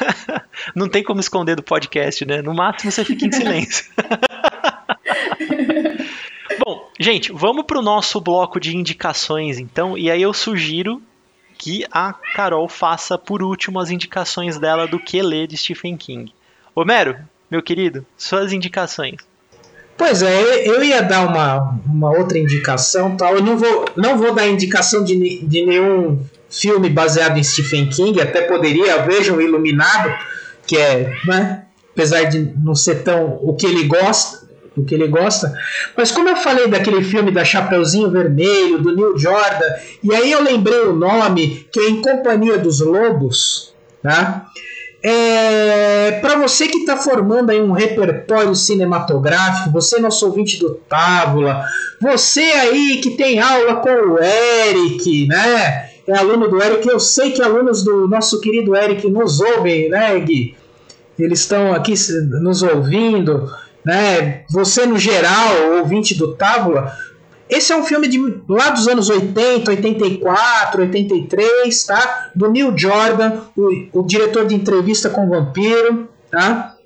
Não 0.75 0.89
tem 0.89 1.05
como 1.05 1.21
esconder 1.21 1.55
do 1.55 1.63
podcast, 1.63 2.25
né? 2.25 2.43
No 2.43 2.53
máximo 2.53 2.91
você 2.91 3.05
fica 3.05 3.25
em 3.25 3.31
silêncio. 3.33 3.85
Gente, 7.01 7.31
vamos 7.33 7.65
para 7.65 7.79
o 7.79 7.83
nosso 7.83 8.21
bloco 8.21 8.59
de 8.59 8.77
indicações, 8.77 9.59
então. 9.59 9.97
E 9.97 10.11
aí 10.11 10.21
eu 10.21 10.35
sugiro 10.35 11.01
que 11.57 11.85
a 11.93 12.13
Carol 12.13 12.69
faça 12.69 13.17
por 13.17 13.43
último 13.43 13.79
as 13.79 13.91
indicações 13.91 14.59
dela 14.59 14.87
do 14.87 14.99
que 14.99 15.23
ler 15.23 15.47
de 15.47 15.57
Stephen 15.57 15.97
King. 15.97 16.33
Homero, 16.75 17.17
meu 17.51 17.63
querido, 17.63 18.05
suas 18.17 18.53
indicações. 18.53 19.17
Pois 19.97 20.23
é, 20.23 20.69
eu 20.69 20.83
ia 20.83 21.03
dar 21.03 21.27
uma, 21.27 21.81
uma 21.87 22.17
outra 22.17 22.39
indicação, 22.39 23.17
tal. 23.17 23.35
Eu 23.35 23.43
não 23.43 23.57
vou, 23.57 23.85
não 23.97 24.17
vou 24.17 24.35
dar 24.35 24.47
indicação 24.47 25.05
de, 25.05 25.45
de 25.45 25.67
nenhum 25.67 26.25
filme 26.51 26.89
baseado 26.89 27.37
em 27.37 27.45
Stephen 27.45 27.89
King, 27.89 28.21
até 28.21 28.43
poderia, 28.43 29.03
vejam 29.03 29.41
Iluminado, 29.41 30.15
que 30.67 30.77
é, 30.77 31.13
né, 31.27 31.65
apesar 31.93 32.25
de 32.25 32.53
não 32.57 32.75
ser 32.75 33.03
tão 33.03 33.39
o 33.43 33.55
que 33.55 33.67
ele 33.67 33.85
gosta, 33.85 34.48
o 34.81 34.85
que 34.85 34.95
ele 34.95 35.09
gosta, 35.09 35.53
mas 35.97 36.11
como 36.11 36.29
eu 36.29 36.37
falei 36.37 36.69
daquele 36.69 37.03
filme 37.03 37.31
da 37.31 37.45
Chapeuzinho 37.45 38.11
Vermelho, 38.11 38.79
do 38.79 38.95
Neil 38.95 39.19
Jordan, 39.19 39.67
e 40.03 40.15
aí 40.15 40.33
eu 40.33 40.43
lembrei 40.43 40.81
o 40.81 40.95
nome, 40.95 41.67
que 41.73 41.81
é 41.81 41.91
Em 41.91 42.01
Companhia 42.01 42.59
dos 42.59 42.81
Lobos, 42.81 43.75
tá? 44.03 44.47
É, 45.01 46.19
para 46.21 46.37
você 46.37 46.67
que 46.67 46.79
está 46.79 46.97
formando 46.97 47.51
aí 47.51 47.61
um 47.61 47.71
repertório 47.71 48.55
cinematográfico, 48.55 49.71
você 49.71 50.01
nosso 50.01 50.27
ouvinte 50.27 50.59
do 50.59 50.75
Tábula, 50.75 51.65
você 52.01 52.41
aí 52.41 53.01
que 53.01 53.11
tem 53.11 53.39
aula 53.39 53.77
com 53.77 53.91
o 53.91 54.19
Eric, 54.19 55.27
né? 55.29 55.91
É 56.07 56.17
aluno 56.17 56.49
do 56.49 56.61
Eric, 56.61 56.89
eu 56.89 56.99
sei 56.99 57.31
que 57.31 57.43
alunos 57.43 57.85
do 57.85 58.09
nosso 58.09 58.41
querido 58.41 58.75
Eric 58.75 59.09
nos 59.09 59.41
ouvem, 59.41 59.89
né, 59.89 60.19
Gui? 60.19 60.57
Eles 61.19 61.41
estão 61.41 61.73
aqui 61.73 61.95
nos 62.41 62.63
ouvindo, 62.63 63.53
né? 63.85 64.43
Você 64.51 64.87
no 64.87 64.99
geral, 64.99 65.79
ouvinte 65.79 66.15
do 66.15 66.35
Tábula, 66.35 66.97
esse 67.49 67.73
é 67.73 67.77
um 67.77 67.85
filme 67.85 68.07
de 68.09 68.19
lá 68.49 68.71
dos 68.71 68.87
anos 68.87 69.09
80, 69.09 69.71
84, 69.71 70.83
83, 70.83 71.85
tá? 71.85 72.31
Do 72.35 72.51
Neil 72.51 72.77
Jordan, 72.77 73.41
o, 73.57 74.01
o 74.01 74.03
diretor 74.03 74.47
de 74.47 74.55
entrevista 74.55 75.09
com 75.09 75.27
o 75.27 75.31
vampiro, 75.31 76.09
tá? 76.31 76.77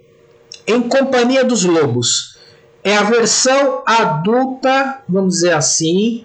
Em 0.66 0.80
Companhia 0.80 1.44
dos 1.44 1.64
Lobos. 1.64 2.38
É 2.84 2.96
a 2.96 3.02
versão 3.02 3.82
adulta, 3.84 5.02
vamos 5.08 5.34
dizer 5.34 5.54
assim, 5.54 6.24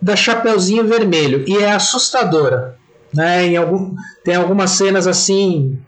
da 0.00 0.14
Chapeuzinho 0.16 0.86
Vermelho 0.86 1.44
e 1.46 1.58
é 1.58 1.72
assustadora, 1.72 2.76
né? 3.12 3.46
Em 3.46 3.56
algum, 3.56 3.94
tem 4.24 4.34
algumas 4.34 4.72
cenas 4.72 5.06
assim 5.06 5.78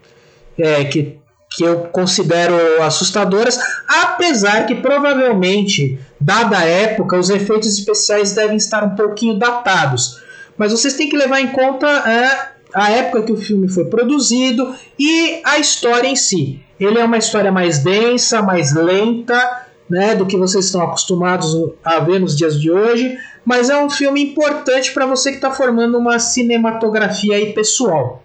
é, 0.58 0.84
que 0.84 1.19
que 1.51 1.64
eu 1.64 1.80
considero 1.88 2.55
assustadoras, 2.82 3.59
apesar 3.88 4.66
que 4.66 4.76
provavelmente, 4.76 5.98
dada 6.20 6.59
a 6.59 6.64
época, 6.64 7.18
os 7.18 7.28
efeitos 7.28 7.76
especiais 7.76 8.32
devem 8.32 8.57
estar 8.57 8.84
um 8.84 8.94
pouquinho 8.94 9.38
datados. 9.38 10.20
Mas 10.57 10.72
vocês 10.72 10.94
têm 10.94 11.09
que 11.09 11.16
levar 11.16 11.40
em 11.40 11.48
conta 11.48 11.86
é, 11.88 12.51
a 12.72 12.90
época 12.92 13.22
que 13.24 13.32
o 13.32 13.36
filme 13.36 13.68
foi 13.68 13.86
produzido 13.86 14.74
e 14.98 15.40
a 15.44 15.59
história 15.59 16.07
em 16.07 16.16
si. 16.16 16.61
Ele 16.78 16.98
é 16.98 17.05
uma 17.05 17.18
história 17.18 17.51
mais 17.51 17.80
densa, 17.80 18.40
mais 18.42 18.72
lenta, 18.72 19.66
né, 19.88 20.14
do 20.14 20.26
que 20.26 20.36
vocês 20.36 20.66
estão 20.66 20.82
acostumados 20.82 21.53
a 21.84 21.98
ver 21.98 22.20
nos 22.20 22.36
dias 22.36 22.61
de 22.61 22.70
hoje, 22.70 23.18
mas 23.44 23.68
é 23.68 23.76
um 23.76 23.90
filme 23.90 24.22
importante 24.22 24.92
para 24.94 25.05
você 25.05 25.30
que 25.30 25.36
está 25.36 25.51
formando 25.51 25.98
uma 25.98 26.20
cinematografia 26.20 27.34
aí 27.34 27.53
pessoal. 27.53 28.22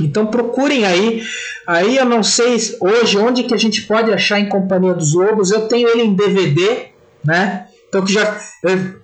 Então 0.00 0.26
procurem 0.26 0.84
aí. 0.84 1.22
Aí 1.66 1.96
eu 1.96 2.04
não 2.04 2.22
sei 2.22 2.56
hoje 2.80 3.18
onde 3.18 3.44
que 3.44 3.54
a 3.54 3.58
gente 3.58 3.82
pode 3.82 4.12
achar 4.12 4.40
em 4.40 4.48
Companhia 4.48 4.94
dos 4.94 5.14
Lobos. 5.14 5.50
Eu 5.50 5.68
tenho 5.68 5.88
ele 5.88 6.02
em 6.02 6.14
DVD, 6.14 6.86
né? 7.24 7.66
Então 7.88 8.04
que 8.04 8.12
já. 8.12 8.40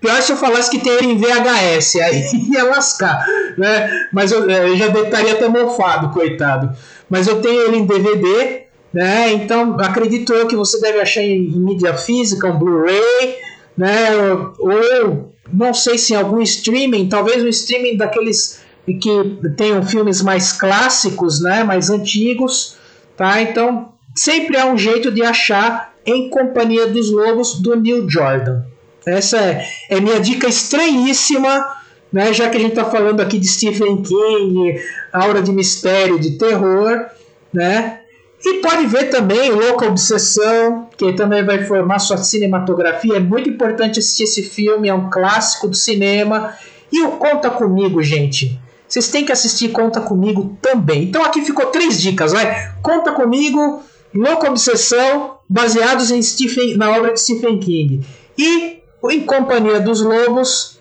Pior 0.00 0.22
se 0.22 0.32
eu 0.32 0.36
falasse 0.36 0.70
que 0.70 0.78
tem 0.78 0.92
ele 0.94 1.08
em 1.08 1.18
VHS, 1.18 1.96
aí 1.96 2.22
ia 2.52 2.64
lascar. 2.64 3.26
Né? 3.56 4.08
Mas 4.12 4.32
eu, 4.32 4.48
eu 4.48 4.76
já 4.76 4.86
estaria 4.86 5.32
até 5.32 5.48
mofado, 5.48 6.10
coitado. 6.10 6.74
Mas 7.08 7.26
eu 7.26 7.40
tenho 7.40 7.62
ele 7.62 7.76
em 7.76 7.86
DVD, 7.86 8.62
né? 8.92 9.32
Então 9.32 9.76
acredito 9.78 10.32
eu 10.32 10.46
que 10.46 10.56
você 10.56 10.80
deve 10.80 11.00
achar 11.00 11.22
em, 11.22 11.48
em 11.48 11.58
mídia 11.60 11.94
física, 11.94 12.48
um 12.48 12.58
Blu-ray, 12.58 13.36
né? 13.76 14.14
Ou, 14.14 14.54
ou 14.58 15.34
não 15.52 15.74
sei 15.74 15.98
se 15.98 16.14
em 16.14 16.16
algum 16.16 16.40
streaming, 16.40 17.08
talvez 17.08 17.42
um 17.42 17.48
streaming 17.48 17.96
daqueles 17.96 18.60
e 18.88 18.94
que 18.94 19.10
tenham 19.54 19.82
filmes 19.82 20.22
mais 20.22 20.50
clássicos, 20.50 21.42
né, 21.42 21.62
mais 21.62 21.90
antigos, 21.90 22.76
tá? 23.14 23.42
Então 23.42 23.92
sempre 24.14 24.56
há 24.56 24.64
um 24.64 24.78
jeito 24.78 25.12
de 25.12 25.22
achar 25.22 25.92
em 26.06 26.30
Companhia 26.30 26.86
dos 26.86 27.10
Lobos 27.10 27.60
do 27.60 27.76
Neil 27.76 28.08
Jordan. 28.08 28.62
Essa 29.06 29.36
é, 29.36 29.68
é 29.90 30.00
minha 30.00 30.18
dica 30.18 30.48
estranhíssima, 30.48 31.66
né? 32.10 32.32
Já 32.32 32.48
que 32.48 32.56
a 32.56 32.60
gente 32.60 32.70
está 32.70 32.86
falando 32.86 33.20
aqui 33.20 33.38
de 33.38 33.46
Stephen 33.46 34.02
King, 34.02 34.80
aura 35.12 35.42
de 35.42 35.52
mistério, 35.52 36.18
de 36.18 36.38
terror, 36.38 37.06
né? 37.52 38.00
E 38.42 38.54
pode 38.54 38.86
ver 38.86 39.10
também 39.10 39.50
Louca 39.50 39.86
Obsessão, 39.86 40.88
que 40.96 41.12
também 41.12 41.44
vai 41.44 41.64
formar 41.64 41.98
sua 41.98 42.16
cinematografia. 42.18 43.16
É 43.16 43.20
muito 43.20 43.50
importante 43.50 43.98
assistir 43.98 44.22
esse 44.22 44.42
filme, 44.44 44.88
é 44.88 44.94
um 44.94 45.10
clássico 45.10 45.68
do 45.68 45.76
cinema. 45.76 46.54
E 46.90 47.02
o 47.02 47.12
Conta 47.12 47.50
Comigo, 47.50 48.02
gente. 48.02 48.58
Vocês 48.88 49.08
têm 49.08 49.24
que 49.24 49.32
assistir 49.32 49.68
Conta 49.68 50.00
Comigo 50.00 50.56
também. 50.62 51.04
Então 51.04 51.22
aqui 51.22 51.42
ficou 51.42 51.66
três 51.66 52.00
dicas, 52.00 52.32
vai. 52.32 52.72
Conta 52.82 53.12
Comigo, 53.12 53.82
Louca 54.14 54.48
Obsessão, 54.48 55.38
baseados 55.48 56.10
em 56.10 56.22
Stephen, 56.22 56.76
na 56.76 56.90
obra 56.96 57.12
de 57.12 57.20
Stephen 57.20 57.60
King. 57.60 58.06
E 58.36 58.78
Em 59.10 59.20
Companhia 59.20 59.78
dos 59.78 60.00
Lobos, 60.00 60.80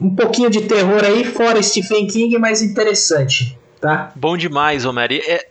um 0.00 0.14
pouquinho 0.14 0.50
de 0.50 0.62
terror 0.62 1.02
aí, 1.04 1.24
fora 1.24 1.62
Stephen 1.62 2.06
King, 2.06 2.38
mas 2.38 2.62
interessante, 2.62 3.58
tá? 3.80 4.12
Bom 4.14 4.36
demais, 4.36 4.84
Homero. 4.84 5.14
É, 5.14 5.48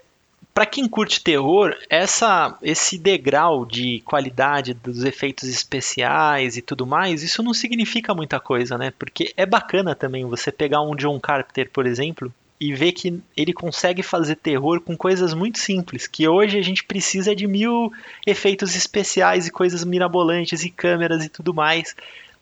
para 0.58 0.66
quem 0.66 0.88
curte 0.88 1.24
terror, 1.24 1.76
essa, 1.88 2.58
esse 2.64 2.98
degrau 2.98 3.64
de 3.64 4.02
qualidade 4.04 4.74
dos 4.74 5.04
efeitos 5.04 5.48
especiais 5.48 6.58
e 6.58 6.64
tudo 6.64 6.84
mais, 6.84 7.22
isso 7.22 7.44
não 7.44 7.54
significa 7.54 8.12
muita 8.16 8.40
coisa, 8.40 8.76
né? 8.76 8.92
Porque 8.98 9.32
é 9.38 9.46
bacana 9.46 9.94
também 9.94 10.26
você 10.26 10.52
pegar 10.52 10.82
um 10.82 10.96
John 10.96 11.20
Carpenter, 11.20 11.70
por 11.70 11.86
exemplo, 11.86 12.34
e 12.60 12.74
ver 12.74 12.94
que 12.94 13.22
ele 13.38 13.54
consegue 13.54 14.02
fazer 14.02 14.36
terror 14.38 14.82
com 14.82 14.98
coisas 14.98 15.32
muito 15.36 15.60
simples, 15.60 16.08
que 16.08 16.28
hoje 16.28 16.58
a 16.58 16.64
gente 16.64 16.84
precisa 16.84 17.36
de 17.36 17.46
mil 17.46 17.94
efeitos 18.26 18.76
especiais 18.76 19.46
e 19.46 19.52
coisas 19.52 19.86
mirabolantes 19.86 20.64
e 20.64 20.72
câmeras 20.72 21.24
e 21.24 21.30
tudo 21.30 21.54
mais. 21.54 21.96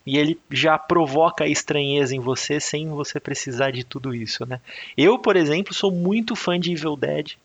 E 0.05 0.17
ele 0.17 0.39
já 0.49 0.77
provoca 0.77 1.45
estranheza 1.45 2.15
em 2.15 2.21
você 2.21 2.61
sem 2.61 2.87
você 2.87 3.19
precisar 3.19 3.71
de 3.71 3.83
tudo 3.83 4.15
isso, 4.15 4.45
né? 4.45 4.61
Eu, 4.95 5.19
por 5.19 5.35
exemplo, 5.35 5.73
sou 5.73 5.91
muito 5.91 6.33
fã 6.33 6.57
de 6.57 6.71
Evil 6.71 6.95
Dead 6.95 7.35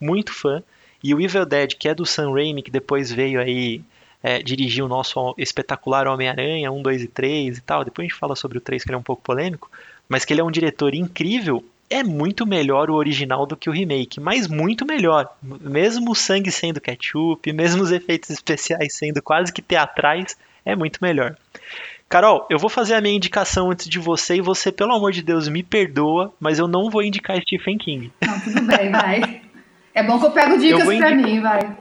muito 0.00 0.32
fã. 0.32 0.62
E 1.02 1.14
o 1.14 1.20
Evil 1.20 1.46
Dead, 1.46 1.74
que 1.74 1.88
é 1.88 1.94
do 1.94 2.04
Sam 2.04 2.32
Raimi, 2.32 2.62
que 2.62 2.70
depois 2.70 3.12
veio 3.12 3.40
aí 3.40 3.80
é, 4.22 4.42
dirigir 4.42 4.84
o 4.84 4.88
nosso 4.88 5.34
espetacular 5.38 6.06
Homem-Aranha 6.06 6.72
1, 6.72 6.82
2 6.82 7.02
e 7.02 7.06
3 7.08 7.58
e 7.58 7.60
tal. 7.60 7.84
Depois 7.84 8.04
a 8.04 8.08
gente 8.08 8.18
fala 8.18 8.34
sobre 8.34 8.58
o 8.58 8.60
3, 8.60 8.82
que 8.82 8.90
ele 8.90 8.96
é 8.96 8.98
um 8.98 9.02
pouco 9.02 9.22
polêmico. 9.22 9.70
Mas 10.08 10.24
que 10.24 10.32
ele 10.32 10.40
é 10.40 10.44
um 10.44 10.50
diretor 10.50 10.94
incrível. 10.94 11.64
É 11.90 12.02
muito 12.02 12.46
melhor 12.46 12.90
o 12.90 12.94
original 12.94 13.46
do 13.46 13.56
que 13.56 13.70
o 13.70 13.72
remake, 13.72 14.20
mas 14.20 14.46
muito 14.46 14.84
melhor. 14.84 15.28
Mesmo 15.42 16.10
o 16.10 16.14
sangue 16.14 16.50
sendo 16.50 16.80
ketchup, 16.80 17.50
mesmo 17.52 17.82
os 17.82 17.92
efeitos 17.92 18.28
especiais 18.30 18.94
sendo 18.94 19.22
quase 19.22 19.52
que 19.52 19.62
teatrais, 19.62 20.36
é 20.64 20.76
muito 20.76 20.98
melhor. 21.00 21.34
Carol, 22.08 22.46
eu 22.50 22.58
vou 22.58 22.70
fazer 22.70 22.94
a 22.94 23.00
minha 23.00 23.14
indicação 23.14 23.70
antes 23.70 23.88
de 23.88 23.98
você 23.98 24.36
e 24.36 24.40
você, 24.40 24.72
pelo 24.72 24.94
amor 24.94 25.12
de 25.12 25.22
Deus, 25.22 25.46
me 25.46 25.62
perdoa, 25.62 26.32
mas 26.40 26.58
eu 26.58 26.66
não 26.66 26.90
vou 26.90 27.02
indicar 27.02 27.40
Stephen 27.40 27.76
King. 27.76 28.10
Não, 28.22 28.40
tudo 28.40 28.62
bem, 28.62 28.90
vai. 28.90 29.42
É 29.98 30.02
bom 30.04 30.16
que 30.16 30.26
eu 30.26 30.30
pego 30.30 30.56
dicas 30.56 30.88
eu 30.88 30.96
pra 30.96 31.12
mim, 31.12 31.40
vai. 31.40 31.76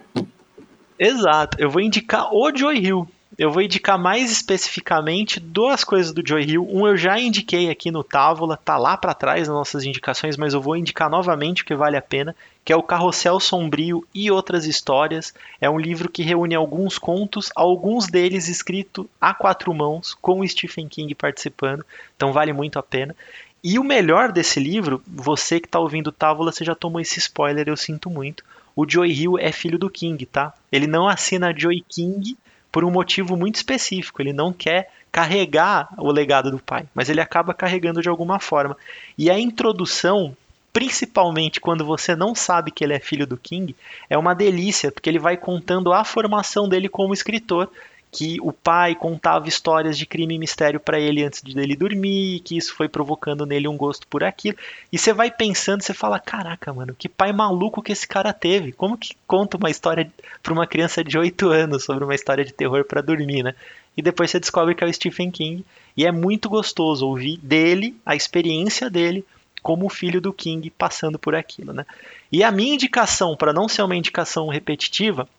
Exato. 0.97 1.55
Eu 1.61 1.70
vou 1.70 1.80
indicar 1.80 2.34
o 2.34 2.51
Joy 2.51 2.80
Hill. 2.80 3.07
Eu 3.38 3.51
vou 3.51 3.61
indicar 3.61 3.99
mais 3.99 4.32
especificamente 4.32 5.39
duas 5.39 5.84
coisas 5.84 6.11
do 6.11 6.28
Joy 6.28 6.43
Hill. 6.43 6.68
Um 6.68 6.88
eu 6.88 6.97
já 6.97 7.20
indiquei 7.20 7.70
aqui 7.70 7.91
no 7.91 8.03
Távola, 8.03 8.57
tá 8.57 8.76
lá 8.76 8.97
para 8.97 9.13
trás 9.13 9.47
nas 9.47 9.55
nossas 9.55 9.84
indicações, 9.84 10.36
mas 10.36 10.55
eu 10.55 10.61
vou 10.61 10.76
indicar 10.76 11.11
novamente 11.11 11.63
porque 11.63 11.76
vale 11.76 11.95
a 11.95 12.01
pena, 12.01 12.36
que 12.65 12.74
é 12.74 12.76
o 12.76 12.82
Carrossel 12.82 13.39
Sombrio 13.39 14.03
e 14.15 14.32
Outras 14.32 14.65
Histórias. 14.65 15.32
É 15.61 15.70
um 15.70 15.78
livro 15.78 16.09
que 16.09 16.24
reúne 16.24 16.55
alguns 16.55 16.97
contos, 16.97 17.51
alguns 17.55 18.07
deles 18.07 18.47
escritos 18.47 19.05
a 19.22 19.36
quatro 19.36 19.72
mãos, 19.72 20.18
com 20.20 20.39
o 20.39 20.47
Stephen 20.47 20.88
King 20.88 21.13
participando, 21.13 21.86
então 22.15 22.34
vale 22.34 22.51
muito 22.51 22.80
a 22.80 22.84
pena. 22.84 23.15
E 23.64 23.80
o 23.80 23.84
melhor 23.84 24.32
desse 24.32 24.60
livro, 24.60 25.01
você 25.08 25.60
que 25.60 25.68
está 25.68 25.80
ouvindo 25.80 26.12
Távola, 26.12 26.51
você 26.51 26.64
já 26.64 26.76
tomou 26.76 27.01
esse 27.01 27.20
spoiler, 27.20 27.68
eu 27.68 27.78
sinto 27.78 28.10
muito. 28.10 28.43
O 28.76 28.88
Joy 28.88 29.12
Hill 29.12 29.39
é 29.39 29.51
filho 29.51 29.80
do 29.80 29.89
King, 29.89 30.26
tá? 30.26 30.53
Ele 30.72 30.86
não 30.86 31.08
assina 31.08 31.53
Joy 31.58 31.84
King 31.89 32.38
por 32.72 32.84
um 32.84 32.91
motivo 32.91 33.36
muito 33.36 33.55
específico. 33.55 34.22
Ele 34.22 34.32
não 34.32 34.53
quer 34.53 34.91
carregar 35.12 35.89
o 35.97 36.12
legado 36.12 36.51
do 36.51 36.60
pai, 36.60 36.86
mas 36.93 37.10
ele 37.10 37.20
acaba 37.20 37.53
carregando 37.53 38.01
de 38.01 38.10
alguma 38.10 38.39
forma. 38.39 38.78
E 39.18 39.32
a 39.32 39.39
introdução, 39.39 40.38
principalmente 40.72 41.60
quando 41.60 41.84
você 41.84 42.16
não 42.16 42.36
sabe 42.36 42.70
que 42.70 42.84
ele 42.84 42.93
é 42.93 42.99
filho 42.99 43.26
do 43.26 43.36
King, 43.36 43.76
é 44.08 44.16
uma 44.16 44.36
delícia, 44.36 44.91
porque 44.91 45.10
ele 45.10 45.18
vai 45.18 45.36
contando 45.36 45.91
a 45.91 46.03
formação 46.03 46.70
dele 46.70 46.88
como 46.88 47.16
escritor 47.16 47.72
que 48.18 48.39
o 48.41 48.51
pai 48.51 48.95
contava 48.95 49.47
histórias 49.47 49.95
de 49.95 50.03
crime 50.07 50.34
e 50.34 50.39
mistério 50.39 50.80
para 50.80 50.99
ele 50.99 51.24
antes 51.24 51.39
de 51.39 51.55
ele 51.59 51.76
dormir, 51.76 52.39
que 52.39 52.57
isso 52.57 52.74
foi 52.74 52.89
provocando 52.89 53.45
nele 53.45 53.68
um 53.68 53.78
gosto 53.78 54.07
por 54.07 54.24
aquilo. 54.24 54.57
E 54.91 54.97
você 54.97 55.13
vai 55.13 55.30
pensando, 55.30 55.84
você 55.84 55.93
fala: 55.93 56.20
"Caraca, 56.20 56.74
mano, 56.74 56.95
que 56.97 57.07
pai 57.07 57.32
maluco 57.32 57.80
que 57.80 57.91
esse 57.91 58.07
cara 58.07 58.34
teve. 58.34 58.72
Como 58.72 58.97
que 58.97 59.15
conta 59.28 59.55
uma 59.55 59.70
história 59.70 60.11
para 60.41 60.51
uma 60.51 60.65
criança 60.65 61.03
de 61.03 61.15
8 61.15 61.47
anos 61.49 61.84
sobre 61.84 62.03
uma 62.03 62.15
história 62.15 62.43
de 62.43 62.51
terror 62.51 62.84
para 62.86 63.01
dormir, 63.01 63.43
né?" 63.43 63.53
E 63.95 64.01
depois 64.01 64.32
você 64.32 64.39
descobre 64.39 64.74
que 64.74 64.84
é 64.84 64.88
o 64.88 64.93
Stephen 64.93 65.30
King, 65.30 65.63
e 65.95 66.03
é 66.03 66.11
muito 66.11 66.49
gostoso 66.49 67.05
ouvir 67.05 67.38
dele, 67.38 67.95
a 68.03 68.15
experiência 68.15 68.89
dele 68.89 69.24
como 69.61 69.89
filho 69.89 70.20
do 70.20 70.34
King 70.34 70.72
passando 70.72 71.20
por 71.20 71.36
aquilo, 71.36 71.72
né? 71.72 71.86
E 72.32 72.43
a 72.43 72.51
minha 72.51 72.74
indicação, 72.74 73.38
para 73.38 73.53
não 73.53 73.70
ser 73.70 73.84
uma 73.84 73.95
indicação 73.95 74.47
repetitiva, 74.47 75.30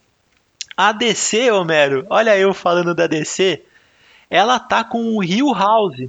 a 0.81 0.93
DC, 0.93 1.51
Homero, 1.51 2.07
olha 2.09 2.39
eu 2.39 2.55
falando 2.55 2.95
da 2.95 3.09
DC, 3.09 3.64
ela 4.31 4.61
tá 4.61 4.85
com 4.85 5.16
o 5.16 5.24
Hill 5.24 5.53
House. 5.53 6.09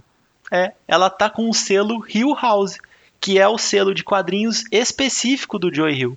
É, 0.52 0.74
ela 0.88 1.10
tá 1.10 1.28
com 1.28 1.50
o 1.50 1.54
selo 1.56 2.06
Hill 2.08 2.36
House, 2.40 2.78
que 3.20 3.40
é 3.40 3.48
o 3.48 3.58
selo 3.58 3.96
de 3.96 4.04
quadrinhos 4.04 4.64
específico 4.72 5.58
do 5.58 5.74
Joe 5.74 5.92
Hill. 5.92 6.16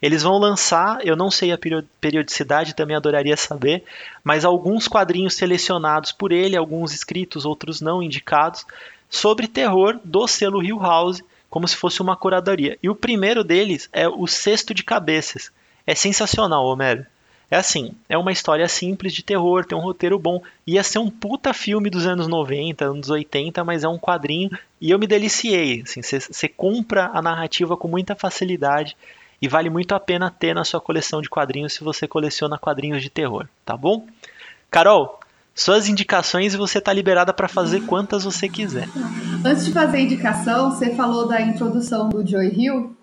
Eles 0.00 0.22
vão 0.22 0.38
lançar, 0.38 1.06
eu 1.06 1.14
não 1.14 1.30
sei 1.30 1.52
a 1.52 1.58
periodicidade, 2.00 2.74
também 2.74 2.96
adoraria 2.96 3.36
saber, 3.36 3.84
mas 4.24 4.46
alguns 4.46 4.88
quadrinhos 4.88 5.34
selecionados 5.34 6.10
por 6.10 6.32
ele, 6.32 6.56
alguns 6.56 6.94
escritos, 6.94 7.44
outros 7.44 7.82
não 7.82 8.02
indicados, 8.02 8.64
sobre 9.10 9.46
terror 9.46 10.00
do 10.02 10.26
selo 10.26 10.62
Hill 10.62 10.78
House, 10.78 11.22
como 11.50 11.68
se 11.68 11.76
fosse 11.76 12.00
uma 12.00 12.16
curadoria. 12.16 12.78
E 12.82 12.88
o 12.88 12.94
primeiro 12.94 13.44
deles 13.44 13.90
é 13.92 14.08
o 14.08 14.26
Cesto 14.26 14.72
de 14.72 14.82
Cabeças. 14.82 15.52
É 15.86 15.94
sensacional, 15.94 16.64
Homero. 16.64 17.04
É 17.50 17.56
assim, 17.56 17.92
é 18.08 18.16
uma 18.16 18.30
história 18.30 18.68
simples 18.68 19.12
de 19.12 19.24
terror, 19.24 19.64
tem 19.64 19.76
um 19.76 19.80
roteiro 19.80 20.18
bom. 20.18 20.40
Ia 20.64 20.84
ser 20.84 21.00
um 21.00 21.10
puta 21.10 21.52
filme 21.52 21.90
dos 21.90 22.06
anos 22.06 22.28
90, 22.28 22.84
anos 22.84 23.10
80, 23.10 23.64
mas 23.64 23.82
é 23.82 23.88
um 23.88 23.98
quadrinho 23.98 24.50
e 24.80 24.90
eu 24.90 24.98
me 24.98 25.06
deliciei. 25.06 25.82
Você 25.84 26.16
assim, 26.16 26.48
compra 26.56 27.10
a 27.12 27.20
narrativa 27.20 27.76
com 27.76 27.88
muita 27.88 28.14
facilidade 28.14 28.96
e 29.42 29.48
vale 29.48 29.68
muito 29.68 29.94
a 29.96 30.00
pena 30.00 30.30
ter 30.30 30.54
na 30.54 30.64
sua 30.64 30.80
coleção 30.80 31.20
de 31.20 31.28
quadrinhos 31.28 31.72
se 31.72 31.82
você 31.82 32.06
coleciona 32.06 32.56
quadrinhos 32.56 33.02
de 33.02 33.10
terror, 33.10 33.48
tá 33.64 33.76
bom? 33.76 34.06
Carol, 34.70 35.18
suas 35.52 35.88
indicações 35.88 36.54
e 36.54 36.56
você 36.56 36.78
está 36.78 36.92
liberada 36.92 37.32
para 37.32 37.48
fazer 37.48 37.80
quantas 37.80 38.22
você 38.22 38.48
quiser. 38.48 38.88
Antes 39.44 39.66
de 39.66 39.72
fazer 39.72 39.96
a 39.96 40.00
indicação, 40.00 40.70
você 40.70 40.94
falou 40.94 41.26
da 41.26 41.40
introdução 41.40 42.08
do 42.08 42.24
Joy 42.24 42.48
Hill 42.54 42.96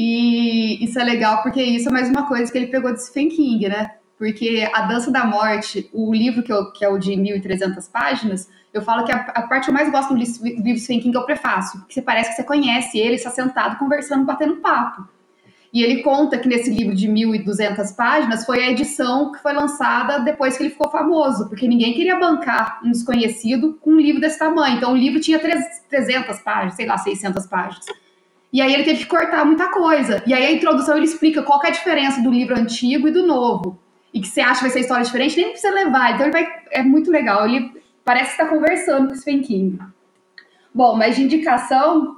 e 0.00 0.84
isso 0.84 0.96
é 0.96 1.02
legal 1.02 1.42
porque 1.42 1.60
isso 1.60 1.88
é 1.88 1.92
mais 1.92 2.08
uma 2.08 2.28
coisa 2.28 2.52
que 2.52 2.56
ele 2.56 2.68
pegou 2.68 2.92
de 2.92 3.02
Stephen 3.02 3.28
King, 3.30 3.68
né? 3.68 3.96
Porque 4.16 4.64
A 4.72 4.82
Dança 4.82 5.10
da 5.10 5.24
Morte, 5.24 5.90
o 5.92 6.14
livro 6.14 6.40
que, 6.40 6.52
eu, 6.52 6.70
que 6.70 6.84
é 6.84 6.88
o 6.88 6.98
de 6.98 7.10
1.300 7.10 7.90
páginas, 7.90 8.48
eu 8.72 8.80
falo 8.80 9.04
que 9.04 9.10
a, 9.10 9.16
a, 9.16 9.42
parte 9.48 9.64
que 9.64 9.70
eu 9.70 9.74
mais 9.74 9.90
gosto 9.90 10.14
do 10.14 10.20
livro 10.20 10.78
Stephen 10.78 11.00
King 11.00 11.16
é 11.16 11.18
o 11.18 11.26
prefácio, 11.26 11.80
porque 11.80 11.94
você 11.94 12.00
parece 12.00 12.30
que 12.30 12.36
você 12.36 12.44
conhece 12.44 12.96
ele, 12.96 13.16
está 13.16 13.30
sentado 13.30 13.76
conversando, 13.76 14.24
batendo 14.24 14.58
papo. 14.58 15.04
E 15.72 15.82
ele 15.82 16.00
conta 16.00 16.38
que 16.38 16.48
nesse 16.48 16.70
livro 16.70 16.94
de 16.94 17.08
1.200 17.08 17.96
páginas 17.96 18.46
foi 18.46 18.62
a 18.62 18.70
edição 18.70 19.32
que 19.32 19.42
foi 19.42 19.52
lançada 19.52 20.20
depois 20.20 20.56
que 20.56 20.62
ele 20.62 20.70
ficou 20.70 20.88
famoso, 20.92 21.48
porque 21.48 21.66
ninguém 21.66 21.92
queria 21.92 22.16
bancar 22.20 22.80
um 22.84 22.92
desconhecido 22.92 23.76
com 23.80 23.90
um 23.90 24.00
livro 24.00 24.20
desse 24.20 24.38
tamanho. 24.38 24.76
Então 24.76 24.92
o 24.92 24.96
livro 24.96 25.18
tinha 25.18 25.40
300 25.40 26.38
páginas, 26.38 26.74
sei 26.74 26.86
lá, 26.86 26.96
600 26.96 27.46
páginas. 27.48 27.84
E 28.52 28.62
aí 28.62 28.72
ele 28.72 28.84
teve 28.84 29.00
que 29.00 29.06
cortar 29.06 29.44
muita 29.44 29.70
coisa. 29.70 30.22
E 30.26 30.32
aí 30.32 30.46
a 30.46 30.52
introdução 30.52 30.96
ele 30.96 31.04
explica 31.04 31.42
qual 31.42 31.62
é 31.62 31.68
a 31.68 31.72
diferença 31.72 32.22
do 32.22 32.30
livro 32.30 32.58
antigo 32.58 33.08
e 33.08 33.12
do 33.12 33.26
novo. 33.26 33.78
E 34.12 34.20
que 34.20 34.28
você 34.28 34.40
acha 34.40 34.56
que 34.56 34.62
vai 34.62 34.70
ser 34.70 34.80
história 34.80 35.04
diferente, 35.04 35.36
nem 35.36 35.50
precisa 35.50 35.72
levar. 35.72 36.14
Então 36.14 36.26
ele 36.26 36.32
vai, 36.32 36.48
é 36.70 36.82
muito 36.82 37.10
legal. 37.10 37.46
Ele 37.46 37.70
parece 38.04 38.32
estar 38.32 38.46
conversando 38.46 39.08
com 39.08 39.12
o 39.12 39.16
Stephen 39.16 39.42
King. 39.42 39.78
Bom, 40.74 40.96
mas 40.96 41.16
de 41.16 41.24
indicação, 41.24 42.16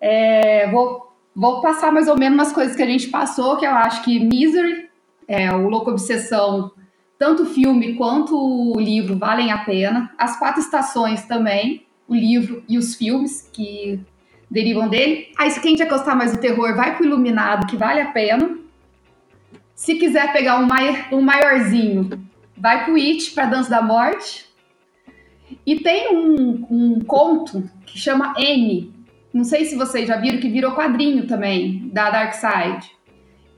é, 0.00 0.70
vou, 0.70 1.14
vou 1.34 1.62
passar 1.62 1.90
mais 1.90 2.08
ou 2.08 2.18
menos 2.18 2.34
umas 2.34 2.52
coisas 2.52 2.76
que 2.76 2.82
a 2.82 2.86
gente 2.86 3.08
passou, 3.08 3.56
que 3.56 3.66
eu 3.66 3.70
acho 3.70 4.02
que 4.02 4.20
Misery, 4.20 4.88
é, 5.26 5.50
o 5.52 5.68
Louco 5.68 5.90
Obsessão, 5.90 6.72
tanto 7.18 7.44
o 7.44 7.46
filme 7.46 7.94
quanto 7.94 8.34
o 8.36 8.80
livro 8.80 9.16
valem 9.16 9.52
a 9.52 9.58
pena. 9.58 10.10
As 10.18 10.38
Quatro 10.38 10.60
Estações 10.60 11.24
também, 11.24 11.86
o 12.08 12.14
livro 12.14 12.62
e 12.68 12.76
os 12.76 12.94
filmes, 12.94 13.48
que 13.52 14.00
derivam 14.50 14.88
dele. 14.88 15.28
Aí, 15.38 15.50
se 15.50 15.60
quem 15.60 15.76
quer 15.76 15.88
gostar 15.88 16.14
mais 16.14 16.32
do 16.32 16.40
terror, 16.40 16.74
vai 16.74 16.96
pro 16.96 17.06
Iluminado, 17.06 17.66
que 17.66 17.76
vale 17.76 18.00
a 18.00 18.10
pena. 18.10 18.58
Se 19.74 19.94
quiser 19.94 20.32
pegar 20.32 20.58
um, 20.58 20.68
um 21.16 21.22
maiorzinho, 21.22 22.10
vai 22.56 22.84
pro 22.84 22.96
It, 22.96 23.30
pra 23.30 23.46
Dança 23.46 23.70
da 23.70 23.80
Morte. 23.80 24.46
E 25.64 25.80
tem 25.80 26.14
um, 26.14 26.66
um 26.70 27.00
conto 27.00 27.68
que 27.86 27.98
chama 27.98 28.34
N. 28.36 28.92
Não 29.32 29.44
sei 29.44 29.64
se 29.64 29.76
vocês 29.76 30.08
já 30.08 30.16
viram, 30.16 30.40
que 30.40 30.48
virou 30.48 30.72
quadrinho 30.72 31.26
também, 31.26 31.88
da 31.92 32.10
Dark 32.10 32.34
Side. 32.34 32.90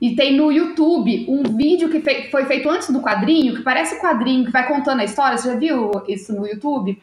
E 0.00 0.14
tem 0.16 0.36
no 0.36 0.50
YouTube 0.50 1.26
um 1.28 1.42
vídeo 1.56 1.88
que 1.88 2.00
foi 2.30 2.44
feito 2.44 2.68
antes 2.68 2.90
do 2.90 3.00
quadrinho, 3.00 3.54
que 3.54 3.62
parece 3.62 4.00
quadrinho, 4.00 4.44
que 4.44 4.50
vai 4.50 4.66
contando 4.66 5.00
a 5.00 5.04
história. 5.04 5.38
Você 5.38 5.48
já 5.48 5.56
viu 5.56 5.90
isso 6.08 6.34
no 6.34 6.46
YouTube? 6.46 7.00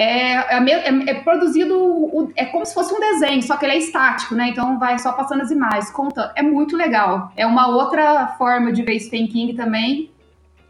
É, 0.00 0.34
é, 0.34 0.70
é, 0.70 1.10
é, 1.10 1.14
produzido, 1.14 2.32
é 2.36 2.44
como 2.44 2.64
se 2.64 2.72
fosse 2.72 2.94
um 2.94 3.00
desenho, 3.00 3.42
só 3.42 3.56
que 3.56 3.66
ele 3.66 3.72
é 3.72 3.78
estático, 3.78 4.32
né? 4.32 4.50
Então 4.50 4.78
vai 4.78 4.96
só 4.96 5.10
passando 5.10 5.42
as 5.42 5.50
imagens, 5.50 5.90
conta. 5.90 6.32
É 6.36 6.42
muito 6.42 6.76
legal. 6.76 7.32
É 7.36 7.44
uma 7.44 7.66
outra 7.66 8.28
forma 8.38 8.70
de 8.70 8.84
ver 8.84 9.00
Stephen 9.00 9.26
King 9.26 9.54
também 9.54 10.08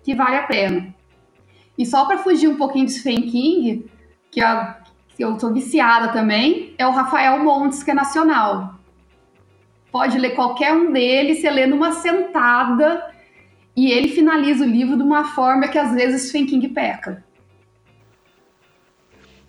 que 0.02 0.14
vale 0.14 0.36
a 0.36 0.44
pena. 0.44 0.94
E 1.76 1.84
só 1.84 2.06
para 2.06 2.16
fugir 2.16 2.48
um 2.48 2.56
pouquinho 2.56 2.86
de 2.86 2.92
Stephen 2.92 3.20
King, 3.20 3.90
que, 4.30 4.40
que 5.14 5.22
eu 5.22 5.38
sou 5.38 5.52
viciada 5.52 6.08
também, 6.08 6.74
é 6.78 6.86
o 6.86 6.92
Rafael 6.92 7.44
Montes, 7.44 7.82
que 7.82 7.90
é 7.90 7.94
nacional. 7.94 8.76
Pode 9.92 10.18
ler 10.18 10.30
qualquer 10.30 10.72
um 10.72 10.90
deles, 10.90 11.42
você 11.42 11.50
lê 11.50 11.66
numa 11.66 11.92
sentada 11.92 13.04
e 13.76 13.92
ele 13.92 14.08
finaliza 14.08 14.64
o 14.64 14.68
livro 14.68 14.96
de 14.96 15.02
uma 15.02 15.24
forma 15.24 15.68
que 15.68 15.78
às 15.78 15.92
vezes 15.92 16.30
Stephen 16.30 16.46
King 16.46 16.68
peca. 16.68 17.27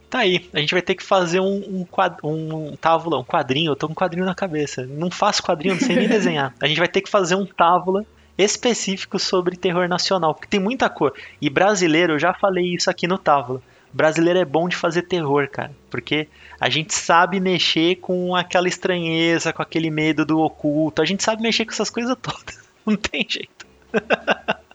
Tá 0.10 0.20
aí, 0.20 0.50
a 0.54 0.60
gente 0.60 0.74
vai 0.74 0.82
ter 0.82 0.96
que 0.96 1.04
fazer 1.04 1.40
um, 1.40 1.82
um, 1.82 1.86
quad, 1.86 2.18
um 2.24 2.76
tábula, 2.76 3.20
um 3.20 3.24
quadrinho. 3.24 3.72
Eu 3.72 3.76
tô 3.76 3.88
com 3.88 3.94
um 3.94 3.96
quadrinho 3.96 4.26
na 4.26 4.34
cabeça. 4.34 4.86
Não 4.88 5.12
faço 5.12 5.44
quadrinho, 5.44 5.76
não 5.76 5.82
sei 5.82 5.96
nem 5.96 6.08
desenhar. 6.10 6.54
A 6.60 6.68
gente 6.68 6.80
vai 6.80 6.88
ter 6.88 7.02
que 7.02 7.10
fazer 7.10 7.36
um 7.36 7.46
tábula 7.46 8.04
específico 8.36 9.20
sobre 9.20 9.56
terror 9.56 9.88
nacional, 9.88 10.34
porque 10.34 10.48
tem 10.48 10.60
muita 10.60 10.90
cor. 10.90 11.14
E 11.40 11.50
brasileiro, 11.50 12.14
eu 12.14 12.20
já 12.20 12.34
falei 12.34 12.74
isso 12.74 12.90
aqui 12.90 13.06
no 13.06 13.18
tábula. 13.18 13.62
Brasileiro 13.92 14.40
é 14.40 14.46
bom 14.46 14.68
de 14.70 14.76
fazer 14.76 15.04
terror, 15.04 15.48
cara, 15.50 15.72
porque 15.90 16.28
a 16.60 16.70
gente 16.70 16.94
sabe 16.94 17.40
mexer 17.40 17.96
com 17.98 18.36
aquela 18.36 18.68
estranheza, 18.68 19.52
com 19.52 19.62
aquele 19.62 19.92
medo 19.92 20.26
do 20.26 20.40
oculto. 20.40 21.02
A 21.02 21.06
gente 21.06 21.24
sabe 21.24 21.42
mexer 21.42 21.66
com 21.66 21.72
essas 21.72 21.90
coisas 21.90 22.16
todas. 22.22 22.60
Não 22.86 22.96
tem 22.96 23.26
jeito. 23.28 23.68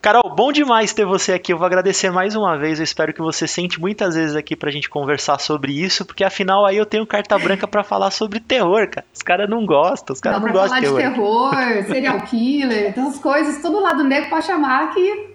Carol, 0.00 0.32
bom 0.34 0.52
demais 0.52 0.92
ter 0.92 1.04
você 1.04 1.32
aqui. 1.32 1.52
Eu 1.52 1.58
vou 1.58 1.66
agradecer 1.66 2.10
mais 2.10 2.36
uma 2.36 2.56
vez. 2.56 2.78
Eu 2.78 2.84
espero 2.84 3.12
que 3.12 3.20
você 3.20 3.48
sente 3.48 3.80
muitas 3.80 4.14
vezes 4.14 4.36
aqui 4.36 4.54
pra 4.54 4.70
gente 4.70 4.88
conversar 4.88 5.40
sobre 5.40 5.72
isso, 5.72 6.04
porque 6.04 6.22
afinal 6.22 6.64
aí 6.64 6.76
eu 6.76 6.86
tenho 6.86 7.04
carta 7.04 7.36
branca 7.36 7.66
para 7.66 7.82
falar 7.82 8.12
sobre 8.12 8.38
terror, 8.38 8.88
cara. 8.88 9.04
Os 9.12 9.22
caras 9.22 9.50
não 9.50 9.66
gostam, 9.66 10.14
os 10.14 10.20
caras 10.20 10.40
não, 10.40 10.46
não 10.46 10.54
gostam 10.54 10.80
de 10.80 10.86
terror. 10.86 11.50
de 11.50 11.56
terror, 11.56 11.84
serial 11.92 12.20
killer, 12.22 12.94
essas 12.96 13.18
coisas, 13.18 13.60
todo 13.60 13.80
lado 13.80 14.04
negro 14.04 14.28
pra 14.28 14.40
chamar 14.40 14.94
que 14.94 15.34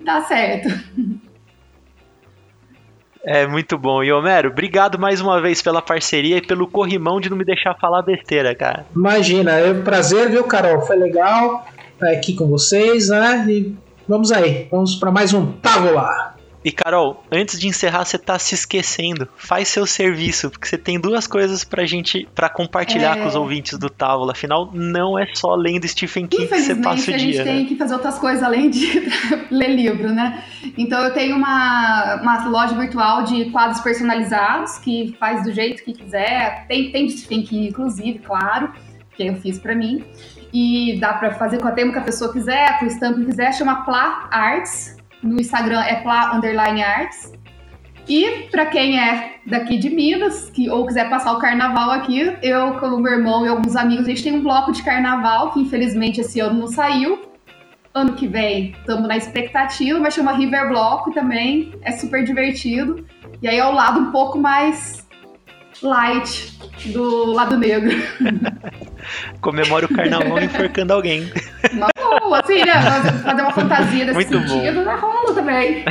dá 0.00 0.22
certo. 0.22 0.68
É 3.22 3.46
muito 3.46 3.76
bom. 3.76 4.02
E 4.02 4.10
Homero, 4.10 4.48
obrigado 4.48 4.98
mais 4.98 5.20
uma 5.20 5.38
vez 5.38 5.60
pela 5.60 5.82
parceria 5.82 6.38
e 6.38 6.42
pelo 6.42 6.66
corrimão 6.66 7.20
de 7.20 7.28
não 7.28 7.36
me 7.36 7.44
deixar 7.44 7.74
falar 7.74 8.00
besteira, 8.00 8.54
cara. 8.54 8.86
Imagina, 8.96 9.52
é 9.52 9.70
um 9.70 9.82
prazer, 9.82 10.30
viu, 10.30 10.44
Carol? 10.44 10.80
Foi 10.80 10.96
legal 10.96 11.66
estar 11.92 12.10
aqui 12.10 12.34
com 12.34 12.46
vocês, 12.46 13.10
né? 13.10 13.44
E 13.48 13.76
Vamos 14.08 14.32
aí, 14.32 14.66
vamos 14.70 14.94
para 14.94 15.10
mais 15.10 15.34
um 15.34 15.52
Távola. 15.52 16.34
E 16.64 16.72
Carol, 16.72 17.22
antes 17.30 17.60
de 17.60 17.68
encerrar, 17.68 18.06
você 18.06 18.16
tá 18.16 18.38
se 18.38 18.54
esquecendo. 18.54 19.28
Faz 19.36 19.68
seu 19.68 19.86
serviço, 19.86 20.50
porque 20.50 20.66
você 20.66 20.78
tem 20.78 20.98
duas 20.98 21.26
coisas 21.26 21.62
pra 21.62 21.84
gente 21.84 22.26
para 22.34 22.48
compartilhar 22.48 23.18
é... 23.18 23.20
com 23.20 23.28
os 23.28 23.34
ouvintes 23.34 23.78
do 23.78 23.90
Távola. 23.90 24.32
Afinal, 24.32 24.70
não 24.72 25.18
é 25.18 25.26
só 25.34 25.54
lendo 25.54 25.86
Stephen 25.86 26.26
King 26.26 26.46
que 26.46 26.58
você 26.58 26.74
passa 26.76 27.02
o 27.02 27.04
dia. 27.04 27.16
A 27.16 27.18
gente 27.18 27.36
né? 27.36 27.44
tem 27.44 27.66
que 27.66 27.76
fazer 27.76 27.92
outras 27.92 28.18
coisas 28.18 28.42
além 28.42 28.70
de 28.70 29.10
ler 29.52 29.76
livro, 29.76 30.08
né? 30.08 30.42
Então 30.78 31.04
eu 31.04 31.12
tenho 31.12 31.36
uma, 31.36 32.18
uma 32.22 32.48
loja 32.48 32.74
virtual 32.74 33.24
de 33.24 33.50
quadros 33.50 33.80
personalizados 33.82 34.78
que 34.78 35.14
faz 35.20 35.44
do 35.44 35.52
jeito 35.52 35.84
que 35.84 35.92
quiser. 35.92 36.66
Tem, 36.66 36.90
tem 36.90 37.10
Stephen 37.10 37.42
King, 37.42 37.68
inclusive, 37.68 38.20
claro, 38.20 38.72
que 39.14 39.26
eu 39.26 39.36
fiz 39.36 39.58
para 39.58 39.74
mim 39.74 40.02
e 40.52 40.98
dá 41.00 41.14
para 41.14 41.32
fazer 41.32 41.60
com 41.60 41.68
a 41.68 41.72
tema 41.72 41.92
que 41.92 41.98
a 41.98 42.02
pessoa 42.02 42.32
quiser, 42.32 42.78
com 42.78 42.84
o 42.84 42.88
estampo 42.88 43.20
que 43.20 43.26
quiser, 43.26 43.52
chama 43.52 43.84
Pla 43.84 44.28
Arts. 44.30 44.96
No 45.22 45.40
Instagram 45.40 45.80
é 45.82 45.96
Pla 45.96 46.36
Underline 46.36 46.82
Arts. 46.82 47.32
E 48.08 48.48
para 48.50 48.66
quem 48.66 48.98
é 48.98 49.34
daqui 49.46 49.76
de 49.76 49.90
Minas, 49.90 50.48
que 50.50 50.70
ou 50.70 50.86
quiser 50.86 51.10
passar 51.10 51.32
o 51.32 51.38
carnaval 51.38 51.90
aqui, 51.90 52.36
eu 52.42 52.74
com 52.78 52.86
o 52.86 53.00
meu 53.00 53.12
irmão 53.12 53.44
e 53.44 53.48
alguns 53.48 53.76
amigos, 53.76 54.06
a 54.06 54.08
gente 54.08 54.22
tem 54.22 54.34
um 54.34 54.42
bloco 54.42 54.72
de 54.72 54.82
carnaval 54.82 55.52
que 55.52 55.60
infelizmente 55.60 56.20
esse 56.20 56.40
ano 56.40 56.60
não 56.60 56.66
saiu. 56.68 57.28
ano 57.92 58.12
que 58.12 58.26
vem 58.26 58.74
estamos 58.78 59.08
na 59.08 59.16
expectativa, 59.16 59.98
mas 59.98 60.14
chama 60.14 60.32
River 60.32 60.68
Block 60.68 61.12
também, 61.12 61.74
é 61.82 61.92
super 61.92 62.24
divertido. 62.24 63.04
E 63.42 63.48
aí 63.48 63.58
é 63.58 63.66
o 63.66 63.72
lado 63.72 64.00
um 64.00 64.10
pouco 64.10 64.38
mais 64.38 65.07
light 65.82 66.58
do 66.86 67.26
lado 67.26 67.56
negro. 67.56 67.96
Comemora 69.40 69.86
o 69.86 69.94
carnaval 69.94 70.40
enforcando 70.40 70.92
alguém. 70.92 71.30
Uma 71.72 71.88
boa, 72.28 72.40
assim, 72.40 72.64
né? 72.64 72.72
Fazer 73.22 73.42
uma 73.42 73.52
fantasia 73.52 74.04
desse 74.04 74.14
Muito 74.14 74.48
sentido, 74.48 74.84
na 74.84 74.96
rola 74.96 75.34
também. 75.34 75.84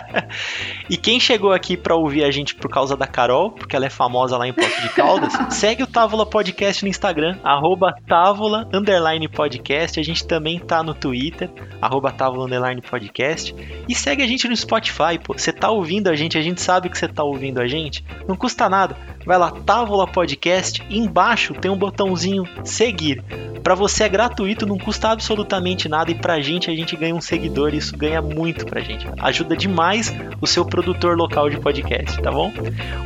e 0.88 0.96
quem 0.96 1.18
chegou 1.18 1.52
aqui 1.52 1.76
para 1.76 1.96
ouvir 1.96 2.24
a 2.24 2.30
gente 2.30 2.54
por 2.54 2.70
causa 2.70 2.96
da 2.96 3.06
Carol, 3.06 3.50
porque 3.50 3.74
ela 3.74 3.86
é 3.86 3.90
famosa 3.90 4.36
lá 4.36 4.46
em 4.46 4.52
Poço 4.52 4.82
de 4.82 4.88
Caldas, 4.90 5.32
segue 5.50 5.82
o 5.82 5.86
Távola 5.86 6.26
Podcast 6.26 6.82
no 6.82 6.88
Instagram, 6.88 7.38
arroba 7.42 7.94
Távola 8.06 8.68
Underline 8.72 9.28
Podcast. 9.28 9.98
A 9.98 10.02
gente 10.02 10.26
também 10.26 10.58
tá 10.58 10.82
no 10.82 10.94
Twitter, 10.94 11.50
arroba 11.80 12.12
Távola 12.12 12.44
Underline 12.44 12.82
Podcast. 12.82 13.54
E 13.88 13.94
segue 13.94 14.22
a 14.22 14.26
gente 14.26 14.46
no 14.46 14.56
Spotify, 14.56 15.18
pô. 15.22 15.32
Você 15.32 15.52
tá 15.52 15.70
ouvindo 15.70 16.08
a 16.08 16.14
gente, 16.14 16.36
a 16.36 16.42
gente 16.42 16.60
sabe 16.60 16.88
que 16.88 16.98
você 16.98 17.08
tá 17.08 17.24
ouvindo 17.24 17.60
a 17.60 17.66
gente. 17.66 18.04
Não 18.28 18.36
custa 18.36 18.68
nada. 18.68 18.96
Vai 19.24 19.38
lá, 19.38 19.50
Távola 19.50 20.06
Podcast. 20.06 20.84
Embaixo 20.90 21.54
tem 21.54 21.70
um 21.70 21.76
botãozinho 21.76 22.44
seguir. 22.62 23.24
Para 23.62 23.74
você 23.74 24.04
é 24.04 24.08
gratuito, 24.10 24.66
não 24.66 24.76
custa 24.76 25.08
absolutamente 25.08 25.53
nada. 25.88 26.10
E 26.10 26.14
pra 26.14 26.40
gente, 26.40 26.70
a 26.70 26.74
gente 26.74 26.96
ganha 26.96 27.14
um 27.14 27.20
seguidor. 27.20 27.74
Isso 27.74 27.96
ganha 27.96 28.20
muito 28.20 28.66
pra 28.66 28.80
gente. 28.80 29.06
Ajuda 29.18 29.56
demais 29.56 30.14
o 30.40 30.46
seu 30.46 30.64
produtor 30.64 31.16
local 31.16 31.50
de 31.50 31.58
podcast, 31.58 32.20
tá 32.20 32.30
bom? 32.30 32.52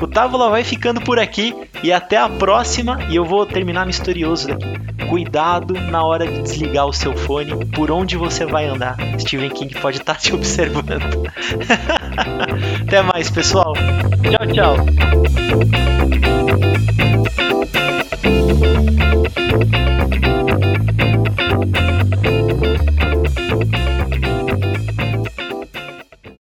O 0.00 0.06
Távola 0.06 0.50
vai 0.50 0.64
ficando 0.64 1.00
por 1.00 1.18
aqui. 1.18 1.54
E 1.82 1.92
até 1.92 2.16
a 2.16 2.28
próxima. 2.28 2.98
E 3.08 3.16
eu 3.16 3.24
vou 3.24 3.46
terminar 3.46 3.86
misterioso 3.86 4.48
daqui. 4.48 4.66
Cuidado 5.08 5.74
na 5.74 6.04
hora 6.04 6.26
de 6.26 6.42
desligar 6.42 6.86
o 6.86 6.92
seu 6.92 7.16
fone. 7.16 7.66
Por 7.66 7.90
onde 7.90 8.16
você 8.16 8.44
vai 8.44 8.66
andar. 8.66 8.96
Stephen 9.18 9.50
King 9.50 9.74
pode 9.80 9.98
estar 9.98 10.16
te 10.16 10.34
observando. 10.34 11.28
Até 12.82 13.02
mais, 13.02 13.30
pessoal. 13.30 13.72
Tchau, 14.22 14.46
tchau. 14.52 14.76